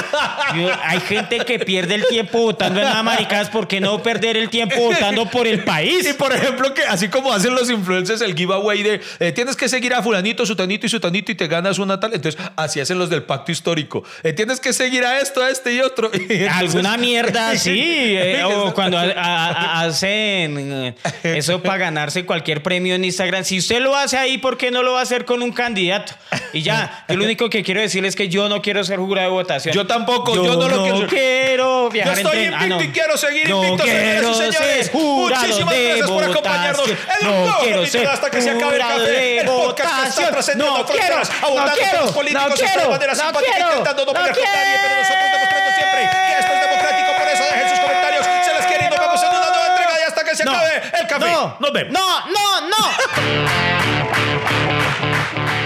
Hay 0.82 1.00
gente 1.00 1.38
que 1.38 1.58
pierde 1.58 1.94
el 1.94 2.06
tiempo 2.06 2.38
votando 2.38 2.80
en 2.80 2.86
nada 2.86 3.02
maricadas. 3.02 3.50
¿Por 3.50 3.68
qué 3.68 3.80
no 3.80 4.02
perder 4.02 4.36
el 4.36 4.50
tiempo 4.50 4.76
votando 4.76 5.26
por 5.26 5.46
el 5.46 5.60
Y 5.60 5.62
país? 5.62 6.14
por 6.14 6.32
ejemplo, 6.32 6.72
que 6.74 6.82
así 6.82 7.08
como 7.08 7.32
hacen 7.32 7.54
los 7.54 7.70
influencers 7.70 8.20
el 8.20 8.34
giveaway 8.34 8.82
de 8.82 9.00
eh, 9.20 9.32
tienes 9.32 9.56
que 9.56 9.68
seguir 9.68 9.94
a 9.94 10.02
fulanito, 10.02 10.46
sutanito 10.46 10.86
y 10.86 10.88
y 11.32 11.34
te 11.34 11.46
ganas 11.48 11.78
una 11.78 11.98
tal. 12.00 12.14
Entonces, 12.14 12.40
así 12.56 12.80
hacen 12.80 12.98
los 12.98 13.10
del 13.10 13.22
pacto 13.22 13.52
histórico. 13.52 14.02
Eh, 14.22 14.32
tienes 14.32 14.60
que 14.60 14.72
seguir 14.72 15.04
a 15.04 15.20
esto, 15.20 15.42
a 15.42 15.50
este 15.50 15.72
y 15.74 15.80
otro. 15.80 16.10
Y 16.14 16.18
entonces- 16.22 16.50
Alguna 16.52 16.96
mierda 16.96 17.50
así. 17.50 17.70
eh, 18.16 18.42
o 18.46 18.72
cuando 18.74 18.98
a- 18.98 19.02
a- 19.02 19.46
a- 19.50 19.80
hacen 19.82 20.56
eh, 20.58 20.94
eso 21.22 21.62
para 21.62 21.78
ganarse 21.78 22.24
cualquier 22.24 22.62
premio 22.62 22.94
en 22.94 23.04
Instagram. 23.04 23.44
Si 23.44 23.58
usted 23.58 23.80
lo 23.80 23.96
hace 23.96 24.16
ahí, 24.16 24.38
¿por 24.38 24.56
qué 24.56 24.70
no 24.70 24.82
lo 24.82 24.92
va 24.92 25.00
a 25.00 25.02
hacer 25.02 25.24
con 25.24 25.42
un 25.42 25.52
candidato? 25.52 26.12
Y 26.52 26.62
ya, 26.62 27.04
yo 27.08 27.16
lo 27.16 27.24
único 27.24 27.50
que 27.50 27.62
quiero 27.62 27.80
decir 27.80 28.04
es 28.04 28.16
que 28.16 28.28
yo 28.28 28.48
no 28.48 28.62
quiero 28.62 28.82
ser 28.84 28.98
jurado 28.98 29.28
de 29.28 29.32
votación. 29.34 29.74
Yo 29.74 29.86
tampoco, 29.86 30.34
yo 30.34 30.56
no 30.56 30.68
lo 30.68 30.82
quiero 30.82 31.06
quiero 31.08 31.90
viajar 31.90 32.14
Yo 32.16 32.20
estoy 32.22 32.44
invicto 32.44 32.64
Ah, 32.64 32.66
no. 32.66 32.82
y 32.82 32.88
quiero 32.88 33.16
seguir 33.16 33.48
No 33.48 33.64
invicto, 33.64 33.84
señoras 33.84 34.30
y 34.30 34.34
señores. 34.34 34.90
Muchísimas 34.94 35.74
de 35.74 35.84
gracias 35.84 36.10
por 36.10 36.24
acompañarnos 36.24 36.86
un 36.88 37.46
No 37.46 37.56
quiero 37.62 37.86
ser 37.86 38.06
hasta 38.06 38.30
que 38.30 38.40
se 38.42 38.50
acabe 38.50 38.76
el 38.76 38.80
café. 38.82 39.40
El 39.40 39.46
podcast 39.46 40.02
que 40.04 40.08
está 40.08 40.30
trascendiendo 40.30 40.86
solteros, 40.94 41.30
abordando 41.42 42.00
los 42.00 42.12
políticos 42.12 42.48
no 42.48 42.54
quiero, 42.54 42.82
de 42.82 42.88
manera 42.88 43.14
simpática, 43.14 43.58
intentando 43.58 44.04
no 44.04 44.12
pelear 44.12 44.34
con 44.34 44.44
nadie, 44.44 44.76
pero 44.82 44.94
nosotros 44.96 45.28
demostrando 45.32 45.70
siempre 45.76 46.02
que 46.10 46.34
esto 46.38 46.52
es 46.52 46.60
democrático, 46.60 47.10
por 47.18 47.28
eso 47.28 47.44
dejen 47.44 47.68
sus 47.68 47.80
comentarios, 47.80 48.26
se 48.44 48.54
les 48.54 48.66
quiere 48.66 48.84
y 48.84 48.88
nos 48.90 48.98
vemos 48.98 49.22
en 49.22 49.28
una 49.28 49.48
nueva 49.48 49.66
entrega 49.68 49.92
y 50.00 50.02
hasta 50.08 50.24
que 50.24 50.36
se 50.36 50.42
acabe 50.42 50.82
el 51.00 51.06
café. 51.06 51.30
No, 51.30 51.56
nos 51.60 51.72
vemos. 51.72 51.92
No, 51.92 52.26
no, 52.26 52.60
no. 52.68 52.74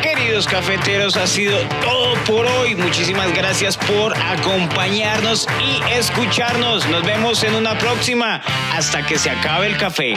Queridos 0.03 0.47
cafeteros, 0.47 1.17
ha 1.17 1.27
sido 1.27 1.59
todo 1.81 2.15
por 2.25 2.47
hoy. 2.47 2.75
Muchísimas 2.75 3.33
gracias 3.35 3.77
por 3.77 4.17
acompañarnos 4.17 5.47
y 5.61 5.83
escucharnos. 5.93 6.87
Nos 6.87 7.03
vemos 7.05 7.43
en 7.43 7.55
una 7.55 7.79
próxima 7.79 8.41
hasta 8.75 9.05
que 9.07 9.19
se 9.19 9.31
acabe 9.31 9.67
el 9.67 9.77
café. 9.77 10.15